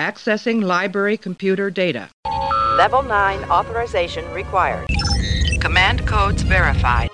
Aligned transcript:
Accessing 0.00 0.64
library 0.64 1.18
computer 1.18 1.68
data. 1.68 2.08
Level 2.78 3.02
9 3.02 3.44
authorization 3.50 4.24
required. 4.32 4.88
Command 5.60 6.06
codes 6.06 6.40
verified. 6.40 7.10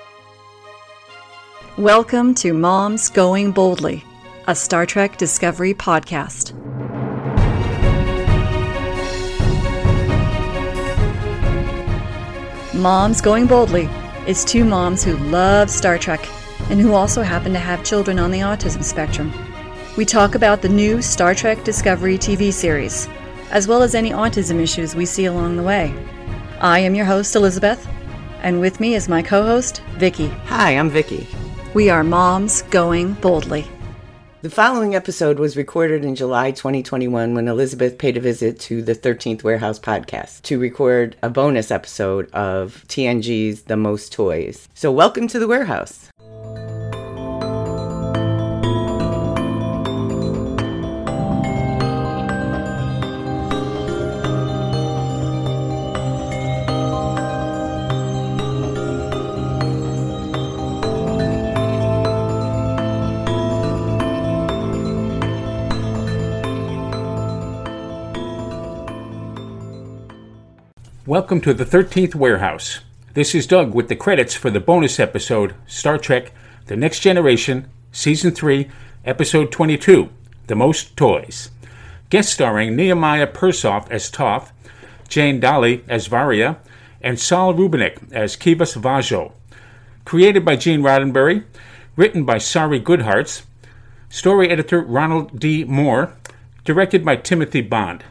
Welcome 1.76 2.32
to 2.36 2.52
Moms 2.52 3.08
Going 3.08 3.50
Boldly, 3.50 4.04
a 4.46 4.54
Star 4.54 4.86
Trek 4.86 5.18
Discovery 5.18 5.74
podcast. 5.74 6.54
Moms 12.72 13.20
Going 13.20 13.48
Boldly 13.48 13.88
is 14.28 14.44
two 14.44 14.64
moms 14.64 15.02
who 15.02 15.16
love 15.16 15.70
Star 15.70 15.98
Trek 15.98 16.24
and 16.70 16.80
who 16.80 16.92
also 16.92 17.22
happen 17.22 17.52
to 17.52 17.58
have 17.58 17.82
children 17.82 18.20
on 18.20 18.30
the 18.30 18.38
autism 18.38 18.84
spectrum. 18.84 19.32
We 19.96 20.04
talk 20.04 20.34
about 20.34 20.60
the 20.60 20.68
new 20.68 21.00
Star 21.00 21.34
Trek 21.34 21.64
Discovery 21.64 22.18
TV 22.18 22.52
series, 22.52 23.08
as 23.50 23.66
well 23.66 23.82
as 23.82 23.94
any 23.94 24.10
autism 24.10 24.60
issues 24.60 24.94
we 24.94 25.06
see 25.06 25.24
along 25.24 25.56
the 25.56 25.62
way. 25.62 25.94
I 26.60 26.80
am 26.80 26.94
your 26.94 27.06
host, 27.06 27.34
Elizabeth, 27.34 27.88
and 28.42 28.60
with 28.60 28.78
me 28.78 28.94
is 28.94 29.08
my 29.08 29.22
co 29.22 29.42
host, 29.42 29.80
Vicki. 29.96 30.28
Hi, 30.48 30.72
I'm 30.72 30.90
Vicki. 30.90 31.26
We 31.72 31.88
are 31.88 32.04
Moms 32.04 32.60
Going 32.60 33.14
Boldly. 33.14 33.66
The 34.42 34.50
following 34.50 34.94
episode 34.94 35.38
was 35.38 35.56
recorded 35.56 36.04
in 36.04 36.14
July 36.14 36.50
2021 36.50 37.34
when 37.34 37.48
Elizabeth 37.48 37.96
paid 37.96 38.18
a 38.18 38.20
visit 38.20 38.60
to 38.60 38.82
the 38.82 38.94
13th 38.94 39.44
Warehouse 39.44 39.78
podcast 39.78 40.42
to 40.42 40.58
record 40.58 41.16
a 41.22 41.30
bonus 41.30 41.70
episode 41.70 42.30
of 42.32 42.84
TNG's 42.88 43.62
The 43.62 43.78
Most 43.78 44.12
Toys. 44.12 44.68
So, 44.74 44.92
welcome 44.92 45.26
to 45.28 45.38
the 45.38 45.48
warehouse. 45.48 46.10
Welcome 71.06 71.40
to 71.42 71.54
the 71.54 71.64
13th 71.64 72.16
Warehouse. 72.16 72.80
This 73.14 73.32
is 73.32 73.46
Doug 73.46 73.72
with 73.72 73.86
the 73.86 73.94
credits 73.94 74.34
for 74.34 74.50
the 74.50 74.58
bonus 74.58 74.98
episode 74.98 75.54
Star 75.64 75.98
Trek 75.98 76.32
The 76.66 76.74
Next 76.74 76.98
Generation, 76.98 77.70
Season 77.92 78.32
3, 78.32 78.68
Episode 79.04 79.52
22 79.52 80.08
The 80.48 80.56
Most 80.56 80.96
Toys. 80.96 81.52
Guest 82.10 82.32
starring 82.32 82.74
Nehemiah 82.74 83.28
Persoff 83.28 83.88
as 83.88 84.10
Toff, 84.10 84.52
Jane 85.08 85.38
Daly 85.38 85.84
as 85.86 86.08
Varia, 86.08 86.58
and 87.00 87.20
Saul 87.20 87.54
Rubinek 87.54 88.12
as 88.12 88.36
Kivas 88.36 88.76
Fajo. 88.76 89.30
Created 90.04 90.44
by 90.44 90.56
Gene 90.56 90.82
Roddenberry, 90.82 91.44
written 91.94 92.24
by 92.24 92.38
Shari 92.38 92.80
Goodhartz, 92.80 93.44
story 94.08 94.50
editor 94.50 94.80
Ronald 94.80 95.38
D. 95.38 95.62
Moore, 95.62 96.14
directed 96.64 97.04
by 97.04 97.14
Timothy 97.14 97.60
Bond. 97.60 98.02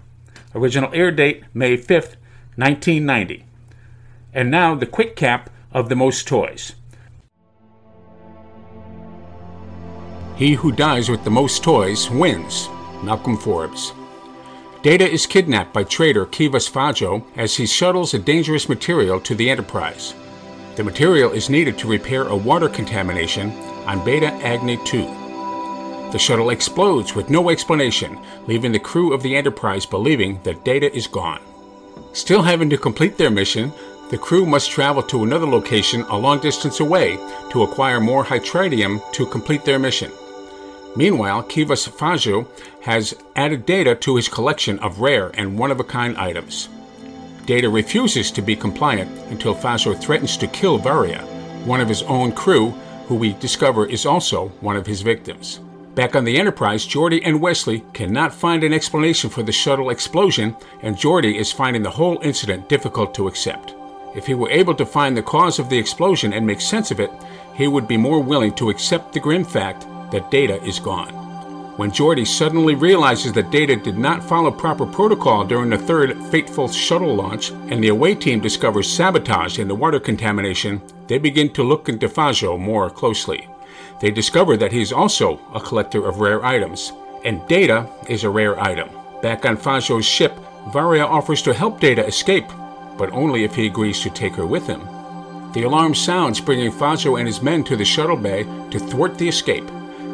Original 0.55 0.91
air 0.93 1.11
date 1.11 1.43
May 1.53 1.75
5th, 1.75 2.15
1990. 2.55 3.45
And 4.33 4.51
now 4.51 4.75
the 4.75 4.85
quick 4.85 5.15
cap 5.15 5.49
of 5.71 5.89
the 5.89 5.95
most 5.95 6.27
toys. 6.27 6.73
He 10.35 10.53
who 10.53 10.71
dies 10.71 11.09
with 11.09 11.23
the 11.23 11.31
most 11.31 11.63
toys 11.63 12.09
wins. 12.09 12.67
Malcolm 13.03 13.37
Forbes. 13.37 13.93
Data 14.81 15.09
is 15.09 15.25
kidnapped 15.25 15.73
by 15.73 15.83
traitor 15.83 16.25
Kivas 16.25 16.69
Fajo 16.69 17.25
as 17.35 17.55
he 17.55 17.65
shuttles 17.65 18.13
a 18.13 18.19
dangerous 18.19 18.69
material 18.69 19.19
to 19.21 19.33
the 19.33 19.49
Enterprise. 19.49 20.13
The 20.75 20.83
material 20.83 21.31
is 21.31 21.49
needed 21.49 21.77
to 21.79 21.87
repair 21.87 22.27
a 22.27 22.35
water 22.35 22.69
contamination 22.69 23.51
on 23.87 24.03
Beta 24.03 24.27
Agni 24.27 24.77
2. 24.85 25.03
The 26.11 26.19
shuttle 26.19 26.49
explodes 26.49 27.15
with 27.15 27.29
no 27.29 27.49
explanation, 27.49 28.19
leaving 28.45 28.71
the 28.71 28.79
crew 28.79 29.13
of 29.13 29.23
the 29.23 29.35
Enterprise 29.35 29.85
believing 29.85 30.39
that 30.43 30.63
Data 30.63 30.93
is 30.95 31.07
gone. 31.07 31.41
Still 32.15 32.43
having 32.43 32.69
to 32.69 32.77
complete 32.77 33.17
their 33.17 33.29
mission, 33.29 33.73
the 34.09 34.17
crew 34.17 34.45
must 34.45 34.71
travel 34.71 35.03
to 35.03 35.25
another 35.25 35.45
location 35.45 36.03
a 36.03 36.17
long 36.17 36.39
distance 36.39 36.79
away 36.79 37.17
to 37.49 37.63
acquire 37.63 37.99
more 37.99 38.23
hytritium 38.23 39.01
to 39.11 39.25
complete 39.25 39.65
their 39.65 39.79
mission. 39.79 40.13
Meanwhile, 40.95 41.43
Kivas 41.43 41.89
Fajo 41.89 42.47
has 42.83 43.15
added 43.35 43.65
Data 43.65 43.95
to 43.95 44.15
his 44.15 44.29
collection 44.29 44.79
of 44.79 45.01
rare 45.01 45.31
and 45.33 45.59
one 45.59 45.71
of 45.71 45.81
a 45.81 45.83
kind 45.83 46.15
items. 46.17 46.69
Data 47.45 47.67
refuses 47.67 48.31
to 48.31 48.41
be 48.41 48.55
compliant 48.55 49.11
until 49.29 49.53
Fajo 49.53 49.93
threatens 49.93 50.37
to 50.37 50.47
kill 50.47 50.77
Varia, 50.77 51.19
one 51.65 51.81
of 51.81 51.89
his 51.89 52.03
own 52.03 52.31
crew, 52.31 52.69
who 53.07 53.15
we 53.15 53.33
discover 53.33 53.85
is 53.87 54.05
also 54.05 54.47
one 54.61 54.77
of 54.77 54.87
his 54.87 55.01
victims. 55.01 55.59
Back 55.95 56.17
on 56.17 56.25
the 56.25 56.37
Enterprise, 56.37 56.85
Geordi 56.85 57.21
and 57.23 57.39
Wesley 57.39 57.85
cannot 57.93 58.33
find 58.33 58.65
an 58.65 58.73
explanation 58.73 59.29
for 59.29 59.43
the 59.43 59.53
shuttle 59.53 59.91
explosion, 59.91 60.57
and 60.81 60.97
Geordi 60.97 61.35
is 61.35 61.53
finding 61.53 61.83
the 61.83 61.89
whole 61.89 62.19
incident 62.21 62.67
difficult 62.67 63.15
to 63.15 63.29
accept. 63.29 63.73
If 64.13 64.27
he 64.27 64.33
were 64.33 64.49
able 64.49 64.75
to 64.75 64.85
find 64.85 65.15
the 65.15 65.23
cause 65.23 65.57
of 65.57 65.69
the 65.69 65.77
explosion 65.77 66.33
and 66.33 66.45
make 66.45 66.59
sense 66.59 66.91
of 66.91 66.99
it, 66.99 67.11
he 67.53 67.69
would 67.69 67.87
be 67.87 67.95
more 67.95 68.21
willing 68.21 68.53
to 68.55 68.69
accept 68.69 69.13
the 69.13 69.21
grim 69.21 69.45
fact 69.45 69.87
that 70.11 70.29
Data 70.29 70.61
is 70.65 70.79
gone. 70.79 71.13
When 71.77 71.91
Geordi 71.91 72.27
suddenly 72.27 72.75
realizes 72.75 73.31
that 73.31 73.51
Data 73.51 73.77
did 73.77 73.97
not 73.97 74.21
follow 74.21 74.51
proper 74.51 74.85
protocol 74.85 75.45
during 75.45 75.69
the 75.69 75.77
third 75.77 76.21
fateful 76.25 76.67
shuttle 76.67 77.15
launch, 77.15 77.51
and 77.69 77.81
the 77.81 77.87
away 77.87 78.15
team 78.15 78.41
discovers 78.41 78.91
sabotage 78.91 79.59
in 79.59 79.69
the 79.69 79.75
water 79.75 80.01
contamination, 80.01 80.81
they 81.07 81.17
begin 81.17 81.53
to 81.53 81.63
look 81.63 81.87
into 81.87 82.09
Fajo 82.09 82.59
more 82.59 82.89
closely. 82.89 83.47
They 83.99 84.11
discover 84.11 84.57
that 84.57 84.71
he 84.71 84.81
is 84.81 84.91
also 84.91 85.39
a 85.53 85.59
collector 85.59 86.05
of 86.05 86.19
rare 86.19 86.43
items, 86.43 86.91
and 87.23 87.45
Data 87.47 87.87
is 88.07 88.23
a 88.23 88.29
rare 88.29 88.59
item. 88.59 88.89
Back 89.21 89.45
on 89.45 89.57
Fajo's 89.57 90.05
ship, 90.05 90.33
Varia 90.71 91.05
offers 91.05 91.41
to 91.43 91.53
help 91.53 91.79
Data 91.79 92.05
escape, 92.05 92.47
but 92.97 93.11
only 93.11 93.43
if 93.43 93.55
he 93.55 93.67
agrees 93.67 94.01
to 94.01 94.09
take 94.09 94.33
her 94.33 94.45
with 94.45 94.67
him. 94.67 94.81
The 95.53 95.63
alarm 95.63 95.95
sounds, 95.95 96.41
bringing 96.41 96.71
Fajo 96.71 97.17
and 97.17 97.27
his 97.27 97.41
men 97.41 97.63
to 97.63 97.75
the 97.75 97.85
shuttle 97.85 98.17
bay 98.17 98.43
to 98.71 98.79
thwart 98.79 99.17
the 99.17 99.29
escape. 99.29 99.65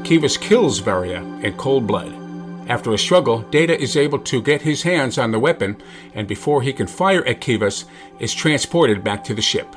Kivas 0.04 0.40
kills 0.40 0.80
Varia 0.80 1.22
in 1.42 1.58
cold 1.58 1.88
blood. 1.88 2.14
After 2.70 2.94
a 2.94 2.98
struggle, 2.98 3.40
Data 3.40 3.78
is 3.78 3.98
able 3.98 4.20
to 4.20 4.42
get 4.42 4.62
his 4.62 4.84
hands 4.84 5.18
on 5.18 5.32
the 5.32 5.40
weapon, 5.40 5.82
and 6.14 6.28
before 6.28 6.62
he 6.62 6.72
can 6.72 6.88
fire 6.88 7.26
at 7.26 7.42
Kivas, 7.42 7.86
is 8.20 8.34
transported 8.34 9.04
back 9.04 9.24
to 9.26 9.34
the 9.34 9.42
ship. 9.42 9.76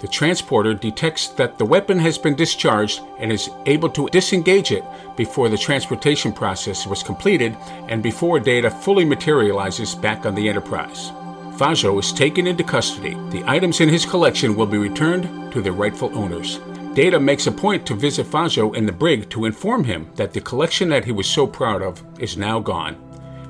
The 0.00 0.08
transporter 0.08 0.74
detects 0.74 1.28
that 1.28 1.56
the 1.56 1.64
weapon 1.64 1.98
has 1.98 2.18
been 2.18 2.34
discharged 2.34 3.00
and 3.18 3.32
is 3.32 3.48
able 3.66 3.88
to 3.90 4.08
disengage 4.08 4.72
it 4.72 4.84
before 5.16 5.48
the 5.48 5.56
transportation 5.56 6.32
process 6.32 6.86
was 6.86 7.02
completed 7.02 7.56
and 7.88 8.02
before 8.02 8.40
data 8.40 8.70
fully 8.70 9.04
materializes 9.04 9.94
back 9.94 10.26
on 10.26 10.34
the 10.34 10.48
Enterprise. 10.48 11.10
Fajo 11.56 11.98
is 12.00 12.12
taken 12.12 12.46
into 12.46 12.64
custody. 12.64 13.14
The 13.30 13.44
items 13.46 13.80
in 13.80 13.88
his 13.88 14.04
collection 14.04 14.56
will 14.56 14.66
be 14.66 14.78
returned 14.78 15.52
to 15.52 15.62
their 15.62 15.72
rightful 15.72 16.16
owners. 16.18 16.58
Data 16.94 17.18
makes 17.18 17.46
a 17.46 17.52
point 17.52 17.86
to 17.86 17.94
visit 17.94 18.26
Fajo 18.26 18.74
in 18.74 18.86
the 18.86 18.92
brig 18.92 19.28
to 19.30 19.44
inform 19.46 19.84
him 19.84 20.10
that 20.16 20.32
the 20.32 20.40
collection 20.40 20.88
that 20.90 21.04
he 21.04 21.12
was 21.12 21.28
so 21.28 21.46
proud 21.46 21.82
of 21.82 22.02
is 22.20 22.36
now 22.36 22.60
gone, 22.60 22.96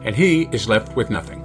and 0.02 0.14
he 0.14 0.48
is 0.52 0.68
left 0.68 0.96
with 0.96 1.10
nothing. 1.10 1.43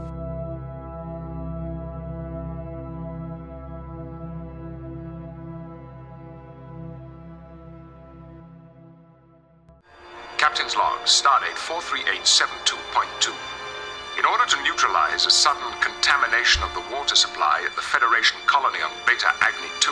Stardate 11.09 11.57
43872.2. 11.57 13.33
In 14.21 14.25
order 14.29 14.45
to 14.45 14.61
neutralize 14.61 15.25
a 15.25 15.33
sudden 15.33 15.65
contamination 15.81 16.61
of 16.61 16.69
the 16.77 16.85
water 16.93 17.17
supply 17.17 17.65
at 17.65 17.73
the 17.73 17.81
Federation 17.81 18.37
colony 18.45 18.77
on 18.85 18.93
Beta 19.09 19.33
Agni 19.41 19.73
2, 19.81 19.89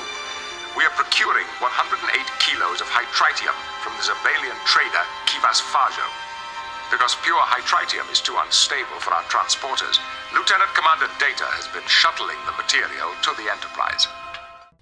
we 0.77 0.85
are 0.85 0.93
procuring 0.93 1.49
108 1.57 1.73
kilos 2.37 2.85
of 2.85 2.89
hytritium 2.93 3.57
from 3.81 3.97
the 3.97 4.05
Zibalian 4.05 4.61
trader 4.69 5.01
Kivas 5.25 5.57
Fajo. 5.57 6.05
Because 6.93 7.17
pure 7.25 7.41
hytritium 7.49 8.05
is 8.13 8.21
too 8.21 8.37
unstable 8.37 9.01
for 9.01 9.09
our 9.17 9.25
transporters, 9.25 9.97
Lieutenant 10.37 10.69
Commander 10.77 11.09
Data 11.17 11.49
has 11.57 11.65
been 11.73 11.89
shuttling 11.89 12.37
the 12.45 12.53
material 12.61 13.09
to 13.25 13.33
the 13.41 13.49
Enterprise. 13.49 14.05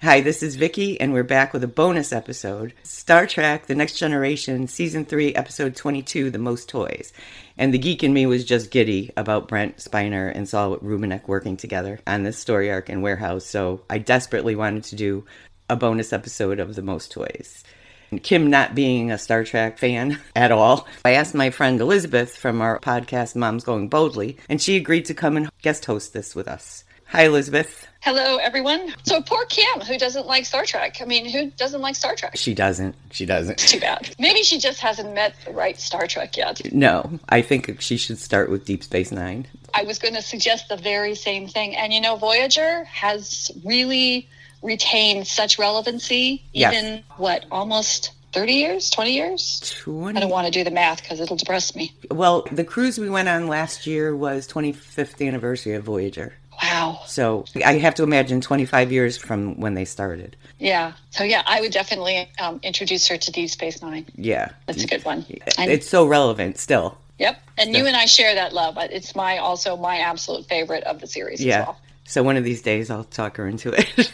Hi, 0.05 0.21
this 0.21 0.43
is 0.43 0.55
Vicki, 0.55 1.01
and 1.01 1.13
we're 1.13 1.23
back 1.23 1.51
with 1.51 1.63
a 1.63 1.67
bonus 1.67 2.13
episode 2.13 2.75
Star 2.83 3.25
Trek 3.25 3.65
The 3.65 3.73
Next 3.73 3.97
Generation, 3.97 4.67
Season 4.67 5.03
3, 5.03 5.33
Episode 5.33 5.75
22 5.75 6.29
The 6.29 6.37
Most 6.37 6.69
Toys. 6.69 7.11
And 7.57 7.73
the 7.73 7.79
geek 7.79 8.03
in 8.03 8.13
me 8.13 8.27
was 8.27 8.45
just 8.45 8.69
giddy 8.69 9.11
about 9.17 9.47
Brent 9.47 9.77
Spiner 9.77 10.31
and 10.31 10.47
Saul 10.47 10.77
Rubinek 10.77 11.27
working 11.27 11.57
together 11.57 11.99
on 12.05 12.21
this 12.21 12.37
story 12.37 12.71
arc 12.71 12.87
in 12.87 13.01
Warehouse, 13.01 13.47
so 13.47 13.81
I 13.89 13.97
desperately 13.97 14.55
wanted 14.55 14.83
to 14.83 14.95
do 14.95 15.25
a 15.71 15.75
bonus 15.75 16.13
episode 16.13 16.59
of 16.59 16.75
The 16.75 16.83
Most 16.83 17.11
Toys. 17.11 17.63
And 18.11 18.21
Kim 18.21 18.51
not 18.51 18.75
being 18.75 19.11
a 19.11 19.17
Star 19.17 19.43
Trek 19.43 19.79
fan 19.79 20.19
at 20.35 20.51
all, 20.51 20.87
I 21.03 21.13
asked 21.13 21.33
my 21.33 21.49
friend 21.49 21.81
Elizabeth 21.81 22.37
from 22.37 22.61
our 22.61 22.79
podcast 22.79 23.35
Moms 23.35 23.63
Going 23.63 23.89
Boldly, 23.89 24.37
and 24.49 24.61
she 24.61 24.77
agreed 24.77 25.05
to 25.05 25.15
come 25.15 25.35
and 25.35 25.49
guest 25.63 25.85
host 25.85 26.13
this 26.13 26.35
with 26.35 26.47
us. 26.47 26.84
Hi, 27.07 27.23
Elizabeth. 27.25 27.87
Hello, 28.01 28.37
everyone. 28.37 28.93
So 29.03 29.21
poor 29.21 29.45
Kim, 29.45 29.81
who 29.81 29.97
doesn't 29.97 30.27
like 30.27 30.45
Star 30.45 30.63
Trek. 30.65 30.97
I 31.01 31.05
mean, 31.05 31.27
who 31.27 31.49
doesn't 31.51 31.81
like 31.81 31.95
Star 31.95 32.15
Trek? 32.15 32.33
She 32.35 32.53
doesn't. 32.53 32.95
She 33.11 33.25
doesn't. 33.25 33.57
Too 33.57 33.79
bad. 33.79 34.13
Maybe 34.19 34.43
she 34.43 34.59
just 34.59 34.79
hasn't 34.79 35.13
met 35.13 35.33
the 35.45 35.51
right 35.51 35.79
Star 35.79 36.05
Trek 36.07 36.35
yet. 36.37 36.61
No, 36.73 37.19
I 37.29 37.41
think 37.41 37.79
she 37.81 37.97
should 37.97 38.19
start 38.19 38.49
with 38.51 38.65
Deep 38.65 38.83
Space 38.83 39.11
Nine. 39.11 39.47
I 39.73 39.83
was 39.83 39.97
going 39.97 40.13
to 40.13 40.21
suggest 40.21 40.69
the 40.69 40.77
very 40.77 41.15
same 41.15 41.47
thing. 41.47 41.75
And 41.75 41.93
you 41.93 42.01
know, 42.01 42.15
Voyager 42.15 42.83
has 42.85 43.49
really 43.63 44.27
retained 44.61 45.25
such 45.27 45.57
relevancy, 45.57 46.43
Yes. 46.53 46.73
even 46.73 47.03
what, 47.17 47.45
almost 47.51 48.11
30 48.33 48.53
years, 48.53 48.89
20 48.89 49.13
years? 49.13 49.61
20 49.83 50.17
I 50.17 50.21
don't 50.21 50.29
want 50.29 50.45
to 50.45 50.51
do 50.51 50.63
the 50.63 50.71
math 50.71 51.01
because 51.01 51.19
it'll 51.21 51.37
depress 51.37 51.75
me. 51.75 51.93
Well, 52.11 52.45
the 52.51 52.63
cruise 52.63 52.97
we 52.99 53.09
went 53.09 53.29
on 53.29 53.47
last 53.47 53.87
year 53.87 54.15
was 54.15 54.47
25th 54.47 55.25
anniversary 55.25 55.73
of 55.75 55.83
Voyager. 55.83 56.33
Wow. 56.61 57.01
So 57.05 57.45
I 57.65 57.77
have 57.79 57.95
to 57.95 58.03
imagine 58.03 58.41
25 58.41 58.91
years 58.91 59.17
from 59.17 59.59
when 59.59 59.73
they 59.73 59.85
started. 59.85 60.35
Yeah. 60.59 60.93
So, 61.09 61.23
yeah, 61.23 61.43
I 61.45 61.61
would 61.61 61.71
definitely 61.71 62.29
um, 62.39 62.59
introduce 62.63 63.07
her 63.07 63.17
to 63.17 63.31
Deep 63.31 63.49
Space 63.49 63.81
Nine. 63.81 64.05
Yeah. 64.15 64.49
That's 64.65 64.83
a 64.83 64.87
good 64.87 65.03
one. 65.05 65.25
I- 65.57 65.67
It's 65.69 65.87
so 65.87 66.05
relevant 66.05 66.57
still. 66.57 66.97
Yep. 67.19 67.41
And 67.57 67.75
you 67.75 67.85
and 67.85 67.95
I 67.95 68.05
share 68.05 68.35
that 68.35 68.51
love. 68.53 68.77
It's 68.77 69.15
my 69.15 69.37
also 69.37 69.77
my 69.77 69.97
absolute 69.99 70.45
favorite 70.47 70.83
of 70.83 70.99
the 70.99 71.07
series 71.07 71.43
Yeah. 71.43 71.61
as 71.61 71.65
well. 71.67 71.79
So 72.05 72.23
one 72.23 72.35
of 72.37 72.43
these 72.43 72.61
days 72.61 72.89
I'll 72.89 73.03
talk 73.05 73.37
her 73.37 73.47
into 73.47 73.71
it. 73.73 74.11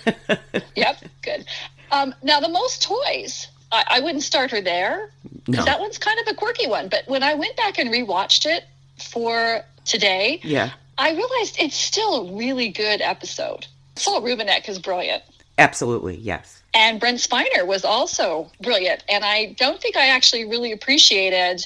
Yep. 0.76 1.04
Good. 1.24 1.46
Um, 1.92 2.14
now 2.24 2.40
the 2.40 2.50
most 2.50 2.82
toys. 2.84 3.48
I, 3.72 3.84
I 3.88 4.00
wouldn't 4.02 4.24
start 4.24 4.52
her 4.52 4.62
there. 4.62 5.10
No. 5.48 5.64
That 5.66 5.80
one's 5.80 5.98
kind 5.98 6.20
of 6.20 6.32
a 6.32 6.36
quirky 6.36 6.68
one. 6.68 6.90
But 6.90 7.04
when 7.08 7.24
I 7.24 7.34
went 7.34 7.56
back 7.58 7.78
and 7.80 7.90
rewatched 7.90 8.46
it 8.46 8.64
for 8.98 9.62
today, 9.86 10.40
yeah. 10.44 10.72
I 10.98 11.12
realized 11.12 11.58
it's 11.60 11.76
still 11.76 12.28
a 12.30 12.34
really 12.34 12.70
good 12.70 13.02
episode. 13.02 13.68
Saul 13.96 14.22
Rubinek 14.22 14.68
is 14.70 14.80
brilliant. 14.80 15.24
Absolutely. 15.58 16.16
Yes. 16.18 16.62
And 16.74 17.00
Brent 17.00 17.18
Spiner 17.20 17.66
was 17.66 17.84
also 17.84 18.50
brilliant. 18.62 19.04
And 19.10 19.24
I 19.24 19.54
don't 19.58 19.82
think 19.82 19.98
I 19.98 20.08
actually 20.08 20.46
really 20.46 20.72
appreciated 20.72 21.66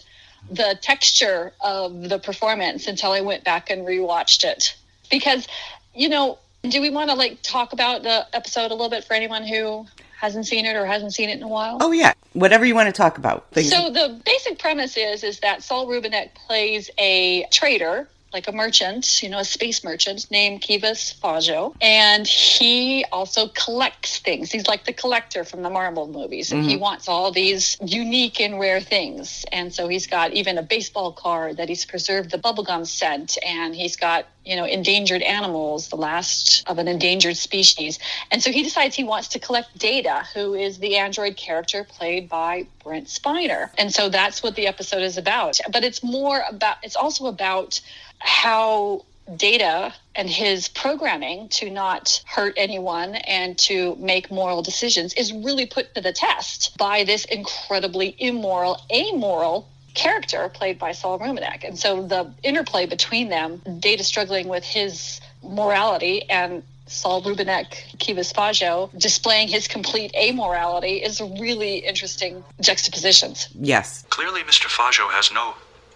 the 0.49 0.77
texture 0.81 1.53
of 1.61 2.09
the 2.09 2.19
performance 2.19 2.87
until 2.87 3.11
I 3.11 3.21
went 3.21 3.43
back 3.43 3.69
and 3.69 3.85
rewatched 3.85 4.43
it. 4.43 4.75
Because, 5.11 5.47
you 5.93 6.09
know, 6.09 6.39
do 6.63 6.81
we 6.81 6.89
want 6.89 7.09
to 7.09 7.15
like 7.15 7.41
talk 7.43 7.73
about 7.73 8.03
the 8.03 8.25
episode 8.33 8.71
a 8.71 8.73
little 8.73 8.89
bit 8.89 9.03
for 9.03 9.13
anyone 9.13 9.43
who 9.45 9.85
hasn't 10.19 10.47
seen 10.47 10.65
it 10.65 10.75
or 10.75 10.85
hasn't 10.85 11.13
seen 11.13 11.29
it 11.29 11.37
in 11.37 11.43
a 11.43 11.47
while? 11.47 11.77
Oh 11.81 11.91
yeah. 11.91 12.13
Whatever 12.33 12.65
you 12.65 12.73
want 12.75 12.87
to 12.87 12.93
talk 12.93 13.17
about. 13.17 13.49
Things- 13.51 13.69
So 13.69 13.89
the 13.91 14.19
basic 14.25 14.57
premise 14.59 14.97
is 14.97 15.23
is 15.23 15.39
that 15.41 15.61
Saul 15.63 15.87
Rubinek 15.87 16.33
plays 16.47 16.89
a 16.97 17.45
trader, 17.51 18.07
like 18.35 18.49
a 18.49 18.51
merchant, 18.51 19.23
you 19.23 19.29
know, 19.29 19.39
a 19.39 19.45
space 19.45 19.81
merchant 19.81 20.29
named 20.29 20.61
Kivas 20.61 21.17
Fajo, 21.17 21.73
and 21.79 22.27
he 22.27 23.05
also 23.09 23.47
collects 23.47 24.19
things. 24.19 24.51
He's 24.51 24.67
like 24.67 24.83
the 24.83 24.91
collector 24.91 25.45
from 25.45 25.61
the 25.61 25.69
Marvel 25.69 26.05
movies, 26.05 26.51
and 26.51 26.65
he 26.65 26.73
mm-hmm. 26.73 26.81
wants 26.81 27.07
all 27.07 27.31
these 27.31 27.77
unique 27.81 28.41
and 28.41 28.59
rare 28.59 28.81
things. 28.81 29.45
And 29.53 29.73
so 29.73 29.87
he's 29.87 30.05
got 30.05 30.33
even 30.33 30.57
a 30.57 30.63
baseball 30.63 31.13
card 31.13 31.55
that 31.57 31.69
he's 31.69 31.85
preserved 31.85 32.29
the 32.29 32.37
bubblegum 32.37 32.85
scent, 32.85 33.37
and 33.41 33.73
he's 33.73 33.95
got 33.95 34.27
you 34.45 34.55
know 34.55 34.65
endangered 34.65 35.21
animals, 35.21 35.89
the 35.89 35.95
last 35.95 36.63
of 36.67 36.77
an 36.77 36.87
endangered 36.87 37.37
species. 37.37 37.99
And 38.31 38.41
so 38.41 38.51
he 38.51 38.63
decides 38.63 38.95
he 38.95 39.03
wants 39.03 39.27
to 39.29 39.39
collect 39.39 39.77
Data, 39.77 40.25
who 40.33 40.53
is 40.53 40.77
the 40.79 40.97
android 40.97 41.35
character 41.35 41.83
played 41.83 42.29
by 42.29 42.67
Brent 42.83 43.07
Spiner. 43.07 43.69
And 43.77 43.93
so 43.93 44.09
that's 44.09 44.43
what 44.43 44.55
the 44.55 44.67
episode 44.67 45.01
is 45.01 45.17
about. 45.17 45.59
But 45.71 45.83
it's 45.83 46.03
more 46.03 46.43
about 46.49 46.77
it's 46.83 46.95
also 46.95 47.25
about 47.27 47.81
how 48.19 49.03
Data 49.35 49.91
and 50.13 50.29
his 50.29 50.67
programming 50.67 51.49
to 51.49 51.69
not 51.71 52.21
hurt 52.27 52.53
anyone 52.57 53.15
and 53.15 53.57
to 53.57 53.95
make 53.95 54.29
moral 54.29 54.61
decisions 54.61 55.13
is 55.15 55.33
really 55.33 55.65
put 55.65 55.95
to 55.95 56.01
the 56.01 56.13
test 56.13 56.77
by 56.77 57.03
this 57.03 57.25
incredibly 57.25 58.15
immoral, 58.19 58.79
amoral 58.93 59.67
character 59.95 60.49
played 60.49 60.77
by 60.77 60.91
Saul 60.91 61.17
Rubinek. 61.19 61.63
And 61.63 61.79
so 61.79 62.05
the 62.05 62.31
interplay 62.43 62.85
between 62.85 63.29
them, 63.29 63.61
Data 63.79 64.03
struggling 64.03 64.47
with 64.47 64.63
his 64.63 65.19
morality 65.43 66.29
and 66.29 66.63
Saul 66.87 67.23
Rubinek, 67.23 67.97
Kivas 67.97 68.31
Fajo, 68.31 68.95
displaying 68.99 69.47
his 69.47 69.67
complete 69.67 70.13
amorality 70.13 71.01
is 71.03 71.19
really 71.39 71.77
interesting 71.77 72.43
juxtapositions. 72.61 73.49
yes. 73.59 74.03
Clearly, 74.09 74.41
Mr. 74.41 74.67
Fajo 74.67 75.09
has 75.11 75.31
no 75.31 75.55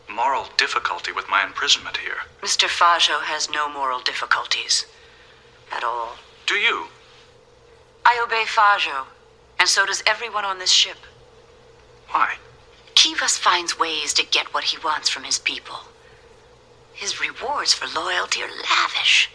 moral 0.10 0.48
difficulty 0.57 1.12
with 1.12 1.30
my 1.30 1.44
imprisonment 1.44 1.98
here. 1.98 2.18
Mr. 2.42 2.68
Fajo 2.68 3.22
has 3.22 3.50
no 3.52 3.69
moral 3.72 4.00
difficulties. 4.00 4.86
At 5.72 5.84
all. 5.84 6.16
Do 6.48 6.56
you? 6.56 6.88
I 8.06 8.19
obey 8.25 8.44
Fajo, 8.48 9.06
and 9.60 9.69
so 9.69 9.86
does 9.86 10.02
everyone 10.07 10.45
on 10.45 10.57
this 10.57 10.72
ship. 10.72 10.98
Why? 12.10 12.34
Kivas 13.00 13.38
finds 13.40 13.80
ways 13.80 14.13
to 14.16 14.25
get 14.25 14.54
what 14.54 14.66
he 14.66 14.78
wants 14.84 15.07
from 15.07 15.24
his 15.24 15.40
people. 15.40 15.78
His 16.94 17.22
rewards 17.22 17.74
for 17.74 17.88
loyalty 17.98 18.42
are 18.42 18.50
lavish. 18.50 19.30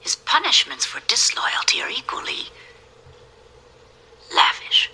His 0.00 0.14
punishments 0.14 0.84
for 0.84 1.00
disloyalty 1.08 1.80
are 1.80 1.88
equally 1.88 2.50
lavish. 4.34 4.90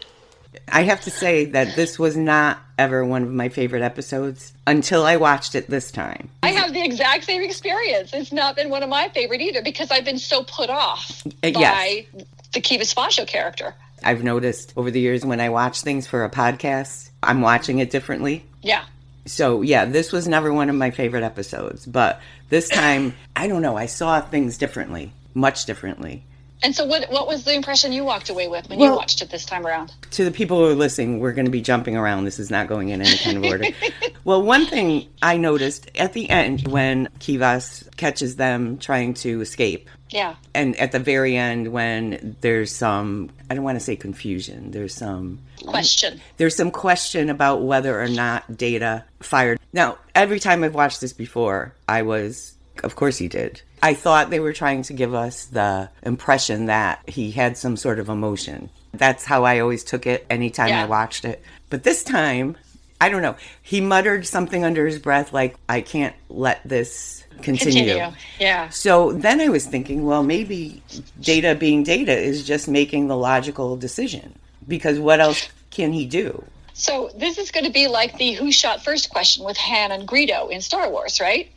I 0.69 0.85
have 0.85 1.01
to 1.01 1.11
say 1.11 1.45
that 1.47 1.75
this 1.75 1.99
was 1.99 2.17
not 2.17 2.61
ever 2.79 3.05
one 3.05 3.25
of 3.25 3.31
my 3.31 3.49
favorite 3.49 3.83
episodes 3.83 4.53
until 4.65 5.05
I 5.05 5.17
watched 5.17 5.57
it 5.57 5.69
this 5.69 5.91
time. 5.91 6.29
I 6.45 6.51
have 6.51 6.73
the 6.73 6.85
exact 6.85 7.25
same 7.25 7.43
experience. 7.43 8.13
It's 8.13 8.31
not 8.31 8.55
been 8.55 8.71
one 8.71 8.85
of 8.85 8.91
my 8.91 9.09
favorite 9.09 9.41
either 9.41 9.61
because 9.61 9.91
I've 9.91 10.05
been 10.05 10.21
so 10.21 10.45
put 10.45 10.71
off 10.71 11.21
Uh, 11.27 11.49
yes. 11.49 11.75
by 11.75 12.07
the 12.53 12.61
Kivas 12.61 12.95
Fajo 12.95 13.27
character. 13.27 13.75
I've 14.05 14.23
noticed 14.23 14.73
over 14.77 14.93
the 14.93 15.01
years 15.01 15.27
when 15.27 15.41
I 15.41 15.49
watch 15.49 15.81
things 15.81 16.07
for 16.07 16.25
a 16.25 16.31
podcast, 16.31 17.09
I'm 17.23 17.41
watching 17.41 17.79
it 17.79 17.91
differently. 17.91 18.45
Yeah. 18.63 18.85
So, 19.25 19.63
yeah, 19.63 19.85
this 19.85 20.11
was 20.11 20.27
never 20.27 20.53
one 20.53 20.69
of 20.69 20.75
my 20.75 20.91
favorite 20.91 21.23
episodes, 21.23 21.87
but 21.87 22.21
this 22.49 22.69
time, 22.69 23.15
I 23.37 23.47
don't 23.47 23.63
know, 23.63 23.77
I 23.77 23.87
saw 23.87 24.21
things 24.21 24.59
differently, 24.59 25.13
much 25.33 25.65
differently. 25.65 26.25
And 26.65 26.75
so, 26.77 26.85
what 26.85 27.11
what 27.11 27.27
was 27.27 27.45
the 27.45 27.55
impression 27.55 27.93
you 27.93 28.05
walked 28.05 28.29
away 28.31 28.47
with 28.49 28.69
when 28.69 28.79
you 28.79 28.93
watched 28.95 29.21
it 29.23 29.31
this 29.31 29.45
time 29.45 29.67
around? 29.67 29.93
to 30.13 30.25
the 30.25 30.31
people 30.31 30.59
who 30.59 30.67
are 30.67 30.75
listening, 30.75 31.21
we're 31.21 31.33
going 31.33 31.47
to 31.47 31.51
be 31.51 31.63
jumping 31.63 31.97
around. 31.97 32.25
This 32.25 32.39
is 32.39 32.51
not 32.51 32.69
going 32.69 32.91
in 32.91 33.01
any 33.01 33.17
kind 33.17 33.39
of 33.39 33.45
order. 33.51 33.65
well, 34.25 34.43
one 34.43 34.67
thing 34.67 35.09
I 35.23 35.39
noticed 35.39 35.91
at 35.97 36.13
the 36.13 36.29
end 36.29 36.69
when 36.69 37.09
Kivas 37.19 37.89
catches 37.97 38.37
them 38.37 38.77
trying 38.79 39.15
to 39.15 39.41
escape, 39.41 39.89
Yeah. 40.11 40.35
and 40.55 40.77
at 40.77 40.93
the 40.93 40.99
very 40.99 41.35
end 41.37 41.73
when 41.73 42.37
there's 42.43 42.71
some, 42.71 43.31
I 43.51 43.55
don't 43.55 43.65
want 43.65 43.77
to 43.77 43.85
say 43.85 43.97
confusion, 43.97 44.71
there's 44.73 44.95
some 44.95 45.39
Question. 45.67 46.21
there's 46.37 46.55
some 46.57 46.71
question 46.71 47.31
about 47.31 47.63
whether 47.63 47.99
or 48.01 48.09
not 48.09 48.57
Data 48.59 49.05
fired. 49.21 49.59
Now, 49.73 49.97
every 50.15 50.39
time 50.41 50.63
I've 50.63 50.75
watched 50.75 51.01
this 51.01 51.13
before, 51.15 51.75
I 51.89 52.03
was, 52.03 52.53
of 52.85 52.97
course 52.97 53.17
he 53.17 53.29
did. 53.29 53.63
I 53.83 53.95
thought 53.95 54.31
they 54.31 54.41
were 54.41 54.53
trying 54.53 54.83
to 54.85 54.93
give 54.93 55.13
us 55.13 55.47
the 55.47 55.91
impression 56.05 56.67
that 56.67 57.03
he 57.09 57.33
had 57.33 57.59
some 57.59 57.77
sort 57.77 57.99
of 57.99 58.09
emotion. 58.09 58.71
That's 58.95 59.25
how 59.25 59.45
I 59.45 59.59
always 59.59 59.83
took 59.83 60.07
it 60.07 60.25
anytime 60.31 60.73
I 60.73 60.85
watched 60.85 61.25
it. 61.25 61.43
But 61.69 61.83
this 61.83 62.05
time, 62.05 62.57
I 63.01 63.09
don't 63.09 63.23
know. 63.23 63.35
He 63.63 63.81
muttered 63.81 64.25
something 64.27 64.65
under 64.65 64.87
his 64.87 65.01
breath 65.01 65.33
like, 65.33 65.57
I 65.69 65.81
can't 65.81 66.15
let 66.29 66.61
this 66.65 67.25
continue. 67.43 67.95
Continue. 67.95 68.17
Yeah. 68.39 68.69
So 68.69 69.13
then 69.13 69.41
I 69.41 69.49
was 69.49 69.67
thinking, 69.67 70.05
well, 70.05 70.23
maybe 70.23 70.81
data 71.21 71.57
being 71.57 71.83
data 71.83 72.17
is 72.17 72.47
just 72.47 72.69
making 72.69 73.09
the 73.09 73.17
logical 73.17 73.77
decision 73.77 74.39
because 74.69 75.01
what 75.01 75.19
else 75.19 75.49
can 75.71 75.93
he 75.93 76.07
do? 76.07 76.45
So 76.83 77.11
this 77.15 77.39
is 77.39 77.53
going 77.53 77.65
to 77.65 77.71
be 77.71 77.87
like 77.87 78.19
the 78.19 78.33
who 78.33 78.51
shot 78.51 78.83
first 78.83 79.09
question 79.09 79.45
with 79.45 79.57
Han 79.57 79.93
and 79.93 80.07
Greedo 80.07 80.51
in 80.51 80.61
Star 80.61 80.91
Wars, 80.91 81.21
right? 81.21 81.49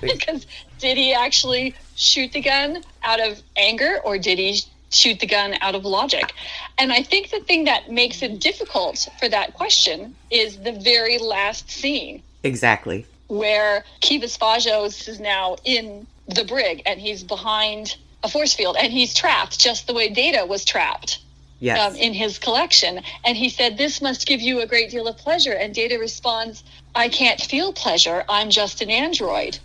Because 0.00 0.46
did 0.78 0.96
he 0.96 1.12
actually 1.12 1.74
shoot 1.94 2.32
the 2.32 2.40
gun 2.40 2.82
out 3.02 3.20
of 3.20 3.42
anger 3.58 4.00
or 4.02 4.16
did 4.16 4.38
he 4.38 4.62
shoot 4.90 5.20
the 5.20 5.26
gun 5.26 5.56
out 5.60 5.74
of 5.74 5.84
logic? 5.84 6.32
And 6.78 6.90
I 6.90 7.02
think 7.02 7.28
the 7.28 7.40
thing 7.40 7.64
that 7.64 7.90
makes 7.90 8.22
it 8.22 8.40
difficult 8.40 9.06
for 9.20 9.28
that 9.28 9.52
question 9.52 10.16
is 10.30 10.56
the 10.60 10.72
very 10.72 11.18
last 11.18 11.68
scene 11.70 12.22
Exactly. 12.42 13.04
where 13.28 13.84
Kivas 14.00 14.38
Fajos 14.38 15.06
is 15.06 15.20
now 15.20 15.56
in 15.64 16.06
the 16.28 16.44
brig 16.44 16.80
and 16.86 16.98
he's 16.98 17.22
behind 17.22 17.96
a 18.24 18.28
force 18.30 18.54
field 18.54 18.76
and 18.80 18.90
he's 18.90 19.12
trapped 19.12 19.60
just 19.60 19.86
the 19.86 19.92
way 19.92 20.08
Data 20.08 20.46
was 20.46 20.64
trapped 20.64 21.18
Yes. 21.58 21.80
um, 21.80 21.96
in 21.96 22.12
his 22.12 22.38
collection. 22.38 23.00
And 23.24 23.36
he 23.36 23.48
said, 23.48 23.78
This 23.78 24.02
must 24.02 24.26
give 24.26 24.40
you 24.40 24.60
a 24.60 24.66
great 24.66 24.90
deal 24.90 25.06
of 25.06 25.16
pleasure. 25.16 25.52
And 25.52 25.74
Data 25.74 25.98
responds, 25.98 26.62
I 26.94 27.08
can't 27.08 27.40
feel 27.40 27.72
pleasure. 27.72 28.24
I'm 28.28 28.50
just 28.50 28.82
an 28.82 28.90
android. 28.90 29.58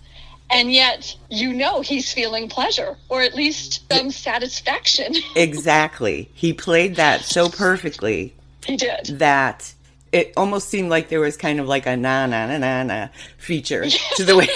And 0.50 0.72
yet, 0.72 1.16
you 1.30 1.54
know, 1.54 1.80
he's 1.82 2.12
feeling 2.12 2.50
pleasure 2.50 2.98
or 3.08 3.22
at 3.22 3.36
least 3.36 3.90
some 3.92 4.12
satisfaction. 4.12 5.16
exactly. 5.36 6.30
He 6.34 6.52
played 6.52 6.96
that 6.98 7.22
so 7.22 7.50
perfectly 7.50 8.34
He 8.66 8.76
did. 8.76 9.06
That 9.20 9.74
it 10.12 10.34
almost 10.36 10.68
seemed 10.68 10.90
like 10.90 11.08
there 11.08 11.22
was 11.22 11.38
kind 11.38 11.62
of 11.62 11.68
like 11.68 11.86
a 11.86 11.96
na 11.96 12.26
na 12.26 12.48
na 12.48 12.58
na 12.58 12.84
na 12.84 13.08
feature 13.38 13.86
to 14.18 14.26
the 14.26 14.36
way 14.36 14.48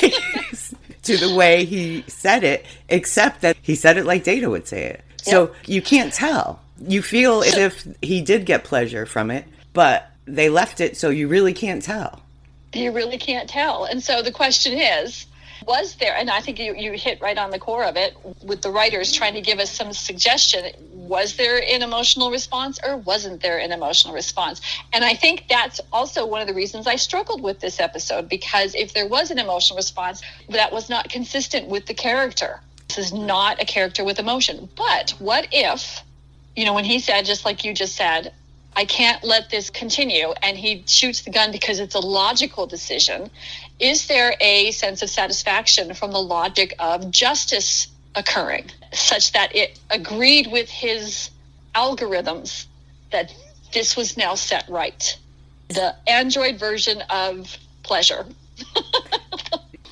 to 1.04 1.18
the 1.18 1.34
way 1.34 1.63
he 1.63 2.04
said 2.08 2.44
it, 2.44 2.65
except 2.89 3.42
that 3.42 3.56
he 3.62 3.75
said 3.75 3.98
it 3.98 4.06
like 4.06 4.25
Data 4.25 4.50
would 4.50 4.68
say 4.68 4.84
it. 4.84 5.04
So 5.24 5.56
you 5.65 5.82
can't 5.82 6.13
tell. 6.13 6.60
You 6.79 7.01
feel 7.01 7.41
as 7.41 7.58
if 7.58 7.88
he 8.01 8.22
did 8.22 8.46
get 8.46 8.63
pleasure 8.63 9.05
from 9.05 9.32
it, 9.32 9.46
but 9.74 10.12
they 10.25 10.50
left 10.50 10.82
it 10.82 10.98
so 10.98 11.10
you 11.10 11.27
really 11.27 11.53
can't 11.53 11.82
tell. 11.82 12.22
You 12.74 12.91
really 12.91 13.17
can't 13.17 13.50
tell. 13.50 13.86
And 13.86 14.03
so 14.03 14.22
the 14.22 14.32
question 14.32 14.74
is, 14.74 15.25
was 15.65 15.96
there, 15.96 16.15
and 16.15 16.29
I 16.29 16.41
think 16.41 16.60
you, 16.60 16.75
you 16.75 16.91
hit 16.94 17.22
right 17.22 17.38
on 17.38 17.50
the 17.50 17.60
core 17.60 17.84
of 17.84 17.96
it 17.96 18.15
with 18.44 18.62
the 18.62 18.70
writers 18.70 19.12
trying 19.12 19.34
to 19.34 19.41
give 19.41 19.60
us 19.60 19.72
some 19.72 19.94
suggestion, 19.94 20.74
was 20.91 21.38
there 21.38 21.58
an 21.58 21.82
emotional 21.82 22.29
response 22.29 22.79
or 22.86 22.98
wasn't 22.98 23.41
there 23.41 23.58
an 23.58 23.72
emotional 23.72 24.13
response? 24.13 24.62
And 24.94 25.03
I 25.03 25.13
think 25.13 25.46
that's 25.50 25.79
also 25.94 26.25
one 26.25 26.41
of 26.41 26.48
the 26.48 26.53
reasons 26.53 26.88
I 26.88 26.98
struggled 26.98 27.41
with 27.41 27.62
this 27.62 27.79
episode 27.79 28.27
because 28.29 28.75
if 28.75 28.94
there 28.94 29.08
was 29.08 29.32
an 29.32 29.39
emotional 29.39 29.77
response, 29.77 30.22
that 30.50 30.72
was 30.72 30.89
not 30.89 31.10
consistent 31.10 31.67
with 31.67 31.86
the 31.86 31.94
character. 31.94 32.60
This 32.88 32.98
is 32.98 33.13
not 33.13 33.62
a 33.62 33.65
character 33.65 34.03
with 34.03 34.20
emotion. 34.20 34.70
But 34.75 35.12
what 35.20 35.48
if, 35.51 36.01
you 36.55 36.65
know, 36.65 36.74
when 36.74 36.85
he 36.85 37.00
said, 37.00 37.25
just 37.25 37.45
like 37.45 37.63
you 37.63 37.74
just 37.74 37.95
said, 37.95 38.33
I 38.75 38.85
can't 38.85 39.24
let 39.24 39.50
this 39.50 39.69
continue, 39.69 40.33
and 40.41 40.57
he 40.57 40.83
shoots 40.85 41.21
the 41.21 41.31
gun 41.31 41.51
because 41.51 41.79
it's 41.79 41.95
a 41.95 42.00
logical 42.00 42.67
decision, 42.67 43.29
is 43.79 44.07
there 44.07 44.35
a 44.41 44.71
sense 44.71 45.01
of 45.01 45.09
satisfaction 45.09 45.93
from 45.93 46.12
the 46.12 46.21
logic 46.21 46.75
of 46.79 47.09
justice 47.12 47.88
occurring 48.15 48.69
such 48.93 49.33
that 49.33 49.53
it 49.55 49.79
agreed 49.89 50.47
with 50.51 50.69
his 50.69 51.29
algorithms 51.74 52.65
that 53.12 53.33
this 53.74 53.97
was 53.97 54.17
now 54.17 54.35
set 54.35 54.67
right? 54.69 55.17
The 55.69 55.95
Android 56.07 56.57
version 56.57 57.01
of 57.09 57.57
pleasure. 57.83 58.25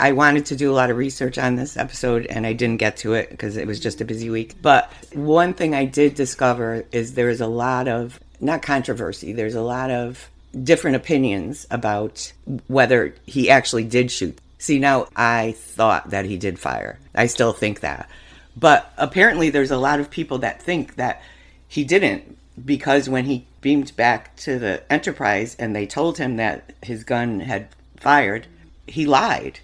I 0.03 0.11
wanted 0.11 0.47
to 0.47 0.57
do 0.57 0.69
a 0.69 0.75
lot 0.75 0.89
of 0.89 0.97
research 0.97 1.37
on 1.37 1.55
this 1.55 1.77
episode 1.77 2.25
and 2.25 2.45
I 2.45 2.51
didn't 2.51 2.75
get 2.75 2.97
to 2.97 3.13
it 3.13 3.29
because 3.29 3.55
it 3.55 3.65
was 3.65 3.79
just 3.79 4.01
a 4.01 4.05
busy 4.05 4.29
week. 4.29 4.61
But 4.61 4.91
one 5.13 5.53
thing 5.53 5.73
I 5.73 5.85
did 5.85 6.13
discover 6.13 6.83
is 6.91 7.13
there 7.13 7.29
is 7.29 7.39
a 7.39 7.47
lot 7.47 7.87
of, 7.87 8.19
not 8.41 8.61
controversy, 8.61 9.31
there's 9.31 9.55
a 9.55 9.61
lot 9.61 9.91
of 9.91 10.29
different 10.61 10.97
opinions 10.97 11.65
about 11.71 12.33
whether 12.67 13.15
he 13.25 13.49
actually 13.49 13.85
did 13.85 14.11
shoot. 14.11 14.37
See, 14.57 14.77
now 14.77 15.07
I 15.15 15.53
thought 15.53 16.09
that 16.09 16.25
he 16.25 16.35
did 16.35 16.59
fire. 16.59 16.99
I 17.15 17.27
still 17.27 17.53
think 17.53 17.79
that. 17.79 18.09
But 18.57 18.91
apparently, 18.97 19.51
there's 19.51 19.71
a 19.71 19.77
lot 19.77 20.01
of 20.01 20.09
people 20.09 20.39
that 20.39 20.61
think 20.61 20.95
that 20.95 21.21
he 21.69 21.85
didn't 21.85 22.37
because 22.65 23.07
when 23.07 23.23
he 23.23 23.47
beamed 23.61 23.95
back 23.95 24.35
to 24.35 24.59
the 24.59 24.83
Enterprise 24.91 25.55
and 25.57 25.73
they 25.73 25.87
told 25.87 26.17
him 26.17 26.35
that 26.35 26.73
his 26.81 27.05
gun 27.05 27.39
had 27.39 27.69
fired, 27.95 28.47
he 28.85 29.05
lied. 29.05 29.61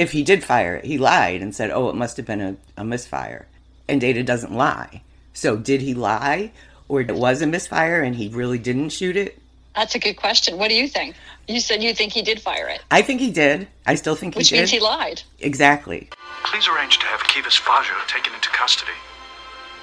If 0.00 0.12
he 0.12 0.22
did 0.22 0.42
fire 0.42 0.76
it, 0.76 0.86
he 0.86 0.96
lied 0.96 1.42
and 1.42 1.54
said, 1.54 1.70
oh, 1.70 1.90
it 1.90 1.94
must 1.94 2.16
have 2.16 2.24
been 2.24 2.40
a, 2.40 2.56
a 2.78 2.84
misfire. 2.84 3.46
And 3.86 4.00
Data 4.00 4.22
doesn't 4.22 4.50
lie. 4.50 5.02
So, 5.34 5.58
did 5.58 5.82
he 5.82 5.92
lie? 5.92 6.52
Or 6.88 7.02
it 7.02 7.14
was 7.14 7.42
a 7.42 7.46
misfire 7.46 8.00
and 8.00 8.16
he 8.16 8.28
really 8.28 8.56
didn't 8.56 8.96
shoot 8.96 9.14
it? 9.14 9.38
That's 9.76 9.94
a 9.94 9.98
good 9.98 10.16
question. 10.16 10.56
What 10.56 10.70
do 10.70 10.74
you 10.74 10.88
think? 10.88 11.16
You 11.48 11.60
said 11.60 11.82
you 11.82 11.92
think 11.92 12.14
he 12.14 12.22
did 12.22 12.40
fire 12.40 12.66
it, 12.66 12.80
I 12.90 13.02
think 13.02 13.20
he 13.20 13.30
did. 13.30 13.68
I 13.84 13.94
still 13.94 14.16
think 14.16 14.36
which 14.36 14.48
he 14.48 14.56
did. 14.56 14.62
Which 14.62 14.72
means 14.72 14.82
he 14.82 14.88
lied. 14.88 15.22
Exactly. 15.40 16.08
Please 16.44 16.66
arrange 16.66 16.98
to 17.00 17.04
have 17.04 17.20
Kivas 17.24 17.60
Fajo 17.60 17.94
taken 18.08 18.32
into 18.32 18.48
custody 18.48 18.96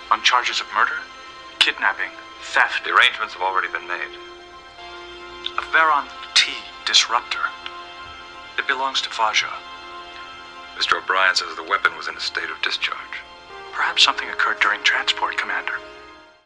on 0.10 0.24
charges 0.24 0.60
of 0.60 0.66
murder, 0.74 0.98
kidnapping, 1.60 2.10
theft. 2.42 2.84
The 2.86 2.90
arrangements 2.90 3.36
have 3.36 3.44
already 3.44 3.68
been 3.68 3.88
made. 3.88 4.18
A 5.60 5.62
Varon 5.70 6.10
T 6.34 6.52
disruptor. 6.88 7.46
It 8.58 8.66
belongs 8.68 9.00
to 9.02 9.10
Fajo. 9.10 9.54
Mr. 10.78 11.02
O'Brien 11.02 11.34
says 11.34 11.56
the 11.56 11.64
weapon 11.64 11.96
was 11.98 12.08
in 12.08 12.16
a 12.16 12.20
state 12.20 12.50
of 12.52 12.62
discharge. 12.62 12.98
Perhaps 13.74 14.04
something 14.04 14.30
occurred 14.30 14.60
during 14.60 14.82
transport, 14.84 15.36
Commander. 15.38 15.74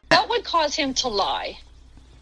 What 0.10 0.30
would 0.30 0.46
cause 0.46 0.74
him 0.74 0.94
to 0.96 1.10
lie? 1.10 1.60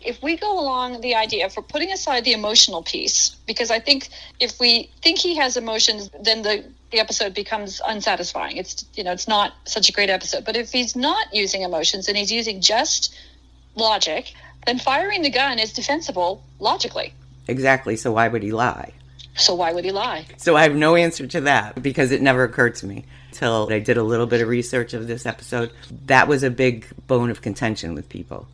If 0.02 0.24
we 0.24 0.36
go 0.36 0.60
along 0.60 1.02
the 1.02 1.14
idea 1.14 1.50
for 1.50 1.62
putting 1.62 1.92
aside 1.92 2.24
the 2.24 2.32
emotional 2.32 2.82
piece, 2.82 3.36
because 3.46 3.70
I 3.70 3.80
think 3.80 4.10
if 4.40 4.60
we 4.60 4.90
think 5.04 5.20
he 5.20 5.36
has 5.36 5.56
emotions, 5.56 6.10
then 6.20 6.42
the, 6.42 6.64
the 6.92 7.00
episode 7.00 7.34
becomes 7.36 7.80
unsatisfying. 7.86 8.58
It's 8.58 8.86
you 8.96 9.04
know 9.04 9.12
it's 9.12 9.28
not 9.28 9.54
such 9.66 9.90
a 9.90 9.92
great 9.92 10.10
episode. 10.10 10.46
But 10.46 10.56
if 10.56 10.72
he's 10.72 10.96
not 10.96 11.32
using 11.34 11.62
emotions 11.64 12.08
and 12.08 12.18
he's 12.18 12.32
using 12.32 12.62
just 12.62 13.14
logic, 13.76 14.34
then 14.66 14.80
firing 14.80 15.22
the 15.22 15.30
gun 15.30 15.60
is 15.60 15.74
defensible 15.74 16.42
logically. 16.60 17.14
Exactly. 17.48 17.96
So, 17.98 18.14
why 18.14 18.30
would 18.30 18.42
he 18.42 18.52
lie? 18.52 18.94
So 19.40 19.56
why 19.56 19.72
would 19.74 19.86
he 19.86 19.92
lie? 19.92 20.26
So, 20.38 20.56
I 20.56 20.64
have 20.64 20.76
no 20.76 20.96
answer 20.96 21.26
to 21.28 21.42
that 21.42 21.82
because 21.82 22.12
it 22.12 22.22
never 22.22 22.44
occurred 22.44 22.76
to 22.76 22.86
me 22.86 23.06
until 23.32 23.70
I 23.72 23.80
did 23.80 23.98
a 23.98 24.04
little 24.04 24.26
bit 24.26 24.42
of 24.42 24.48
research 24.48 24.94
of 24.94 25.08
this 25.08 25.26
episode. 25.26 25.72
That 26.08 26.28
was 26.28 26.44
a 26.44 26.50
big 26.50 26.88
bone 27.08 27.30
of 27.30 27.42
contention 27.42 27.94
with 27.94 28.10
people. 28.10 28.48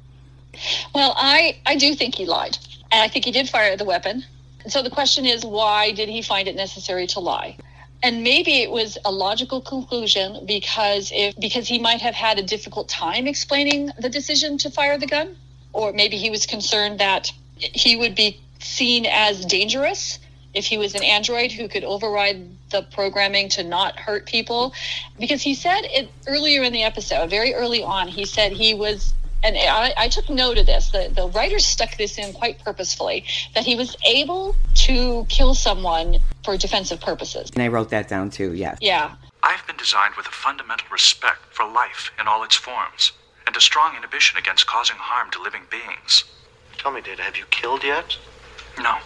Well, 0.93 1.13
I, 1.17 1.57
I 1.65 1.75
do 1.75 1.95
think 1.95 2.15
he 2.15 2.25
lied. 2.25 2.57
And 2.91 3.01
I 3.01 3.07
think 3.07 3.25
he 3.25 3.31
did 3.31 3.49
fire 3.49 3.75
the 3.75 3.85
weapon. 3.85 4.23
So 4.67 4.81
the 4.81 4.89
question 4.89 5.25
is, 5.25 5.45
why 5.45 5.91
did 5.91 6.09
he 6.09 6.21
find 6.21 6.47
it 6.47 6.55
necessary 6.55 7.07
to 7.07 7.19
lie? 7.19 7.57
And 8.03 8.23
maybe 8.23 8.61
it 8.61 8.69
was 8.69 8.97
a 9.05 9.11
logical 9.11 9.61
conclusion 9.61 10.45
because 10.45 11.11
if 11.13 11.35
because 11.37 11.67
he 11.67 11.79
might 11.79 12.01
have 12.01 12.13
had 12.13 12.37
a 12.37 12.43
difficult 12.43 12.87
time 12.87 13.25
explaining 13.25 13.89
the 13.99 14.09
decision 14.09 14.57
to 14.59 14.69
fire 14.69 14.97
the 14.97 15.07
gun, 15.07 15.35
or 15.73 15.91
maybe 15.91 16.17
he 16.17 16.29
was 16.29 16.45
concerned 16.45 16.99
that 16.99 17.31
he 17.57 17.95
would 17.95 18.13
be 18.13 18.39
seen 18.59 19.05
as 19.05 19.45
dangerous 19.45 20.19
if 20.55 20.65
he 20.65 20.77
was 20.77 20.95
an 20.95 21.03
android 21.03 21.51
who 21.51 21.67
could 21.67 21.83
override 21.83 22.49
the 22.71 22.81
programming 22.93 23.49
to 23.49 23.63
not 23.63 23.97
hurt 23.99 24.25
people 24.25 24.73
because 25.19 25.41
he 25.41 25.53
said 25.53 25.81
it 25.83 26.09
earlier 26.27 26.63
in 26.63 26.73
the 26.73 26.83
episode 26.83 27.29
very 27.29 27.53
early 27.53 27.83
on 27.83 28.07
he 28.07 28.25
said 28.25 28.51
he 28.51 28.73
was 28.73 29.13
and 29.45 29.55
I, 29.57 29.93
I 29.95 30.07
took 30.07 30.27
note 30.27 30.57
of 30.57 30.65
this. 30.65 30.89
The, 30.89 31.11
the 31.13 31.27
writers 31.27 31.65
stuck 31.65 31.97
this 31.97 32.17
in 32.17 32.33
quite 32.33 32.63
purposefully 32.63 33.25
that 33.53 33.63
he 33.63 33.75
was 33.75 33.95
able 34.07 34.55
to 34.73 35.25
kill 35.29 35.53
someone 35.53 36.17
for 36.43 36.57
defensive 36.57 36.99
purposes. 36.99 37.51
And 37.53 37.61
I 37.61 37.67
wrote 37.67 37.89
that 37.91 38.07
down 38.07 38.31
too, 38.31 38.53
yes. 38.53 38.79
Yeah. 38.81 39.13
I've 39.43 39.65
been 39.67 39.77
designed 39.77 40.15
with 40.15 40.25
a 40.25 40.31
fundamental 40.31 40.87
respect 40.91 41.37
for 41.51 41.63
life 41.63 42.11
in 42.19 42.27
all 42.27 42.43
its 42.43 42.55
forms, 42.55 43.11
and 43.45 43.55
a 43.55 43.61
strong 43.61 43.95
inhibition 43.95 44.39
against 44.39 44.65
causing 44.65 44.95
harm 44.97 45.29
to 45.31 45.41
living 45.41 45.61
beings. 45.69 46.23
Tell 46.79 46.91
me, 46.91 47.01
Data, 47.01 47.21
have 47.21 47.37
you 47.37 47.45
killed 47.51 47.83
yet? 47.83 48.17
No. 48.79 48.97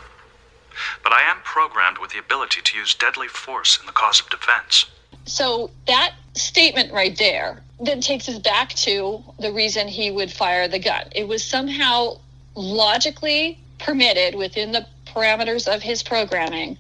But 1.04 1.14
I 1.14 1.22
am 1.22 1.38
programmed 1.44 1.98
with 1.98 2.12
the 2.12 2.20
ability 2.20 2.62
to 2.62 2.78
use 2.78 2.96
deadly 2.96 3.28
force 3.28 3.80
in 3.80 3.86
the 3.86 3.92
cause 3.92 4.20
of 4.20 4.30
defense. 4.30 4.86
So 5.26 5.70
that 5.88 6.14
statement 6.34 6.92
right 6.94 7.18
there 7.18 7.62
then 7.80 8.02
takes 8.02 8.28
us 8.28 8.40
back 8.40 8.70
to 8.70 9.24
the 9.40 9.52
reason 9.52 9.88
he 9.88 10.12
would 10.12 10.32
fire 10.32 10.68
the 10.68 10.80
gun. 10.80 11.04
It 11.16 11.28
was 11.28 11.44
somehow 11.44 12.18
logically 12.56 13.60
permitted 13.78 14.36
within 14.36 14.72
the 14.72 14.86
parameters 15.06 15.74
of 15.74 15.82
his 15.82 16.04
programming 16.04 16.78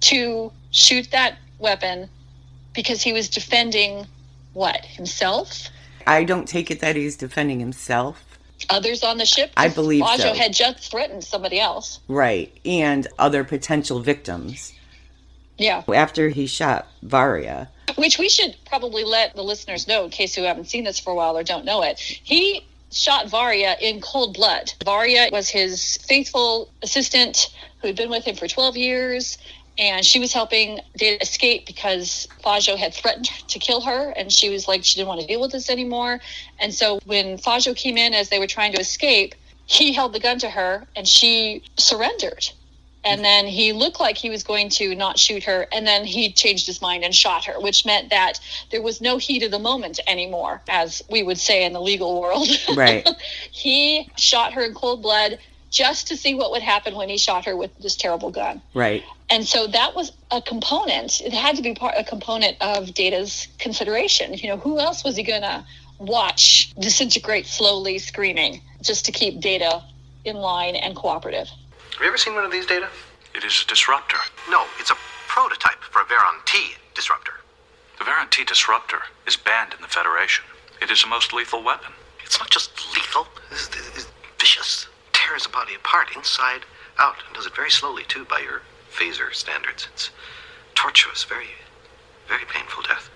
to 0.00 0.52
shoot 0.70 1.10
that 1.10 1.36
weapon 1.58 2.08
because 2.74 3.02
he 3.02 3.12
was 3.12 3.28
defending 3.28 4.06
what? 4.52 4.84
Himself? 4.84 5.68
I 6.06 6.24
don't 6.24 6.46
take 6.46 6.70
it 6.70 6.80
that 6.80 6.96
he's 6.96 7.16
defending 7.16 7.60
himself. 7.60 8.35
Others 8.70 9.02
on 9.02 9.18
the 9.18 9.26
ship? 9.26 9.50
I 9.56 9.68
believe 9.68 10.02
Fajo 10.02 10.18
so. 10.18 10.34
had 10.34 10.52
just 10.52 10.90
threatened 10.90 11.24
somebody 11.24 11.60
else. 11.60 12.00
Right. 12.08 12.52
And 12.64 13.06
other 13.18 13.44
potential 13.44 14.00
victims. 14.00 14.72
Yeah. 15.58 15.82
After 15.92 16.28
he 16.28 16.46
shot 16.46 16.86
Varia, 17.02 17.70
Which 17.96 18.18
we 18.18 18.28
should 18.28 18.56
probably 18.66 19.04
let 19.04 19.34
the 19.34 19.42
listeners 19.42 19.88
know 19.88 20.04
in 20.04 20.10
case 20.10 20.34
who 20.34 20.42
haven't 20.42 20.66
seen 20.66 20.84
this 20.84 20.98
for 20.98 21.10
a 21.10 21.14
while 21.14 21.36
or 21.36 21.42
don't 21.42 21.64
know 21.64 21.82
it. 21.82 21.98
He 21.98 22.66
shot 22.92 23.28
Varia 23.28 23.76
in 23.80 24.00
cold 24.00 24.34
blood. 24.34 24.72
Varia 24.84 25.28
was 25.32 25.48
his 25.48 25.96
faithful 25.98 26.70
assistant 26.82 27.48
who 27.80 27.88
had 27.88 27.96
been 27.96 28.10
with 28.10 28.24
him 28.24 28.36
for 28.36 28.48
12 28.48 28.76
years. 28.76 29.38
And 29.78 30.04
she 30.04 30.18
was 30.18 30.32
helping 30.32 30.80
Data 30.96 31.22
escape 31.22 31.66
because 31.66 32.26
Fajo 32.42 32.76
had 32.76 32.94
threatened 32.94 33.26
to 33.48 33.58
kill 33.58 33.82
her. 33.82 34.10
And 34.10 34.32
she 34.32 34.48
was 34.48 34.66
like, 34.66 34.84
she 34.84 34.96
didn't 34.96 35.08
want 35.08 35.20
to 35.20 35.26
deal 35.26 35.40
with 35.40 35.52
this 35.52 35.68
anymore. 35.68 36.20
And 36.58 36.72
so 36.72 36.98
when 37.04 37.36
Fajo 37.38 37.76
came 37.76 37.96
in 37.98 38.14
as 38.14 38.30
they 38.30 38.38
were 38.38 38.46
trying 38.46 38.72
to 38.72 38.80
escape, 38.80 39.34
he 39.66 39.92
held 39.92 40.12
the 40.12 40.20
gun 40.20 40.38
to 40.38 40.50
her 40.50 40.86
and 40.96 41.06
she 41.06 41.62
surrendered. 41.76 42.48
And 43.06 43.24
then 43.24 43.46
he 43.46 43.72
looked 43.72 44.00
like 44.00 44.16
he 44.16 44.30
was 44.30 44.42
going 44.42 44.68
to 44.70 44.94
not 44.96 45.16
shoot 45.16 45.44
her. 45.44 45.68
And 45.72 45.86
then 45.86 46.04
he 46.04 46.32
changed 46.32 46.66
his 46.66 46.82
mind 46.82 47.04
and 47.04 47.14
shot 47.14 47.44
her, 47.44 47.60
which 47.60 47.86
meant 47.86 48.10
that 48.10 48.40
there 48.70 48.82
was 48.82 49.00
no 49.00 49.16
heat 49.16 49.44
of 49.44 49.52
the 49.52 49.60
moment 49.60 50.00
anymore, 50.08 50.60
as 50.68 51.02
we 51.08 51.22
would 51.22 51.38
say 51.38 51.64
in 51.64 51.72
the 51.72 51.80
legal 51.80 52.20
world. 52.20 52.48
Right. 52.74 53.08
he 53.52 54.10
shot 54.16 54.52
her 54.54 54.64
in 54.64 54.74
cold 54.74 55.02
blood 55.02 55.38
just 55.70 56.08
to 56.08 56.16
see 56.16 56.34
what 56.34 56.50
would 56.50 56.62
happen 56.62 56.94
when 56.94 57.08
he 57.08 57.18
shot 57.18 57.44
her 57.44 57.56
with 57.56 57.76
this 57.78 57.96
terrible 57.96 58.30
gun. 58.30 58.62
right. 58.74 59.02
And 59.28 59.44
so 59.44 59.66
that 59.66 59.96
was 59.96 60.12
a 60.30 60.40
component. 60.40 61.20
It 61.20 61.32
had 61.32 61.56
to 61.56 61.62
be 61.62 61.74
part 61.74 61.96
a 61.98 62.04
component 62.04 62.56
of 62.60 62.94
Data's 62.94 63.48
consideration. 63.58 64.34
You 64.34 64.50
know, 64.50 64.56
who 64.56 64.78
else 64.78 65.02
was 65.02 65.16
he 65.16 65.24
gonna 65.24 65.66
watch 65.98 66.74
disintegrate 66.78 67.46
slowly, 67.46 67.98
screaming, 67.98 68.60
just 68.82 69.04
to 69.06 69.12
keep 69.12 69.40
Data 69.40 69.82
in 70.24 70.36
line 70.36 70.76
and 70.76 70.94
cooperative. 70.94 71.48
Have 71.48 72.00
you 72.00 72.06
ever 72.06 72.18
seen 72.18 72.34
one 72.34 72.44
of 72.44 72.52
these 72.52 72.66
data? 72.66 72.88
It 73.34 73.44
is 73.44 73.62
a 73.64 73.68
disruptor. 73.68 74.18
No, 74.50 74.64
it's 74.78 74.90
a 74.90 74.96
prototype 75.28 75.82
for 75.90 76.02
a 76.02 76.04
Varon 76.04 76.44
T 76.46 76.74
disruptor. 76.94 77.32
The 77.98 78.04
Varon 78.04 78.30
T 78.30 78.44
disruptor 78.44 79.00
is 79.26 79.36
banned 79.36 79.74
in 79.74 79.80
the 79.80 79.88
Federation. 79.88 80.44
It 80.82 80.90
is 80.90 81.04
a 81.04 81.06
most 81.06 81.32
lethal 81.32 81.62
weapon. 81.62 81.92
It's 82.24 82.38
not 82.38 82.50
just 82.50 82.70
lethal, 82.94 83.26
it's, 83.50 83.68
it's 83.96 84.06
vicious. 84.38 84.88
Tears 85.26 85.46
a 85.46 85.48
body 85.48 85.74
apart 85.74 86.14
inside 86.14 86.60
out 86.98 87.16
and 87.26 87.34
does 87.34 87.46
it 87.46 87.54
very 87.56 87.70
slowly, 87.70 88.04
too, 88.06 88.24
by 88.26 88.38
your 88.38 88.62
phaser 88.92 89.34
standards. 89.34 89.88
It's 89.92 90.10
tortuous, 90.74 91.24
very, 91.24 91.46
very 92.28 92.44
painful 92.48 92.84
death. 92.84 93.10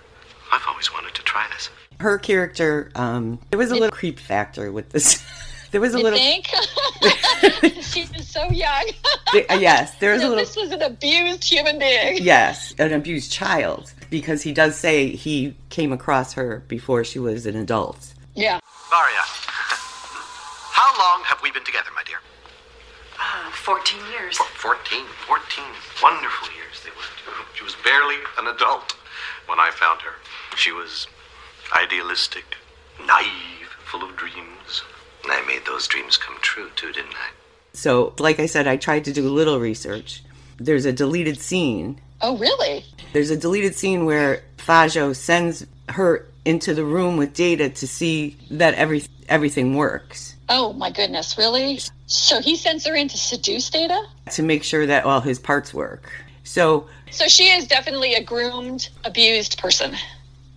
I've 0.52 0.64
always 0.69 0.93
wanted 0.93 1.14
to 1.14 1.23
try 1.23 1.47
this. 1.52 1.71
Her 2.00 2.19
character, 2.19 2.90
um, 2.97 3.38
there 3.50 3.59
was 3.59 3.71
a 3.71 3.75
little 3.75 3.90
creep 3.90 4.19
factor 4.19 4.73
with 4.73 4.90
this. 4.90 5.25
there 5.71 5.81
was 5.81 5.95
a 5.95 5.99
You 5.99 6.05
little. 6.05 6.19
think? 6.19 6.47
she 7.83 8.07
was 8.17 8.26
so 8.26 8.50
young. 8.50 8.90
Uh, 9.33 9.55
yes, 9.55 9.95
there 9.99 10.12
was 10.12 10.23
a 10.23 10.29
little. 10.29 10.43
this 10.45 10.57
was 10.57 10.73
an 10.73 10.83
abused 10.83 11.45
human 11.45 11.79
being. 11.79 12.19
Yes, 12.21 12.75
an 12.79 12.93
abused 12.93 13.31
child 13.31 13.93
because 14.11 14.43
he 14.43 14.52
does 14.52 14.76
say 14.76 15.11
he 15.11 15.55
came 15.69 15.93
across 15.93 16.33
her 16.33 16.64
before 16.67 17.05
she 17.05 17.21
was 17.21 17.47
an 17.47 17.55
adult. 17.55 18.14
Yeah. 18.35 18.59
Varia, 18.90 19.23
how 20.80 20.96
long 20.96 21.22
have 21.25 21.42
we 21.42 21.50
been 21.50 21.64
together, 21.64 21.90
my 21.94 22.02
dear? 22.06 22.20
Uh, 23.20 23.50
14 23.50 24.00
years. 24.12 24.38
For 24.38 24.44
14. 24.44 25.04
14 25.28 25.64
wonderful 26.02 26.49
years 26.56 26.80
they 26.82 26.90
were. 26.90 27.34
She 27.54 27.62
was 27.62 27.76
barely 27.84 28.16
an 28.38 28.46
adult 28.46 28.96
when 29.46 29.60
I 29.60 29.70
found 29.72 30.00
her. 30.00 30.14
She 30.56 30.72
was 30.72 31.06
idealistic, 31.76 32.56
naive, 33.06 33.68
full 33.84 34.02
of 34.02 34.16
dreams. 34.16 34.82
And 35.22 35.32
I 35.32 35.44
made 35.46 35.66
those 35.66 35.87
dreams 35.87 36.16
come 36.16 36.37
true, 36.40 36.70
too, 36.76 36.92
didn't 36.92 37.12
I? 37.12 37.28
So, 37.75 38.14
like 38.18 38.40
I 38.40 38.46
said, 38.46 38.66
I 38.66 38.78
tried 38.78 39.04
to 39.04 39.12
do 39.12 39.28
a 39.28 39.37
little 39.40 39.60
research. 39.60 40.22
There's 40.56 40.87
a 40.87 40.94
deleted 40.94 41.40
scene. 41.40 42.00
Oh, 42.22 42.38
really? 42.38 42.87
There's 43.12 43.30
a 43.30 43.37
deleted 43.37 43.75
scene 43.75 44.06
where 44.06 44.42
Fajo 44.56 45.14
sends 45.14 45.66
her 45.90 46.26
into 46.46 46.72
the 46.72 46.87
room 46.87 47.18
with 47.18 47.34
Data 47.34 47.68
to 47.68 47.87
see 47.87 48.38
that 48.50 48.75
every 48.75 49.04
everything 49.28 49.76
works. 49.76 50.37
Oh 50.52 50.73
my 50.73 50.90
goodness, 50.90 51.38
really? 51.38 51.78
So 52.07 52.40
he 52.42 52.57
sends 52.57 52.85
her 52.87 52.95
in 52.97 53.07
to 53.09 53.16
seduce 53.16 53.71
Data? 53.71 54.02
To 54.33 54.42
make 54.42 54.64
sure 54.64 54.85
that 54.85 55.04
all 55.04 55.21
his 55.21 55.38
parts 55.38 55.73
work. 55.73 56.11
So, 56.42 56.88
So 57.12 57.28
she 57.28 57.45
is 57.45 57.66
definitely 57.69 58.14
a 58.14 58.23
groomed, 58.23 58.88
abused 59.04 59.59
person. 59.59 59.95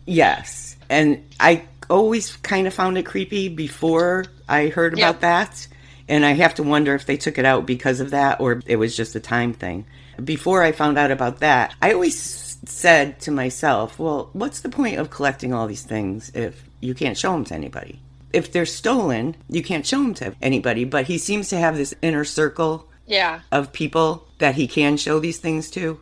yes. 0.05 0.75
And 0.89 1.23
I 1.39 1.63
always 1.89 2.35
kind 2.37 2.65
of 2.67 2.73
found 2.73 2.97
it 2.97 3.03
creepy 3.05 3.49
before 3.49 4.25
I 4.49 4.67
heard 4.67 4.93
about 4.93 5.15
Yep. 5.15 5.19
that. 5.21 5.67
And 6.09 6.25
I 6.25 6.31
have 6.33 6.55
to 6.55 6.63
wonder 6.63 6.95
if 6.95 7.05
they 7.05 7.17
took 7.17 7.37
it 7.37 7.45
out 7.45 7.65
because 7.65 7.99
of 7.99 8.09
that 8.11 8.39
or 8.41 8.61
it 8.65 8.75
was 8.77 8.95
just 8.97 9.15
a 9.15 9.19
time 9.19 9.53
thing. 9.53 9.85
Before 10.23 10.61
I 10.63 10.71
found 10.71 10.97
out 10.97 11.11
about 11.11 11.39
that, 11.39 11.73
I 11.81 11.93
always 11.93 12.57
said 12.65 13.19
to 13.21 13.31
myself, 13.31 13.99
well, 13.99 14.29
what's 14.33 14.61
the 14.61 14.69
point 14.69 14.97
of 14.99 15.09
collecting 15.09 15.53
all 15.53 15.67
these 15.67 15.83
things 15.83 16.31
if 16.35 16.63
you 16.81 16.93
can't 16.93 17.17
show 17.17 17.31
them 17.31 17.45
to 17.45 17.53
anybody? 17.53 17.99
If 18.33 18.51
they're 18.51 18.65
stolen, 18.65 19.35
you 19.47 19.61
can't 19.63 19.85
show 19.85 19.97
them 20.01 20.13
to 20.15 20.33
anybody. 20.41 20.83
But 20.85 21.05
he 21.05 21.17
seems 21.17 21.49
to 21.49 21.57
have 21.57 21.77
this 21.77 21.93
inner 22.01 22.25
circle 22.25 22.89
Yeah. 23.05 23.41
of 23.51 23.71
people 23.71 24.27
that 24.39 24.55
he 24.55 24.67
can 24.67 24.97
show 24.97 25.19
these 25.19 25.37
things 25.37 25.69
to. 25.71 25.99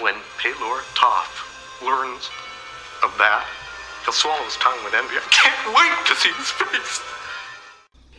When 0.00 0.14
Palor 0.38 0.80
Toff 0.94 1.80
learns 1.84 2.30
of 3.04 3.16
that, 3.18 3.44
he'll 4.04 4.12
swallow 4.12 4.42
his 4.44 4.56
tongue 4.56 4.82
with 4.84 4.94
envy. 4.94 5.16
I 5.16 5.20
can't 5.30 5.76
wait 5.76 6.06
to 6.06 6.14
see 6.20 6.30
his 6.32 6.50
face. 6.50 7.00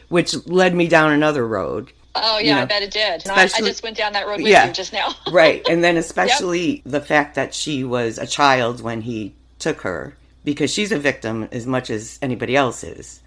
which 0.10 0.36
led 0.46 0.76
me 0.76 0.88
down 0.88 1.12
another 1.12 1.48
road. 1.48 1.92
Oh, 2.16 2.38
yeah, 2.38 2.58
You 2.58 2.62
I 2.62 2.66
bet 2.66 2.84
it 2.84 2.92
did. 2.92 3.28
I, 3.28 3.44
I 3.46 3.48
just 3.62 3.82
went 3.82 3.98
down 3.98 4.14
that 4.14 4.28
road 4.28 4.38
with 4.42 4.52
Yeah. 4.52 4.68
you 4.68 4.74
just 4.74 4.94
now. 4.94 5.16
right. 5.32 5.66
And 5.68 5.84
then 5.84 5.98
especially 6.06 6.84
the 6.86 7.02
fact 7.02 7.34
that 7.36 7.56
she 7.56 7.84
was 7.84 8.20
a 8.20 8.28
child 8.28 8.82
when 8.82 9.02
he 9.02 9.34
took 9.58 9.82
her, 9.82 10.16
because 10.44 10.72
she's 10.72 10.92
a 10.92 11.00
victim 11.00 11.48
as 11.52 11.66
much 11.66 11.90
as 11.90 12.20
anybody 12.22 12.56
else 12.56 12.84
is. 12.84 13.22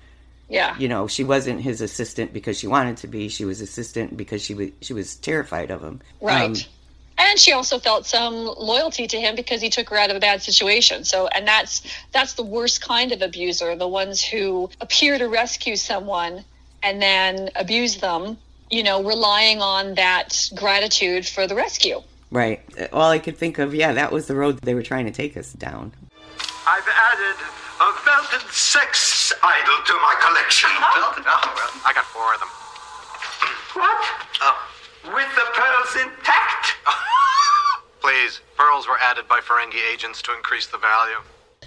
Yeah. 0.49 0.77
You 0.79 0.88
know, 0.88 1.09
she 1.09 1.25
wasn't 1.25 1.61
his 1.61 1.81
assistant 1.81 2.33
because 2.33 2.59
she 2.59 2.67
wanted 2.67 2.99
to 2.99 3.09
be. 3.09 3.29
She 3.29 3.45
was 3.45 3.61
assistant 3.61 4.17
because 4.17 4.43
she 4.43 4.55
was 4.55 4.71
she 4.81 4.93
was 4.93 5.17
terrified 5.17 5.71
of 5.71 5.83
him. 5.83 6.01
Right. 6.21 6.45
Um, 6.45 6.55
and 7.19 7.38
she 7.38 7.53
also 7.53 7.79
felt 7.79 8.07
some 8.07 8.35
loyalty 8.35 9.07
to 9.07 9.21
him 9.21 9.35
because 9.35 9.61
he 9.61 9.71
took 9.71 9.88
her 9.88 9.97
out 9.97 10.11
of 10.11 10.17
a 10.17 10.21
bad 10.21 10.43
situation. 10.43 11.05
So, 11.05 11.29
and 11.29 11.49
that's 11.49 11.83
that's 12.12 12.35
the 12.35 12.45
worst 12.45 12.81
kind 12.81 13.11
of 13.11 13.23
abuser, 13.23 13.75
the 13.75 13.88
ones 13.88 14.23
who 14.23 14.71
appear 14.81 15.19
to 15.19 15.27
rescue 15.27 15.77
someone 15.77 16.45
and 16.83 17.03
then 17.03 17.51
abuse 17.57 17.97
them, 17.97 18.37
you 18.71 18.83
know, 18.83 19.03
relying 19.03 19.61
on 19.61 19.95
that 19.95 20.49
gratitude 20.55 21.27
for 21.27 21.47
the 21.47 21.55
rescue. 21.55 22.03
right. 22.31 22.61
All 22.93 23.11
I 23.11 23.19
could 23.19 23.37
think 23.37 23.59
of, 23.59 23.75
yeah, 23.75 23.93
that 23.95 24.12
was 24.12 24.27
the 24.27 24.37
road 24.37 24.59
they 24.59 24.75
were 24.75 24.83
trying 24.83 25.07
to 25.07 25.12
take 25.12 25.37
us 25.37 25.53
down. 25.53 25.93
I've 26.66 26.88
added 26.88 27.38
a 27.79 27.92
belted 28.05 28.50
sex 28.50 29.33
idol 29.40 29.79
to 29.87 29.94
my 30.02 30.14
collection. 30.18 30.70
Belted? 30.94 31.24
Oh, 31.26 31.52
well, 31.55 31.70
I 31.87 31.92
got 31.94 32.05
four 32.11 32.35
of 32.35 32.40
them. 32.40 32.50
What? 33.79 34.02
Oh. 34.42 34.59
With 35.14 35.31
the 35.38 35.46
pearls 35.55 35.94
intact? 36.02 36.74
Please, 38.00 38.40
pearls 38.57 38.88
were 38.88 38.98
added 38.98 39.29
by 39.29 39.38
Ferengi 39.38 39.79
agents 39.92 40.20
to 40.22 40.35
increase 40.35 40.66
the 40.66 40.79
value. 40.79 41.22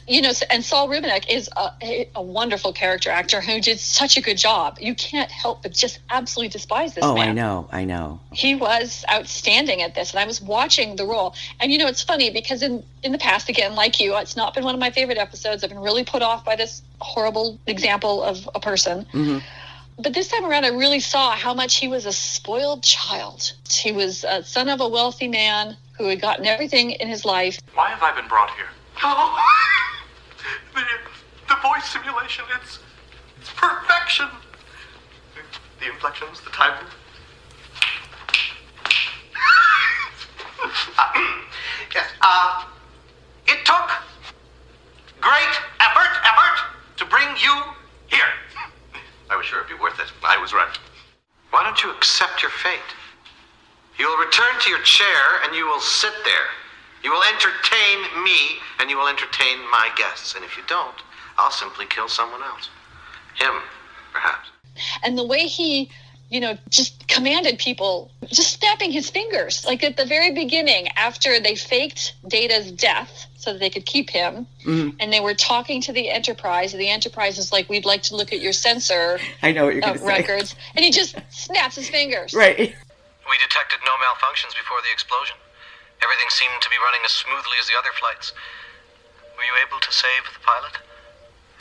You 0.10 0.24
know, 0.24 0.32
and 0.50 0.66
Saul 0.66 0.90
Rubinek 0.90 1.30
is 1.30 1.50
a, 1.56 1.72
a, 1.84 2.10
a 2.16 2.22
wonderful 2.22 2.74
character 2.74 3.12
actor 3.12 3.42
who 3.42 3.62
did 3.62 3.80
such 3.80 4.18
a 4.18 4.22
good 4.22 4.38
job. 4.38 4.78
You 4.82 4.96
can't 4.96 5.30
help 5.30 5.62
but 5.62 5.72
just 5.72 6.00
absolutely 6.10 6.50
despise 6.50 6.96
this 6.96 7.06
oh, 7.06 7.14
man. 7.14 7.30
I 7.30 7.32
know, 7.34 7.70
I 7.72 7.86
know. 7.86 8.20
he 8.32 8.56
was 8.56 9.06
outstanding 9.12 9.82
at 9.82 9.96
this 9.96 10.12
and 10.12 10.20
i 10.20 10.26
was 10.26 10.42
watching 10.42 10.96
the 10.96 11.06
role 11.06 11.36
and 11.60 11.72
you 11.72 11.78
know 11.78 11.88
it's 11.88 12.02
funny 12.02 12.30
because 12.30 12.62
in 12.62 12.84
in 13.04 13.12
the 13.12 13.18
past 13.18 13.50
again 13.50 13.76
like 13.76 14.00
you 14.00 14.16
it's 14.18 14.36
not 14.36 14.54
been 14.54 14.64
one 14.64 14.74
of 14.74 14.80
my 14.80 14.92
favorite 14.92 15.18
episodes 15.18 15.64
i've 15.64 15.70
been 15.70 15.80
really 15.80 16.04
put 16.04 16.22
off 16.22 16.44
by 16.46 16.56
this 16.56 16.82
horrible 17.00 17.60
example 17.68 18.24
of 18.24 18.50
a 18.56 18.60
person 18.60 19.06
hmm 19.12 19.40
but 20.02 20.14
this 20.14 20.30
time 20.30 20.46
around 20.46 20.66
i 20.66 20.70
really 20.70 21.00
saw 21.00 21.32
how 21.32 21.54
much 21.54 21.76
he 21.76 21.88
was 21.88 22.06
a 22.06 22.12
spoiled 22.14 22.84
child 22.84 23.54
he 23.70 23.92
was 23.92 24.24
a 24.24 24.44
son 24.44 24.70
of 24.70 24.80
a 24.80 24.88
wealthy 24.88 25.28
man 25.28 25.76
who 25.98 26.06
had 26.08 26.22
gotten 26.22 26.46
everything 26.46 26.92
in 26.92 27.08
his 27.08 27.26
life 27.26 27.60
Why 27.74 27.90
have 27.90 28.02
I 28.02 28.16
been 28.20 28.30
brought 28.30 28.52
here? 28.56 28.68
Oh, 29.02 29.40
the, 30.76 30.82
the 31.48 31.56
voice 31.62 31.86
simulation, 31.86 32.44
it's, 32.62 32.80
it's 33.40 33.50
perfection. 33.56 34.28
The 35.80 35.88
inflections, 35.88 36.42
the 36.42 36.50
timing. 36.50 36.86
yes, 41.96 42.08
uh, 42.22 42.66
it 43.48 43.66
took 43.66 43.90
great 45.22 45.62
effort, 45.80 46.12
effort 46.26 46.60
to 46.98 47.06
bring 47.06 47.28
you 47.42 47.64
here. 48.08 48.28
I 49.30 49.38
was 49.38 49.46
sure 49.46 49.60
it'd 49.60 49.70
be 49.70 49.82
worth 49.82 50.00
it. 50.00 50.12
I 50.24 50.38
was 50.38 50.52
right. 50.54 50.78
Why 51.52 51.64
don't 51.64 51.82
you 51.82 51.92
accept 51.92 52.42
your 52.42 52.52
fate? 52.52 52.80
You 53.98 54.10
will 54.10 54.18
return 54.18 54.60
to 54.60 54.70
your 54.70 54.82
chair 54.82 55.42
and 55.46 55.56
you 55.56 55.66
will 55.66 55.80
sit 55.80 56.14
there. 56.26 56.48
You 57.04 57.12
will 57.12 57.24
entertain 57.24 58.24
me 58.24 58.58
and 58.80 58.90
you 58.90 58.98
will 58.98 59.08
entertain 59.08 59.60
my 59.72 59.90
guests. 59.98 60.36
And 60.36 60.44
if 60.44 60.58
you 60.58 60.64
don't, 60.68 60.96
I'll 61.38 61.52
simply 61.52 61.86
kill 61.86 62.08
someone 62.10 62.42
else. 62.44 62.70
Him, 63.36 63.54
perhaps. 64.12 64.50
and 65.04 65.18
the 65.18 65.24
way 65.26 65.46
he 65.48 65.90
you 66.30 66.40
know 66.40 66.56
just 66.70 67.08
commanded 67.08 67.58
people 67.58 68.12
just 68.28 68.60
snapping 68.60 68.92
his 68.92 69.10
fingers 69.10 69.66
like 69.66 69.84
at 69.84 69.98
the 69.98 70.06
very 70.06 70.32
beginning 70.32 70.88
after 70.96 71.40
they 71.40 71.56
faked 71.56 72.14
data's 72.28 72.72
death 72.72 73.26
so 73.36 73.52
that 73.54 73.60
they 73.60 73.70
could 73.70 73.86
keep 73.88 74.12
him 74.12 74.46
Mhm. 74.64 74.96
and 75.00 75.12
they 75.12 75.22
were 75.22 75.34
talking 75.34 75.82
to 75.82 75.92
the 75.92 76.08
enterprise 76.12 76.72
and 76.74 76.80
the 76.80 76.90
enterprise 76.90 77.40
is 77.40 77.52
like 77.52 77.68
we'd 77.68 77.86
like 77.86 78.04
to 78.04 78.16
look 78.16 78.32
at 78.32 78.42
your 78.42 78.54
sensor 78.54 79.20
I 79.42 79.52
know 79.54 79.66
what 79.66 79.74
you're 79.74 79.84
uh, 79.84 79.88
going 79.88 80.00
to 80.00 80.06
say. 80.06 80.18
records 80.20 80.56
and 80.76 80.86
he 80.86 80.92
just 80.92 81.16
snaps 81.32 81.76
his 81.76 81.90
fingers 81.90 82.34
Right. 82.46 82.58
We 82.60 83.38
detected 83.40 83.80
no 83.86 83.94
malfunctions 84.06 84.54
before 84.56 84.78
the 84.86 84.92
explosion. 84.94 85.36
Everything 86.02 86.30
seemed 86.30 86.62
to 86.62 86.70
be 86.70 86.80
running 86.80 87.04
as 87.04 87.12
smoothly 87.12 87.58
as 87.60 87.68
the 87.68 87.78
other 87.78 87.92
flights. 88.00 88.32
Were 89.36 89.44
you 89.44 89.56
able 89.60 89.80
to 89.80 89.92
save 89.92 90.24
the 90.32 90.40
pilot? 90.44 90.80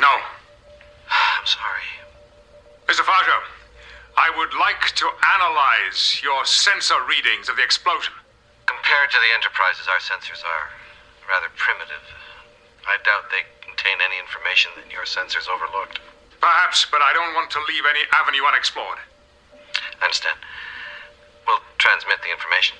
No. 0.00 0.14
I'm 1.10 1.46
sorry. 1.46 1.88
Mr. 2.86 3.02
Fajo, 3.02 3.38
I 4.16 4.30
would 4.34 4.54
like 4.54 4.82
to 4.98 5.06
analyze 5.38 6.20
your 6.22 6.44
sensor 6.44 6.98
readings 7.06 7.48
of 7.48 7.56
the 7.56 7.62
explosion. 7.62 8.14
Compared 8.66 9.10
to 9.10 9.18
the 9.18 9.30
Enterprises, 9.34 9.86
our 9.86 10.02
sensors 10.02 10.42
are 10.42 10.74
rather 11.28 11.48
primitive. 11.56 12.02
I 12.88 12.96
doubt 13.04 13.30
they 13.30 13.46
contain 13.60 14.00
any 14.00 14.18
information 14.18 14.72
that 14.76 14.90
your 14.90 15.04
sensors 15.04 15.46
overlooked. 15.46 16.00
Perhaps, 16.40 16.86
but 16.90 17.02
I 17.02 17.12
don't 17.12 17.34
want 17.34 17.50
to 17.52 17.60
leave 17.68 17.84
any 17.86 18.02
avenue 18.14 18.42
unexplored. 18.46 18.98
I 20.00 20.04
understand. 20.04 20.38
We'll 21.46 21.62
transmit 21.78 22.22
the 22.22 22.30
information. 22.30 22.76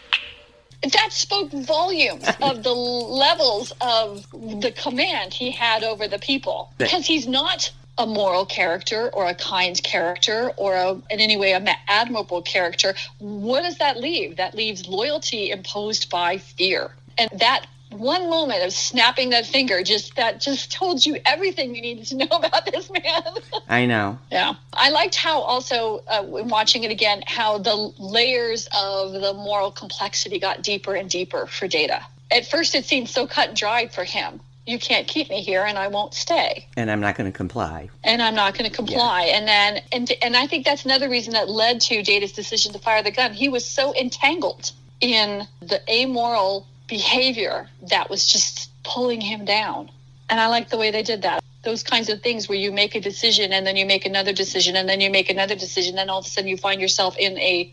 That 0.83 1.13
spoke 1.13 1.51
volumes 1.51 2.25
of 2.43 2.63
the 2.63 2.73
levels 2.73 3.73
of 3.81 4.27
the 4.33 4.73
command 4.77 5.33
he 5.33 5.51
had 5.51 5.83
over 5.83 6.09
the 6.09 6.19
people 6.19 6.73
because 6.79 7.07
he's 7.07 7.27
not 7.27 7.71
a 7.99 8.07
moral 8.07 8.47
character 8.47 9.11
or 9.13 9.27
a 9.27 9.35
kind 9.35 9.83
character 9.83 10.53
or 10.57 10.75
a, 10.75 10.91
in 11.11 11.21
any 11.21 11.37
way 11.37 11.53
a 11.53 11.61
ma- 11.61 11.73
admirable 11.89 12.41
character, 12.43 12.95
what 13.19 13.63
does 13.63 13.79
that 13.79 13.99
leave? 13.99 14.37
That 14.37 14.55
leaves 14.55 14.87
loyalty 14.87 15.51
imposed 15.51 16.09
by 16.09 16.39
fear. 16.39 16.93
And 17.19 17.29
that 17.41 17.67
one 17.91 18.29
moment 18.29 18.65
of 18.65 18.73
snapping 18.73 19.31
that 19.31 19.47
finger 19.47 19.83
just 19.83 20.17
that 20.17 20.41
just 20.41 20.71
told 20.73 21.05
you 21.05 21.19
everything 21.25 21.75
you 21.75 21.83
needed 21.83 22.07
to 22.07 22.17
know 22.17 22.27
about 22.33 22.67
this 22.67 22.91
man. 22.91 23.23
I 23.69 23.87
know. 23.87 24.19
Yeah. 24.31 24.55
I 24.73 24.91
liked 24.91 25.15
how 25.15 25.41
also, 25.41 26.03
uh, 26.07 26.23
watching 26.25 26.85
it 26.85 26.91
again, 26.91 27.23
how 27.27 27.59
the 27.59 27.75
layers 27.99 28.69
of 28.77 29.13
the 29.13 29.33
moral 29.35 29.71
complexity 29.71 30.39
got 30.39 30.63
deeper 30.63 30.95
and 30.95 31.09
deeper 31.09 31.47
for 31.47 31.67
Data. 31.69 32.05
At 32.31 32.47
first, 32.47 32.75
it 32.75 32.85
seemed 32.85 33.09
so 33.09 33.27
cut 33.27 33.49
and 33.49 33.57
dried 33.57 33.93
for 33.93 34.05
him. 34.05 34.41
You 34.67 34.79
can't 34.79 35.09
keep 35.09 35.31
me 35.31 35.41
here 35.41 35.65
and 35.65 35.79
I 35.79 35.89
won't 35.89 36.13
stay. 36.13 36.67
And 36.77 36.91
I'm 36.91 37.01
not 37.01 37.17
going 37.17 37.31
to 37.31 37.35
comply. 37.35 37.89
And 38.05 38.21
I'm 38.21 38.35
not 38.35 38.53
going 38.53 38.71
to 38.71 38.77
comply. 38.77 39.23
And 39.33 39.49
then, 39.49 39.83
and, 39.93 40.13
and 40.21 40.37
I 40.37 40.47
think 40.47 40.67
that's 40.67 40.85
another 40.85 41.09
reason 41.09 41.33
that 41.33 41.49
led 41.49 41.81
to 41.83 42.03
Data's 42.03 42.33
decision 42.33 42.75
to 42.75 42.79
fire 42.79 43.03
the 43.03 43.11
gun. 43.11 43.33
He 43.33 43.49
was 43.49 43.65
so 43.65 43.95
entangled 43.95 44.73
in 45.01 45.47
the 45.61 45.81
amoral 45.91 46.67
behavior 46.89 47.69
that 47.91 48.11
was 48.11 48.27
just 48.27 48.71
pulling 48.83 49.21
him 49.21 49.45
down. 49.45 49.91
And 50.31 50.41
I 50.41 50.49
like 50.49 50.71
the 50.71 50.77
way 50.79 50.91
they 50.91 51.03
did 51.03 51.23
that. 51.23 51.43
Those 51.65 51.83
kinds 51.83 52.09
of 52.09 52.23
things 52.23 52.49
where 52.49 52.59
you 52.59 52.73
make 52.73 52.95
a 52.95 53.01
decision 53.01 53.53
and 53.53 53.67
then 53.67 53.77
you 53.77 53.87
make 53.87 54.07
another 54.07 54.33
decision 54.33 54.77
and 54.77 54.89
then 54.89 55.01
you 55.01 55.11
make 55.11 55.31
another 55.31 55.55
decision 55.55 55.99
and 55.99 56.11
all 56.11 56.21
of 56.21 56.27
a 56.27 56.29
sudden 56.29 56.49
you 56.49 56.57
find 56.57 56.81
yourself 56.81 57.17
in 57.19 57.39
a 57.39 57.73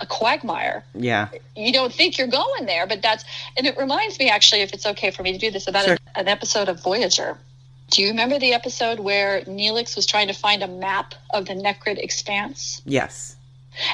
a 0.00 0.06
quagmire. 0.06 0.84
Yeah. 0.94 1.28
You 1.54 1.72
don't 1.72 1.92
think 1.92 2.18
you're 2.18 2.26
going 2.26 2.66
there, 2.66 2.84
but 2.86 3.00
that's 3.00 3.24
and 3.56 3.66
it 3.66 3.76
reminds 3.78 4.18
me 4.18 4.28
actually, 4.28 4.62
if 4.62 4.72
it's 4.72 4.86
okay 4.86 5.10
for 5.12 5.22
me 5.22 5.32
to 5.32 5.38
do 5.38 5.50
this, 5.52 5.68
about 5.68 5.84
Sure. 5.84 5.98
an 6.16 6.26
episode 6.26 6.68
of 6.68 6.82
Voyager. 6.82 7.38
Do 7.90 8.02
you 8.02 8.08
remember 8.08 8.38
the 8.38 8.54
episode 8.54 8.98
where 8.98 9.42
Neelix 9.42 9.94
was 9.94 10.06
trying 10.06 10.26
to 10.28 10.32
find 10.32 10.62
a 10.62 10.68
map 10.68 11.14
of 11.30 11.46
the 11.46 11.54
Nekrit 11.54 11.98
expanse? 11.98 12.82
Yes. 12.84 13.36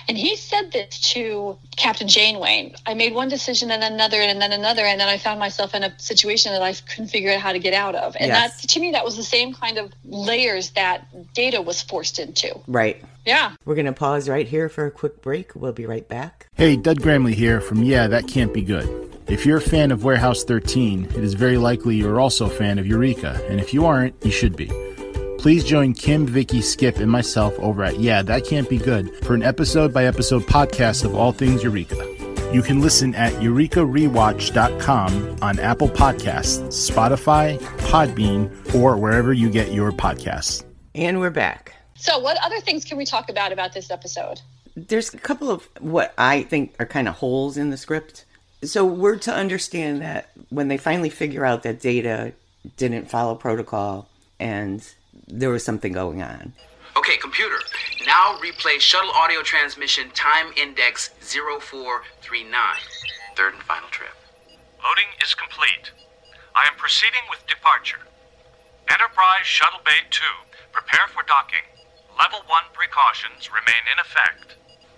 And 0.09 0.17
he 0.17 0.37
said 0.37 0.73
this 0.73 1.01
to 1.13 1.57
Captain 1.77 2.07
Janeway. 2.09 2.75
I 2.87 2.95
made 2.95 3.15
one 3.15 3.29
decision 3.29 3.71
and 3.71 3.83
then 3.83 3.93
another 3.95 4.19
and 4.21 4.41
then 4.41 4.53
another, 4.53 4.83
and 4.85 5.01
then 5.01 5.09
I 5.09 5.19
found 5.19 5.39
myself 5.41 5.75
in 5.75 5.83
a 5.83 5.99
situation 5.99 6.53
that 6.53 6.63
I 6.63 6.73
couldn't 6.75 7.09
figure 7.09 7.33
out 7.33 7.41
how 7.41 7.53
to 7.53 7.59
get 7.59 7.73
out 7.75 7.95
of. 7.95 8.17
And 8.19 8.29
Yes. 8.29 8.61
that, 8.61 8.69
to 8.71 8.81
me, 8.81 8.93
that 8.93 9.05
was 9.05 9.17
the 9.17 9.23
same 9.23 9.55
kind 9.55 9.79
of 9.79 9.93
layers 10.05 10.71
that 10.71 11.07
Data 11.35 11.63
was 11.63 11.81
forced 11.83 12.19
into. 12.19 12.59
Right. 12.67 13.03
Yeah. 13.25 13.53
We're 13.65 13.75
going 13.75 13.87
to 13.87 13.93
pause 13.93 14.29
right 14.29 14.47
here 14.47 14.69
for 14.69 14.87
a 14.87 14.91
quick 14.91 15.23
break. 15.23 15.55
We'll 15.55 15.73
be 15.73 15.87
right 15.87 16.07
back. 16.09 16.49
Hey, 16.55 16.77
Doug 16.77 17.01
Gramley 17.01 17.35
here 17.35 17.61
from 17.61 17.83
Yeah, 17.83 18.07
That 18.07 18.27
Can't 18.29 18.53
Be 18.53 18.63
Good. 18.63 19.07
If 19.29 19.47
you're 19.47 19.59
a 19.59 19.63
fan 19.63 19.93
of 19.93 20.03
Warehouse 20.03 20.43
13, 20.43 21.05
it 21.05 21.17
is 21.23 21.35
very 21.35 21.57
likely 21.57 21.97
you're 21.97 22.21
also 22.21 22.47
a 22.47 22.51
fan 22.51 22.79
of 22.79 22.87
Eureka, 22.87 23.41
and 23.49 23.61
if 23.61 23.73
you 23.73 23.87
aren't, 23.87 24.15
you 24.25 24.31
should 24.33 24.57
be. 24.57 24.69
Please 25.41 25.65
join 25.65 25.95
Kim, 25.95 26.27
Vicki, 26.27 26.61
Skip, 26.61 26.99
and 26.99 27.11
myself 27.11 27.59
over 27.61 27.83
at 27.83 27.99
Yeah, 27.99 28.21
That 28.21 28.45
Can't 28.45 28.69
Be 28.69 28.77
Good 28.77 29.25
for 29.25 29.33
an 29.33 29.43
episode 29.43 29.91
by 29.91 30.05
episode 30.05 30.43
podcast 30.43 31.03
of 31.03 31.15
all 31.15 31.33
things 31.33 31.63
Eureka. 31.63 31.97
You 32.53 32.61
can 32.61 32.83
listen 32.83 33.15
at 33.15 33.33
eurekarewatch.com 33.33 35.37
on 35.41 35.59
Apple 35.59 35.89
Podcasts, 35.89 36.61
Spotify, 36.69 37.59
Podbean, 37.89 38.75
or 38.75 38.99
wherever 38.99 39.33
you 39.33 39.49
get 39.49 39.73
your 39.73 39.93
podcasts. 39.93 40.63
And 40.95 41.21
we're 41.21 41.31
back. 41.31 41.73
So, 41.97 42.19
what 42.19 42.37
other 42.45 42.61
things 42.61 42.85
can 42.85 42.99
we 42.99 43.07
talk 43.07 43.31
about 43.31 43.51
about 43.51 43.73
this 43.73 43.91
episode? 43.91 44.43
There's 44.77 45.15
a 45.15 45.19
couple 45.19 45.51
of 45.51 45.67
what 45.79 46.13
I 46.19 46.43
think 46.43 46.75
are 46.79 46.85
kind 46.85 47.09
of 47.09 47.15
holes 47.15 47.57
in 47.57 47.71
the 47.71 47.79
script. 47.79 48.27
So 48.63 48.85
we're 48.85 49.17
to 49.21 49.33
understand 49.33 50.03
that 50.03 50.33
when 50.51 50.69
they 50.69 50.77
finally 50.77 51.09
figure 51.09 51.47
out 51.47 51.63
that 51.63 51.81
Data 51.81 52.35
didn't 52.77 53.09
follow 53.09 53.37
protocol 53.37 54.07
and 54.39 54.87
there 55.33 55.51
was 55.51 55.65
something 55.65 55.93
going 55.93 56.23
on. 56.23 56.53
Okay, 56.97 57.17
computer. 57.17 57.59
Now 58.07 58.37
replay 58.43 58.81
shuttle 58.81 59.11
audio 59.13 59.43
transmission 59.43 60.11
time 60.11 60.53
index 60.57 61.11
0439. 61.21 62.53
Third 63.37 63.55
and 63.55 63.63
final 63.63 63.89
trip. 63.91 64.15
Loading 64.83 65.11
is 65.23 65.35
complete. 65.35 65.93
I 66.55 66.67
am 66.67 66.75
proceeding 66.77 67.23
with 67.31 67.47
departure. 67.47 68.01
Enterprise 68.89 69.47
Shuttle 69.47 69.81
Bay 69.85 70.03
2, 70.11 70.23
prepare 70.73 71.07
for 71.07 71.23
docking. 71.23 71.63
Level 72.19 72.41
1 72.49 72.63
precautions 72.73 73.49
remain 73.49 73.87
in 73.87 74.01
effect. 74.01 74.57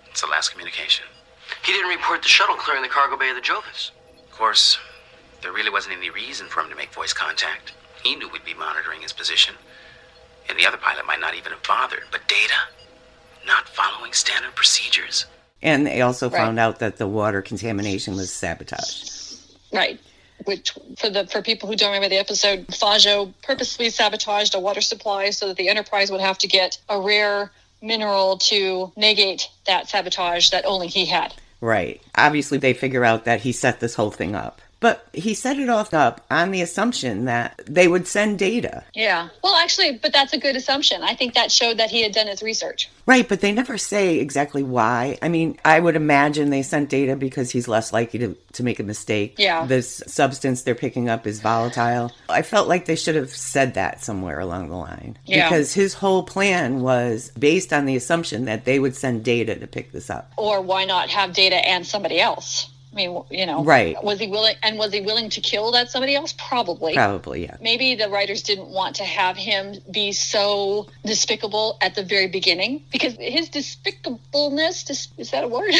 It's 0.09 0.21
the 0.21 0.27
last 0.27 0.49
communication. 0.49 1.05
He 1.63 1.73
didn't 1.73 1.89
report 1.89 2.23
the 2.23 2.27
shuttle 2.27 2.55
clearing 2.55 2.81
the 2.81 2.89
cargo 2.89 3.17
bay 3.17 3.29
of 3.29 3.35
the 3.35 3.41
Jovis. 3.41 3.91
Of 4.23 4.31
course, 4.31 4.79
there 5.41 5.51
really 5.53 5.69
wasn't 5.69 5.97
any 5.97 6.09
reason 6.09 6.47
for 6.47 6.61
him 6.61 6.69
to 6.69 6.75
make 6.75 6.91
voice 6.91 7.13
contact. 7.13 7.73
He 8.03 8.15
knew 8.15 8.29
we'd 8.29 8.43
be 8.43 8.53
monitoring 8.53 9.01
his 9.01 9.13
position. 9.13 9.55
And 10.49 10.57
the 10.59 10.65
other 10.65 10.77
pilot 10.77 11.05
might 11.05 11.19
not 11.19 11.35
even 11.35 11.51
have 11.51 11.63
bothered. 11.63 12.03
But 12.11 12.27
Data? 12.27 12.53
Not 13.45 13.67
following 13.69 14.13
standard 14.13 14.55
procedures. 14.55 15.25
And 15.61 15.87
they 15.87 16.01
also 16.01 16.29
Right. 16.29 16.37
found 16.37 16.59
out 16.59 16.79
that 16.79 16.97
the 16.97 17.07
water 17.07 17.41
contamination 17.41 18.15
was 18.15 18.31
sabotage. 18.31 19.09
Right. 19.71 19.99
Which 20.45 20.73
for 20.97 21.09
the 21.09 21.25
for 21.27 21.41
people 21.41 21.69
who 21.69 21.75
don't 21.75 21.89
remember 21.91 22.09
the 22.09 22.17
episode, 22.19 22.67
Fajo 22.67 23.33
purposely 23.43 23.89
sabotaged 23.89 24.55
a 24.55 24.59
water 24.59 24.81
supply 24.81 25.29
so 25.29 25.47
that 25.47 25.57
the 25.57 25.69
Enterprise 25.69 26.11
would 26.11 26.19
have 26.21 26.37
to 26.39 26.47
get 26.47 26.77
a 26.89 26.99
rare 26.99 27.51
mineral 27.81 28.37
to 28.37 28.91
negate 28.95 29.47
that 29.65 29.89
sabotage 29.89 30.49
that 30.49 30.65
only 30.65 30.87
he 30.87 31.05
had. 31.05 31.33
Right. 31.61 32.01
Obviously, 32.15 32.57
they 32.57 32.73
figure 32.73 33.05
out 33.05 33.23
that 33.25 33.41
he 33.41 33.51
set 33.53 33.79
this 33.79 33.95
whole 33.95 34.11
thing 34.11 34.35
up. 34.35 34.61
But 34.83 35.07
he 35.13 35.33
set 35.33 35.59
it 35.59 35.69
off 35.69 35.93
up 35.93 36.25
on 36.29 36.51
the 36.51 36.61
assumption 36.61 37.23
that 37.23 37.61
they 37.65 37.87
would 37.87 38.05
send 38.05 38.37
data. 38.37 38.83
Yeah. 38.93 39.29
Well, 39.41 39.55
actually, 39.55 39.97
but 39.97 40.11
that's 40.11 40.33
a 40.33 40.37
good 40.37 40.57
assumption. 40.57 41.03
I 41.03 41.15
think 41.15 41.35
that 41.35 41.53
showed 41.53 41.77
that 41.77 41.89
he 41.89 42.03
had 42.03 42.11
done 42.11 42.27
his 42.27 42.43
research. 42.43 42.89
Right, 43.05 43.25
but 43.27 43.39
they 43.39 43.53
never 43.53 43.77
say 43.77 44.19
exactly 44.19 44.61
why. 44.61 45.17
I 45.21 45.29
mean, 45.29 45.57
I 45.63 45.79
would 45.79 45.95
imagine 45.95 46.49
they 46.49 46.63
sent 46.63 46.89
data 46.89 47.15
because 47.15 47.49
he's 47.49 47.69
less 47.69 47.93
likely 47.93 48.19
to, 48.19 48.37
to 48.51 48.63
make 48.63 48.81
a 48.81 48.83
mistake. 48.83 49.35
Yeah. 49.37 49.65
This 49.65 50.03
substance 50.05 50.63
they're 50.63 50.75
picking 50.75 51.07
up 51.07 51.25
is 51.25 51.39
volatile. 51.39 52.11
I 52.27 52.41
felt 52.41 52.67
like 52.67 52.83
they 52.83 52.97
should 52.97 53.15
have 53.15 53.29
said 53.29 53.75
that 53.75 54.03
somewhere 54.03 54.41
along 54.41 54.67
the 54.67 54.75
line. 54.75 55.17
Yeah. 55.25 55.47
Because 55.47 55.73
his 55.73 55.93
whole 55.93 56.23
plan 56.23 56.81
was 56.81 57.31
based 57.39 57.71
on 57.71 57.85
the 57.85 57.95
assumption 57.95 58.43
that 58.45 58.65
they 58.65 58.79
would 58.79 58.97
send 58.97 59.23
data 59.23 59.55
to 59.55 59.65
pick 59.65 59.93
this 59.93 60.09
up. 60.09 60.33
Or 60.35 60.59
why 60.59 60.83
not 60.83 61.07
have 61.07 61.31
data 61.31 61.55
and 61.55 61.87
somebody 61.87 62.19
else? 62.19 62.67
I 62.93 62.95
mean, 62.95 63.23
you 63.31 63.45
know, 63.47 63.63
Right. 63.63 64.01
Was 64.03 64.19
he 64.19 64.27
willing? 64.27 64.55
And 64.61 64.77
was 64.77 64.93
he 64.93 65.01
willing 65.01 65.29
to 65.31 65.41
kill 65.41 65.71
that 65.71 65.89
somebody 65.89 66.15
else? 66.15 66.33
Probably. 66.37 66.93
Probably, 66.93 67.43
yeah. 67.45 67.57
Maybe 67.59 67.95
the 67.95 68.07
writers 68.07 68.43
didn't 68.43 68.67
want 68.67 68.95
to 68.97 69.03
have 69.03 69.35
him 69.35 69.75
be 69.89 70.11
so 70.11 70.87
despicable 71.03 71.77
at 71.81 71.95
the 71.95 72.03
very 72.03 72.27
beginning 72.27 72.83
because 72.91 73.15
his 73.19 73.49
despicableness 73.49 74.85
dis- 74.85 75.07
is 75.17 75.31
that 75.31 75.43
a 75.43 75.47
word? 75.47 75.73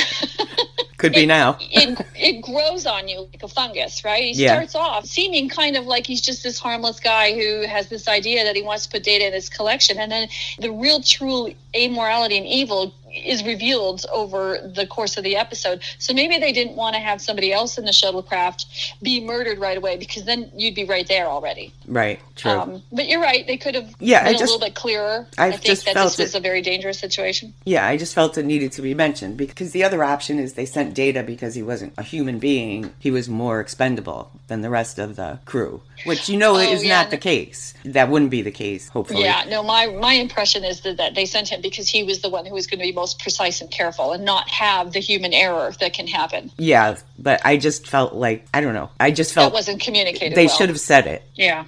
Could 0.97 1.13
be 1.13 1.25
now. 1.25 1.57
it 1.61 1.99
it 2.15 2.41
grows 2.41 2.85
on 2.87 3.07
you 3.07 3.27
like 3.31 3.43
a 3.43 3.47
fungus, 3.47 4.03
right? 4.03 4.23
He 4.23 4.43
Yeah. 4.43 4.53
starts 4.53 4.75
off 4.75 5.05
seeming 5.05 5.49
kind 5.49 5.75
of 5.75 5.85
like 5.85 6.07
he's 6.07 6.21
just 6.21 6.43
this 6.43 6.57
harmless 6.59 6.99
guy 6.99 7.33
who 7.33 7.67
has 7.67 7.89
this 7.89 8.07
idea 8.07 8.43
that 8.43 8.55
he 8.55 8.63
wants 8.63 8.85
to 8.85 8.91
put 8.91 9.03
data 9.03 9.27
in 9.27 9.33
his 9.33 9.49
collection, 9.49 9.97
and 9.99 10.11
then 10.11 10.29
the 10.59 10.71
real 10.71 11.01
true 11.01 11.53
amorality 11.75 12.37
and 12.37 12.45
evil 12.47 12.93
is 13.13 13.43
revealed 13.43 14.05
over 14.11 14.57
the 14.73 14.87
course 14.87 15.17
of 15.17 15.23
the 15.23 15.35
episode. 15.35 15.81
So 15.99 16.13
maybe 16.13 16.37
they 16.39 16.51
didn't 16.51 16.75
want 16.75 16.95
to 16.95 16.99
have 16.99 17.21
somebody 17.21 17.53
else 17.53 17.77
in 17.77 17.85
the 17.85 17.91
shuttlecraft 17.91 18.65
be 19.01 19.19
murdered 19.23 19.59
right 19.59 19.77
away 19.77 19.97
because 19.97 20.25
then 20.25 20.51
you'd 20.55 20.75
be 20.75 20.85
right 20.85 21.07
there 21.07 21.27
already. 21.27 21.73
Right, 21.87 22.19
true. 22.35 22.51
Um, 22.51 22.83
but 22.91 23.07
you're 23.07 23.21
right; 23.21 23.45
they 23.45 23.57
could 23.57 23.75
have 23.75 23.93
Yeah, 23.99 24.23
been 24.23 24.35
a 24.35 24.39
little 24.39 24.59
bit 24.59 24.75
clearer. 24.75 25.27
I 25.37 25.47
I 25.47 25.51
think 25.51 25.63
just 25.63 25.85
that 25.85 25.93
this 25.95 26.17
was 26.17 26.33
it- 26.33 26.37
a 26.37 26.41
very 26.41 26.61
dangerous 26.61 26.99
situation. 26.99 27.53
Yeah, 27.65 27.85
I 27.87 27.97
just 27.97 28.13
felt 28.15 28.37
it 28.37 28.45
needed 28.45 28.71
to 28.73 28.81
be 28.81 28.93
mentioned 28.93 29.37
because 29.37 29.71
the 29.71 29.83
other 29.83 30.03
option 30.03 30.39
is 30.39 30.53
they 30.53 30.65
sent 30.65 30.93
data 30.93 31.21
because 31.23 31.55
he 31.55 31.61
wasn't 31.63 31.93
a 31.97 32.03
human 32.03 32.39
being. 32.39 32.93
He 32.99 33.11
was 33.11 33.29
more 33.29 33.59
expendable 33.59 34.31
than 34.47 34.61
the 34.61 34.69
rest 34.69 34.97
of 34.99 35.15
the 35.15 35.39
crew, 35.45 35.81
which 36.05 36.29
you 36.29 36.37
know 36.37 36.55
Oh, 36.55 36.59
is 36.59 36.83
yeah, 36.83 37.01
not 37.01 37.11
the 37.11 37.17
case. 37.17 37.73
That 37.85 38.09
wouldn't 38.09 38.31
be 38.31 38.41
the 38.41 38.51
case, 38.51 38.89
hopefully. 38.89 39.23
Yeah, 39.23 39.43
no, 39.49 39.61
my 39.63 39.87
my 39.87 40.13
impression 40.13 40.63
is 40.63 40.81
that, 40.81 40.97
that 40.97 41.15
they 41.15 41.25
sent 41.25 41.49
him 41.49 41.61
because 41.61 41.89
he 41.89 42.03
was 42.03 42.21
the 42.21 42.29
one 42.29 42.45
who 42.45 42.53
was 42.53 42.65
going 42.67 42.79
to 42.79 42.85
be 42.85 42.91
most 42.93 43.02
precise 43.11 43.59
and 43.59 43.71
careful 43.71 44.11
and 44.13 44.23
not 44.23 44.47
have 44.49 44.93
the 44.93 44.99
human 44.99 45.33
error 45.33 45.73
that 45.79 45.93
can 45.93 46.05
happen. 46.05 46.51
Yeah, 46.59 46.97
but 47.17 47.41
I 47.43 47.57
just 47.57 47.87
felt 47.87 48.13
like 48.13 48.45
I 48.53 48.61
don't 48.61 48.75
know. 48.75 48.91
I 48.99 49.09
just 49.09 49.33
felt 49.33 49.51
That 49.51 49.55
wasn't 49.55 49.81
communicated. 49.81 50.35
they 50.37 50.45
well. 50.45 50.55
should 50.55 50.69
have 50.69 50.79
said 50.79 51.07
it. 51.07 51.23
Yeah. 51.33 51.65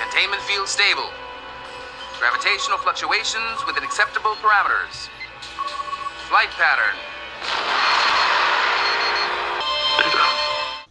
Containment 0.00 0.42
field 0.42 0.68
stable. 0.68 1.10
Gravitational 2.20 2.78
fluctuations 2.78 3.66
within 3.66 3.82
acceptable 3.82 4.30
parameters. 4.42 5.08
Flight 6.28 6.50
pattern. 6.54 6.94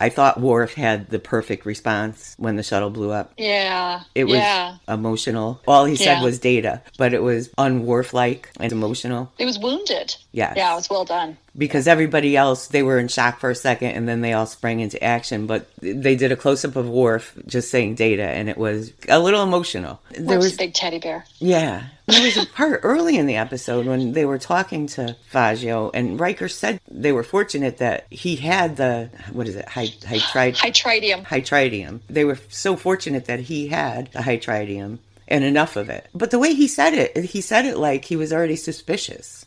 I 0.01 0.09
thought 0.09 0.39
Worf 0.39 0.75
had 0.75 1.09
the 1.09 1.19
perfect 1.19 1.65
response 1.65 2.33
when 2.37 2.55
the 2.55 2.63
shuttle 2.63 2.89
blew 2.89 3.11
up. 3.11 3.33
Yeah. 3.37 4.01
It 4.15 4.25
was 4.25 4.37
Yeah. 4.37 4.75
emotional. 4.87 5.59
All 5.67 5.83
he 5.85 5.95
said 5.97 6.19
Yeah. 6.19 6.23
was 6.23 6.39
data, 6.39 6.81
but 6.97 7.13
it 7.13 7.21
was 7.21 7.49
unworf 7.57 8.13
like 8.13 8.49
and 8.59 8.71
emotional. 8.71 9.31
It 9.37 9.45
was 9.45 9.59
wounded. 9.59 10.15
Yeah. 10.31 10.53
Yeah, 10.55 10.71
it 10.71 10.75
was 10.75 10.89
well 10.89 11.03
done. 11.05 11.37
Because 11.57 11.87
everybody 11.87 12.35
else 12.35 12.67
they 12.67 12.83
were 12.83 12.99
in 12.99 13.07
shock 13.07 13.39
for 13.39 13.49
a 13.49 13.55
second 13.55 13.91
and 13.91 14.07
then 14.07 14.21
they 14.21 14.33
all 14.33 14.45
sprang 14.45 14.79
into 14.79 15.01
action. 15.03 15.47
But 15.47 15.69
they 15.81 16.15
did 16.15 16.31
a 16.31 16.35
close-up 16.35 16.75
of 16.75 16.89
Worf 16.89 17.37
just 17.45 17.69
saying 17.69 17.95
data 17.95 18.23
and 18.23 18.49
it 18.49 18.57
was 18.57 18.93
a 19.07 19.19
little 19.19 19.43
emotional. 19.43 20.01
There 20.11 20.37
was 20.37 20.53
a 20.53 20.57
big 20.57 20.73
teddy 20.73 20.99
bear. 20.99 21.25
Yeah. 21.39 21.85
There 22.07 22.23
was 22.23 22.37
a 22.37 22.45
part 22.47 22.79
early 22.83 23.17
in 23.17 23.27
the 23.27 23.35
episode 23.35 23.85
when 23.85 24.13
they 24.13 24.25
were 24.25 24.39
talking 24.39 24.87
to 24.87 25.15
Fazio 25.27 25.91
and 25.93 26.19
Riker 26.19 26.47
said 26.47 26.79
they 26.89 27.11
were 27.11 27.23
fortunate 27.23 27.77
that 27.77 28.07
he 28.09 28.35
had 28.35 28.77
the 28.77 29.09
what 29.31 29.47
is 29.47 29.55
it? 29.55 29.65
Hytride 29.67 30.55
hytridium. 30.55 31.25
Hytridium. 31.25 31.99
They 32.09 32.25
were 32.25 32.39
so 32.49 32.75
fortunate 32.75 33.25
that 33.25 33.41
he 33.41 33.67
had 33.67 34.11
the 34.11 34.19
hytridium 34.19 34.99
and 35.27 35.43
enough 35.43 35.75
of 35.75 35.89
it. 35.89 36.07
But 36.15 36.31
the 36.31 36.39
way 36.39 36.53
he 36.53 36.67
said 36.67 36.93
it 36.93 37.15
he 37.25 37.41
said 37.41 37.65
it 37.65 37.77
like 37.77 38.05
he 38.05 38.15
was 38.15 38.33
already 38.33 38.55
suspicious 38.55 39.45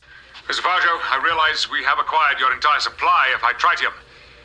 Mr. 0.52 0.68
Fajo, 0.68 1.00
I 1.08 1.16
realize 1.24 1.70
we 1.72 1.82
have 1.84 1.98
acquired 1.98 2.36
your 2.38 2.52
entire 2.52 2.78
supply 2.78 3.32
of 3.32 3.40
hytritium. 3.40 3.96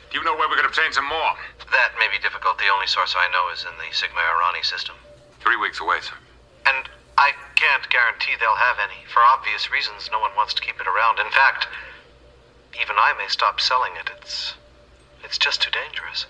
Do 0.07 0.17
you 0.17 0.23
know 0.23 0.37
where 0.39 0.47
we 0.47 0.55
could 0.55 0.63
obtain 0.63 0.93
some 0.95 1.03
more? 1.03 1.35
That 1.75 1.99
may 1.99 2.07
be 2.07 2.15
difficult. 2.23 2.55
The 2.57 2.71
only 2.71 2.87
source 2.87 3.11
I 3.11 3.27
know 3.27 3.51
is 3.51 3.67
in 3.67 3.75
the 3.75 3.91
Sigma 3.91 4.23
Erani 4.23 4.63
system. 4.63 4.95
Three 5.43 5.57
weeks 5.59 5.81
away, 5.81 5.99
sir. 5.99 6.15
And 6.63 6.87
I 7.17 7.35
can't 7.59 7.91
guarantee 7.91 8.39
they'll 8.39 8.55
have 8.55 8.79
any. 8.79 9.03
For 9.11 9.19
obvious 9.19 9.67
reasons, 9.69 10.07
no 10.09 10.23
one 10.23 10.31
wants 10.31 10.53
to 10.53 10.63
keep 10.63 10.79
it 10.79 10.87
around. 10.87 11.19
In 11.19 11.27
fact, 11.27 11.67
even 12.79 12.95
I 12.95 13.11
may 13.19 13.27
stop 13.27 13.59
selling 13.59 13.99
it. 13.99 14.07
It's. 14.15 14.55
it's 15.27 15.37
just 15.37 15.61
too 15.61 15.75
dangerous. 15.75 16.25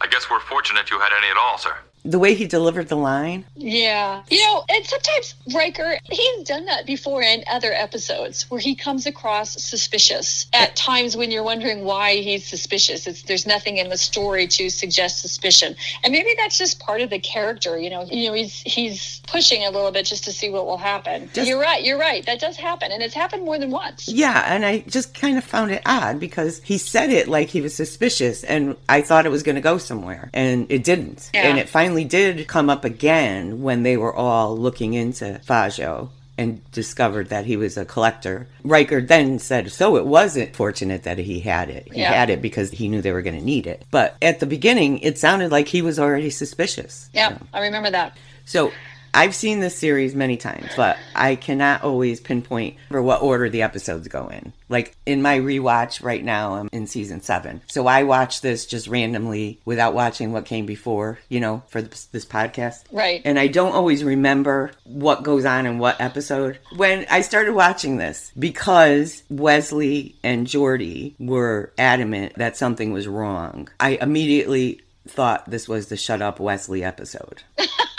I 0.00 0.06
guess 0.06 0.32
we're 0.32 0.40
fortunate 0.40 0.88
you 0.88 0.96
had 0.96 1.12
any 1.12 1.28
at 1.28 1.36
all, 1.36 1.58
sir 1.58 1.76
the 2.04 2.18
way 2.18 2.34
he 2.34 2.46
delivered 2.46 2.88
the 2.88 2.96
line. 2.96 3.44
Yeah. 3.56 4.22
You 4.30 4.38
know, 4.46 4.64
and 4.68 4.84
sometimes 4.86 5.34
Riker, 5.54 5.98
he's 6.04 6.44
done 6.44 6.64
that 6.66 6.86
before 6.86 7.22
in 7.22 7.44
other 7.50 7.72
episodes 7.72 8.50
where 8.50 8.60
he 8.60 8.74
comes 8.74 9.06
across 9.06 9.52
suspicious 9.62 10.46
at 10.52 10.76
times 10.76 11.16
when 11.16 11.30
you're 11.30 11.42
wondering 11.42 11.84
why 11.84 12.16
he's 12.16 12.46
suspicious. 12.46 13.06
It's, 13.06 13.22
there's 13.22 13.46
nothing 13.46 13.76
in 13.76 13.88
the 13.88 13.98
story 13.98 14.46
to 14.48 14.70
suggest 14.70 15.20
suspicion. 15.20 15.76
And 16.02 16.12
maybe 16.12 16.34
that's 16.36 16.56
just 16.56 16.80
part 16.80 17.00
of 17.00 17.10
the 17.10 17.18
character, 17.18 17.78
you 17.78 17.90
know. 17.90 18.06
You 18.10 18.28
know, 18.28 18.34
he's 18.34 18.60
he's 18.62 19.20
pushing 19.26 19.64
a 19.64 19.70
little 19.70 19.90
bit 19.90 20.06
just 20.06 20.24
to 20.24 20.32
see 20.32 20.50
what 20.50 20.66
will 20.66 20.78
happen. 20.78 21.28
Just, 21.34 21.48
you're 21.48 21.60
right, 21.60 21.84
you're 21.84 21.98
right. 21.98 22.24
That 22.26 22.40
does 22.40 22.56
happen 22.56 22.92
and 22.92 23.02
it's 23.02 23.14
happened 23.14 23.44
more 23.44 23.58
than 23.58 23.70
once. 23.70 24.08
Yeah, 24.08 24.42
and 24.46 24.64
I 24.64 24.80
just 24.80 25.14
kind 25.14 25.36
of 25.36 25.44
found 25.44 25.70
it 25.70 25.82
odd 25.84 26.18
because 26.18 26.60
he 26.62 26.78
said 26.78 27.10
it 27.10 27.28
like 27.28 27.48
he 27.48 27.60
was 27.60 27.74
suspicious 27.74 28.42
and 28.44 28.76
I 28.88 29.02
thought 29.02 29.26
it 29.26 29.30
was 29.30 29.42
going 29.42 29.56
to 29.56 29.60
go 29.60 29.78
somewhere 29.78 30.30
and 30.32 30.70
it 30.70 30.82
didn't. 30.84 31.30
Yeah. 31.34 31.48
And 31.48 31.58
it 31.58 31.68
finally 31.68 31.89
finally 31.90 32.04
did 32.04 32.46
come 32.46 32.70
up 32.70 32.84
again 32.84 33.62
when 33.62 33.82
they 33.82 33.96
were 33.96 34.14
all 34.14 34.56
looking 34.56 34.94
into 34.94 35.40
Fazio 35.40 36.08
and 36.38 36.60
discovered 36.70 37.30
that 37.30 37.46
he 37.46 37.56
was 37.56 37.76
a 37.76 37.84
collector. 37.84 38.46
Riker 38.62 39.00
then 39.00 39.40
said, 39.40 39.72
so 39.72 39.96
it 39.96 40.06
wasn't 40.06 40.54
fortunate 40.54 41.02
that 41.02 41.18
he 41.18 41.40
had 41.40 41.68
it. 41.68 41.88
He 41.92 42.00
yeah. 42.00 42.12
had 42.12 42.30
it 42.30 42.40
because 42.40 42.70
he 42.70 42.86
knew 42.86 43.02
they 43.02 43.10
were 43.10 43.22
going 43.22 43.36
to 43.36 43.44
need 43.44 43.66
it. 43.66 43.84
But 43.90 44.16
at 44.22 44.38
the 44.38 44.46
beginning, 44.46 45.00
it 45.00 45.18
sounded 45.18 45.50
like 45.50 45.66
he 45.66 45.82
was 45.82 45.98
already 45.98 46.30
suspicious. 46.30 47.10
Yeah, 47.12 47.38
I 47.52 47.62
remember 47.62 47.90
that. 47.90 48.16
So 48.44 48.70
I've 49.12 49.34
seen 49.34 49.60
this 49.60 49.76
series 49.76 50.14
many 50.14 50.36
times, 50.36 50.70
but 50.76 50.96
I 51.14 51.36
cannot 51.36 51.82
always 51.82 52.20
pinpoint 52.20 52.76
for 52.88 53.02
what 53.02 53.22
order 53.22 53.48
the 53.48 53.62
episodes 53.62 54.08
go 54.08 54.28
in. 54.28 54.52
Like 54.68 54.96
in 55.04 55.20
my 55.20 55.38
rewatch 55.38 56.02
right 56.02 56.22
now, 56.22 56.54
I'm 56.54 56.68
in 56.72 56.86
season 56.86 57.20
seven. 57.20 57.60
So 57.66 57.86
I 57.86 58.04
watch 58.04 58.40
this 58.40 58.66
just 58.66 58.86
randomly 58.86 59.58
without 59.64 59.94
watching 59.94 60.32
what 60.32 60.44
came 60.44 60.64
before, 60.64 61.18
you 61.28 61.40
know, 61.40 61.62
for 61.68 61.82
this, 61.82 62.04
this 62.06 62.24
podcast. 62.24 62.84
Right. 62.92 63.20
And 63.24 63.38
I 63.38 63.48
don't 63.48 63.74
always 63.74 64.04
remember 64.04 64.70
what 64.84 65.24
goes 65.24 65.44
on 65.44 65.66
in 65.66 65.78
what 65.78 66.00
episode. 66.00 66.58
When 66.76 67.06
I 67.10 67.22
started 67.22 67.54
watching 67.54 67.96
this, 67.96 68.30
because 68.38 69.24
Wesley 69.28 70.14
and 70.22 70.46
Geordi 70.46 71.14
were 71.18 71.72
adamant 71.76 72.34
that 72.36 72.56
something 72.56 72.92
was 72.92 73.08
wrong, 73.08 73.68
I 73.80 73.98
immediately 74.00 74.82
thought 75.08 75.50
this 75.50 75.68
was 75.68 75.88
the 75.88 75.96
Shut 75.96 76.22
Up 76.22 76.38
Wesley 76.38 76.84
episode. 76.84 77.42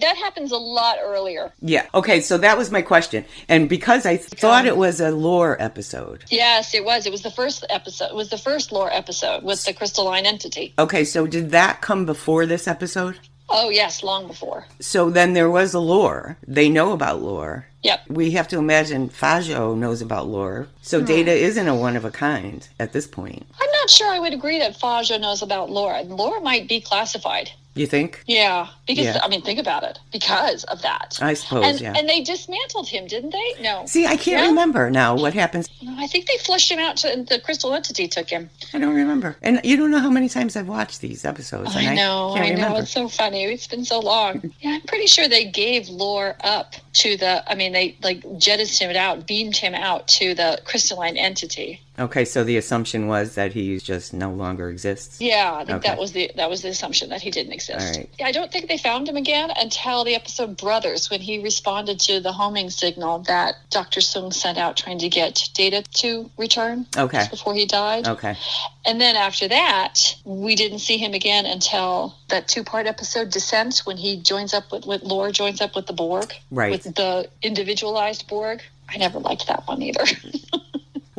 that 0.00 0.16
happens 0.16 0.52
a 0.52 0.56
lot 0.56 0.98
earlier. 1.02 1.52
Yeah. 1.60 1.86
Okay, 1.94 2.20
so 2.20 2.38
that 2.38 2.58
was 2.58 2.70
my 2.70 2.82
question. 2.82 3.24
And 3.48 3.68
because 3.68 4.06
I 4.06 4.16
thought 4.16 4.66
it 4.66 4.76
was 4.76 5.00
a 5.00 5.10
lore 5.10 5.60
episode. 5.60 6.24
Yes, 6.30 6.74
it 6.74 6.84
was. 6.84 7.06
It 7.06 7.12
was 7.12 7.22
the 7.22 7.30
first 7.30 7.64
episode. 7.70 8.06
It 8.06 8.14
was 8.14 8.30
the 8.30 8.38
first 8.38 8.72
lore 8.72 8.92
episode 8.92 9.42
with 9.42 9.64
the 9.64 9.72
crystalline 9.72 10.26
entity. 10.26 10.74
Okay, 10.78 11.04
so 11.04 11.26
did 11.26 11.50
that 11.50 11.80
come 11.80 12.06
before 12.06 12.46
this 12.46 12.66
episode? 12.66 13.18
Oh, 13.52 13.68
yes, 13.68 14.04
long 14.04 14.28
before. 14.28 14.66
So 14.78 15.10
then 15.10 15.32
there 15.32 15.50
was 15.50 15.74
a 15.74 15.80
lore. 15.80 16.38
They 16.46 16.68
know 16.68 16.92
about 16.92 17.20
lore. 17.20 17.66
Yep. 17.82 18.08
We 18.08 18.30
have 18.32 18.46
to 18.48 18.58
imagine 18.58 19.08
Fazio 19.08 19.74
knows 19.74 20.02
about 20.02 20.28
lore. 20.28 20.68
So 20.82 21.00
hmm. 21.00 21.06
Data 21.06 21.32
isn't 21.32 21.66
a 21.66 21.74
one 21.74 21.96
of 21.96 22.04
a 22.04 22.10
kind 22.10 22.68
at 22.78 22.92
this 22.92 23.08
point. 23.08 23.44
I'm 23.60 23.70
not 23.72 23.90
sure 23.90 24.08
I 24.08 24.20
would 24.20 24.34
agree 24.34 24.58
that 24.60 24.78
Fazio 24.78 25.18
knows 25.18 25.42
about 25.42 25.70
lore. 25.70 26.00
Lore 26.02 26.40
might 26.40 26.68
be 26.68 26.80
classified. 26.80 27.50
You 27.80 27.86
think? 27.86 28.22
Yeah, 28.26 28.68
because 28.86 29.06
yeah. 29.06 29.20
I 29.22 29.28
mean, 29.28 29.40
think 29.40 29.58
about 29.58 29.84
it. 29.84 29.98
Because 30.12 30.64
of 30.64 30.82
that, 30.82 31.18
I 31.22 31.32
suppose. 31.32 31.64
And, 31.64 31.80
yeah. 31.80 31.94
And 31.96 32.06
they 32.06 32.20
dismantled 32.20 32.88
him, 32.88 33.06
didn't 33.06 33.30
they? 33.30 33.62
No. 33.62 33.86
See, 33.86 34.04
I 34.04 34.16
can't 34.16 34.42
yeah? 34.42 34.48
remember 34.48 34.90
now 34.90 35.16
what 35.16 35.32
happens. 35.32 35.66
No, 35.80 35.94
I 35.96 36.06
think 36.06 36.26
they 36.26 36.36
flushed 36.36 36.70
him 36.70 36.78
out. 36.78 36.98
To, 36.98 37.24
the 37.26 37.40
crystal 37.40 37.72
entity 37.72 38.06
took 38.06 38.28
him. 38.28 38.50
I 38.74 38.78
don't 38.78 38.94
remember. 38.94 39.34
And 39.40 39.62
you 39.64 39.78
don't 39.78 39.90
know 39.90 39.98
how 39.98 40.10
many 40.10 40.28
times 40.28 40.56
I've 40.56 40.68
watched 40.68 41.00
these 41.00 41.24
episodes. 41.24 41.74
I 41.74 41.94
know. 41.94 42.34
I, 42.36 42.40
I 42.40 42.48
know. 42.50 42.54
Remember. 42.54 42.80
It's 42.80 42.90
so 42.90 43.08
funny. 43.08 43.44
It's 43.44 43.66
been 43.66 43.86
so 43.86 43.98
long. 44.00 44.52
Yeah, 44.60 44.72
I'm 44.72 44.82
pretty 44.82 45.06
sure 45.06 45.26
they 45.26 45.46
gave 45.46 45.88
Lore 45.88 46.36
up 46.44 46.74
to 46.92 47.16
the. 47.16 47.42
I 47.50 47.54
mean, 47.54 47.72
they 47.72 47.96
like 48.02 48.22
jettisoned 48.36 48.90
him 48.90 48.96
out, 48.96 49.26
beamed 49.26 49.56
him 49.56 49.74
out 49.74 50.06
to 50.08 50.34
the 50.34 50.60
crystalline 50.66 51.16
entity. 51.16 51.80
Okay, 51.98 52.24
so 52.24 52.44
the 52.44 52.56
assumption 52.56 53.08
was 53.08 53.34
that 53.34 53.52
he 53.52 53.78
just 53.78 54.14
no 54.14 54.30
longer 54.30 54.70
exists. 54.70 55.20
Yeah, 55.20 55.54
I 55.54 55.64
think 55.64 55.78
okay. 55.78 55.88
that 55.88 55.98
was 55.98 56.12
the 56.12 56.30
that 56.36 56.48
was 56.48 56.62
the 56.62 56.68
assumption 56.68 57.10
that 57.10 57.20
he 57.20 57.30
didn't 57.30 57.52
exist. 57.52 57.96
Right. 57.96 58.08
I 58.24 58.32
don't 58.32 58.50
think 58.50 58.68
they 58.68 58.78
found 58.78 59.08
him 59.08 59.16
again 59.16 59.50
until 59.56 60.04
the 60.04 60.14
episode 60.14 60.56
Brothers 60.56 61.10
when 61.10 61.20
he 61.20 61.42
responded 61.42 62.00
to 62.00 62.20
the 62.20 62.32
homing 62.32 62.70
signal 62.70 63.20
that 63.20 63.56
Dr. 63.70 64.00
Soong 64.00 64.32
sent 64.32 64.56
out 64.56 64.76
trying 64.76 64.98
to 65.00 65.08
get 65.08 65.50
data 65.52 65.82
to 65.94 66.30
return. 66.38 66.86
Okay. 66.96 67.26
before 67.30 67.54
he 67.54 67.66
died. 67.66 68.08
Okay. 68.08 68.36
And 68.86 69.00
then 69.00 69.16
after 69.16 69.48
that, 69.48 70.16
we 70.24 70.54
didn't 70.54 70.78
see 70.78 70.96
him 70.96 71.12
again 71.12 71.44
until 71.44 72.16
that 72.28 72.48
two-part 72.48 72.86
episode 72.86 73.30
Descent 73.30 73.80
when 73.84 73.96
he 73.96 74.16
joins 74.16 74.54
up 74.54 74.72
with, 74.72 74.86
with 74.86 75.02
Lore 75.02 75.32
joins 75.32 75.60
up 75.60 75.74
with 75.76 75.86
the 75.86 75.92
Borg. 75.92 76.32
Right. 76.50 76.72
With 76.72 76.94
the 76.94 77.28
individualized 77.42 78.26
Borg. 78.28 78.62
I 78.88 78.96
never 78.96 79.18
liked 79.18 79.46
that 79.48 79.66
one 79.66 79.82
either. 79.82 80.04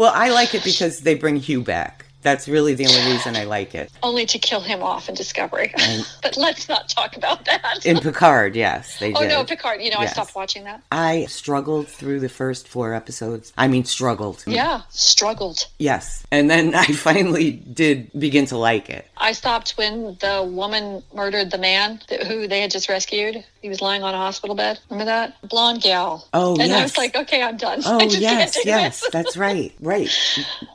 Well, 0.02 0.14
I 0.16 0.30
like 0.30 0.56
it 0.56 0.64
because 0.64 1.02
they 1.02 1.14
bring 1.14 1.36
Hugh 1.36 1.62
back. 1.62 2.06
That's 2.24 2.48
really 2.48 2.74
the 2.74 2.88
only 2.88 3.12
reason 3.12 3.36
I 3.36 3.44
like 3.44 3.76
it. 3.76 3.92
Only 4.02 4.26
to 4.26 4.40
kill 4.40 4.62
him 4.62 4.82
off 4.82 5.08
in 5.08 5.14
Discovery. 5.14 5.72
but 6.24 6.36
let's 6.38 6.68
not 6.68 6.90
talk 6.90 7.16
about 7.16 7.46
that. 7.46 7.86
in 7.86 8.00
Picard, 8.00 8.56
yes, 8.56 8.98
they 8.98 9.14
oh, 9.14 9.20
did. 9.20 9.30
no, 9.30 9.44
Picard. 9.44 9.80
You 9.80 9.92
know, 9.92 10.00
yes. 10.00 10.10
I 10.10 10.14
stopped 10.14 10.36
watching 10.36 10.64
that. 10.64 10.82
I 10.92 11.26
struggled 11.26 11.88
through 11.88 12.20
the 12.20 12.30
first 12.30 12.68
four 12.68 12.96
episodes. 12.96 13.54
I 13.60 13.68
mean, 13.68 13.86
struggled. 13.86 14.44
Yeah, 14.48 14.82
struggled. 14.90 15.68
Yes. 15.78 16.26
And 16.32 16.50
then 16.50 16.74
I 16.76 16.86
finally 16.86 17.52
did 17.52 18.10
begin 18.18 18.48
to 18.48 18.58
like 18.58 18.90
it. 18.90 19.08
I 19.22 19.34
stopped 19.34 19.78
when 19.78 20.18
the 20.20 20.44
woman 20.50 21.04
murdered 21.14 21.52
the 21.52 21.60
man 21.60 22.02
who 22.28 22.48
they 22.48 22.62
had 22.62 22.72
just 22.72 22.90
rescued. 22.90 23.44
He 23.62 23.70
was 23.70 23.80
lying 23.80 24.02
on 24.02 24.16
a 24.16 24.18
hospital 24.18 24.56
bed. 24.56 24.80
Remember 24.90 25.06
that? 25.06 25.48
Blonde 25.48 25.84
gal. 25.84 26.28
Oh, 26.34 26.54
and 26.60 26.70
yes. 26.70 26.80
I 26.80 26.84
was 26.84 26.98
like, 26.98 27.16
okay, 27.16 27.44
I'm 27.44 27.58
done. 27.58 27.82
Oh, 27.92 28.02
yes, 28.02 28.58
yes. 28.66 29.08
That's 29.12 29.36
right. 29.38 29.74
Right. 29.80 30.10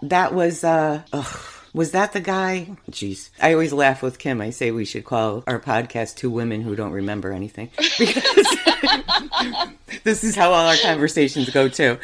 That 0.03 0.33
was, 0.35 0.63
uh, 0.63 1.03
ugh. 1.13 1.41
Was 1.73 1.91
that 1.91 2.13
the 2.13 2.21
guy? 2.21 2.69
Jeez. 2.91 3.31
I 3.41 3.53
always 3.53 3.73
laugh 3.73 4.03
with 4.03 4.19
Kim. 4.19 4.41
I 4.41 4.51
say 4.51 4.71
we 4.71 4.85
should 4.85 5.05
call 5.05 5.45
our 5.47 5.61
podcast 5.61 6.17
Two 6.17 6.31
Women 6.31 6.63
Who 6.63 6.77
Don't 6.77 6.93
Remember 6.93 7.33
Anything. 7.33 7.71
Because 7.99 8.47
this 10.05 10.25
is 10.25 10.37
how 10.37 10.53
all 10.53 10.69
our 10.69 10.77
conversations 10.77 11.51
go, 11.51 11.69
too. 11.69 11.99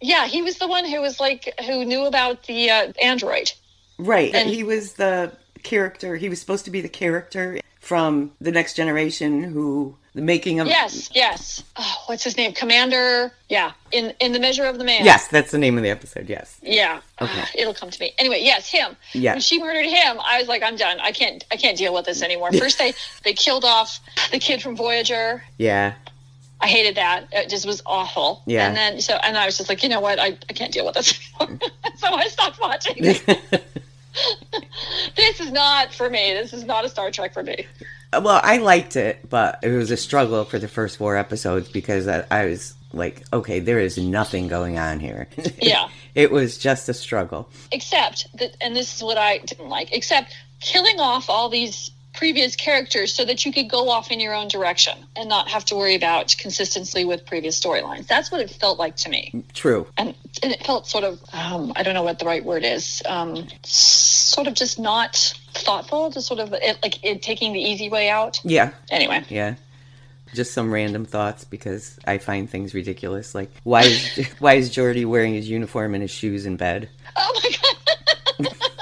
yeah, 0.00 0.26
he 0.26 0.42
was 0.42 0.58
the 0.58 0.68
one 0.68 0.84
who 0.84 1.00
was 1.00 1.18
like, 1.20 1.52
who 1.66 1.84
knew 1.84 2.04
about 2.04 2.44
the 2.44 2.70
uh, 2.70 2.92
android. 3.02 3.52
Right. 3.98 4.34
And 4.34 4.48
he 4.48 4.62
was 4.62 4.94
the 4.94 5.32
character, 5.62 6.16
he 6.16 6.28
was 6.28 6.40
supposed 6.40 6.64
to 6.64 6.70
be 6.70 6.80
the 6.80 6.88
character 6.88 7.60
from 7.80 8.32
The 8.40 8.52
Next 8.52 8.74
Generation 8.74 9.42
who 9.42 9.96
the 10.14 10.22
making 10.22 10.60
of 10.60 10.66
yes 10.66 11.10
yes. 11.14 11.64
Oh, 11.76 12.02
what's 12.06 12.22
his 12.22 12.36
name? 12.36 12.52
Commander? 12.52 13.32
Yeah. 13.48 13.72
In 13.92 14.12
in 14.20 14.32
the 14.32 14.38
measure 14.38 14.64
of 14.64 14.78
the 14.78 14.84
man. 14.84 15.04
Yes 15.04 15.28
that's 15.28 15.50
the 15.50 15.58
name 15.58 15.76
of 15.78 15.82
the 15.82 15.90
episode 15.90 16.28
yes. 16.28 16.58
Yeah. 16.62 17.00
Okay. 17.20 17.40
uh, 17.40 17.46
it'll 17.54 17.74
come 17.74 17.90
to 17.90 18.00
me. 18.00 18.12
Anyway 18.18 18.40
yes 18.42 18.68
him. 18.70 18.96
Yeah. 19.14 19.32
When 19.32 19.40
she 19.40 19.58
murdered 19.58 19.86
him 19.86 20.18
i 20.22 20.38
was 20.38 20.48
like 20.48 20.62
i'm 20.62 20.76
done. 20.76 21.00
I 21.00 21.12
can't 21.12 21.44
i 21.50 21.56
can't 21.56 21.78
deal 21.78 21.94
with 21.94 22.04
this 22.04 22.22
anymore. 22.22 22.52
First 22.52 22.78
they 22.78 22.92
they 23.24 23.32
killed 23.32 23.64
off 23.64 24.00
the 24.30 24.38
kid 24.38 24.62
from 24.62 24.76
voyager. 24.76 25.42
Yeah. 25.56 25.94
I 26.60 26.68
hated 26.68 26.94
that. 26.96 27.26
It 27.32 27.48
just 27.48 27.66
was 27.66 27.82
awful. 27.86 28.42
Yeah. 28.46 28.68
And 28.68 28.76
then 28.76 29.00
so 29.00 29.14
and 29.16 29.36
I 29.36 29.46
was 29.46 29.56
just 29.56 29.68
like, 29.68 29.82
you 29.82 29.88
know 29.88 30.00
what? 30.00 30.18
I, 30.20 30.38
I 30.48 30.52
can't 30.52 30.72
deal 30.72 30.84
with 30.84 30.94
this 30.94 31.18
anymore. 31.40 31.58
so 31.96 32.08
I 32.08 32.28
stopped 32.28 32.60
watching. 32.60 33.16
this 35.16 35.40
is 35.40 35.50
not 35.52 35.92
for 35.92 36.08
me. 36.10 36.32
This 36.32 36.52
is 36.52 36.64
not 36.64 36.84
a 36.84 36.88
Star 36.88 37.10
Trek 37.10 37.32
for 37.32 37.42
me. 37.42 37.66
Well, 38.12 38.40
I 38.42 38.58
liked 38.58 38.96
it, 38.96 39.28
but 39.28 39.58
it 39.62 39.70
was 39.70 39.90
a 39.90 39.96
struggle 39.96 40.44
for 40.44 40.58
the 40.58 40.68
first 40.68 40.98
four 40.98 41.16
episodes 41.16 41.68
because 41.70 42.06
I, 42.06 42.24
I 42.30 42.44
was 42.46 42.74
like, 42.92 43.24
okay, 43.32 43.58
there 43.60 43.78
is 43.78 43.96
nothing 43.96 44.48
going 44.48 44.78
on 44.78 45.00
here. 45.00 45.28
Yeah. 45.60 45.88
it 46.14 46.30
was 46.30 46.58
just 46.58 46.88
a 46.88 46.94
struggle. 46.94 47.48
Except 47.70 48.26
that, 48.38 48.56
and 48.60 48.76
this 48.76 48.96
is 48.96 49.02
what 49.02 49.16
I 49.16 49.38
didn't 49.38 49.68
like, 49.68 49.92
except 49.92 50.34
killing 50.60 51.00
off 51.00 51.30
all 51.30 51.48
these 51.48 51.90
previous 52.14 52.56
characters 52.56 53.12
so 53.12 53.24
that 53.24 53.44
you 53.44 53.52
could 53.52 53.70
go 53.70 53.88
off 53.88 54.10
in 54.10 54.20
your 54.20 54.34
own 54.34 54.48
direction 54.48 54.98
and 55.16 55.28
not 55.28 55.48
have 55.48 55.64
to 55.66 55.74
worry 55.74 55.94
about 55.94 56.34
consistency 56.38 57.04
with 57.04 57.24
previous 57.24 57.58
storylines. 57.58 58.06
That's 58.06 58.30
what 58.30 58.40
it 58.40 58.50
felt 58.50 58.78
like 58.78 58.96
to 58.96 59.08
me. 59.08 59.44
True. 59.54 59.86
And, 59.96 60.14
and 60.42 60.52
it 60.52 60.64
felt 60.64 60.86
sort 60.86 61.04
of, 61.04 61.20
um, 61.32 61.72
I 61.76 61.82
don't 61.82 61.94
know 61.94 62.02
what 62.02 62.18
the 62.18 62.26
right 62.26 62.44
word 62.44 62.64
is, 62.64 63.02
um, 63.06 63.46
sort 63.64 64.46
of 64.46 64.54
just 64.54 64.78
not 64.78 65.34
thoughtful, 65.54 66.10
just 66.10 66.26
sort 66.26 66.40
of 66.40 66.52
it, 66.52 66.78
like 66.82 67.02
it, 67.04 67.22
taking 67.22 67.52
the 67.52 67.60
easy 67.60 67.88
way 67.88 68.10
out. 68.10 68.40
Yeah. 68.44 68.72
Anyway. 68.90 69.24
Yeah. 69.28 69.54
Just 70.34 70.54
some 70.54 70.72
random 70.72 71.04
thoughts 71.04 71.44
because 71.44 71.98
I 72.06 72.18
find 72.18 72.48
things 72.48 72.72
ridiculous. 72.72 73.34
Like, 73.34 73.50
why 73.64 73.82
is 73.82 74.26
why 74.38 74.54
is 74.54 74.70
Geordi 74.70 75.04
wearing 75.04 75.34
his 75.34 75.48
uniform 75.48 75.92
and 75.94 76.00
his 76.00 76.10
shoes 76.10 76.46
in 76.46 76.56
bed? 76.56 76.88
Oh 77.16 77.40
my 77.44 77.50
god. 77.50 78.56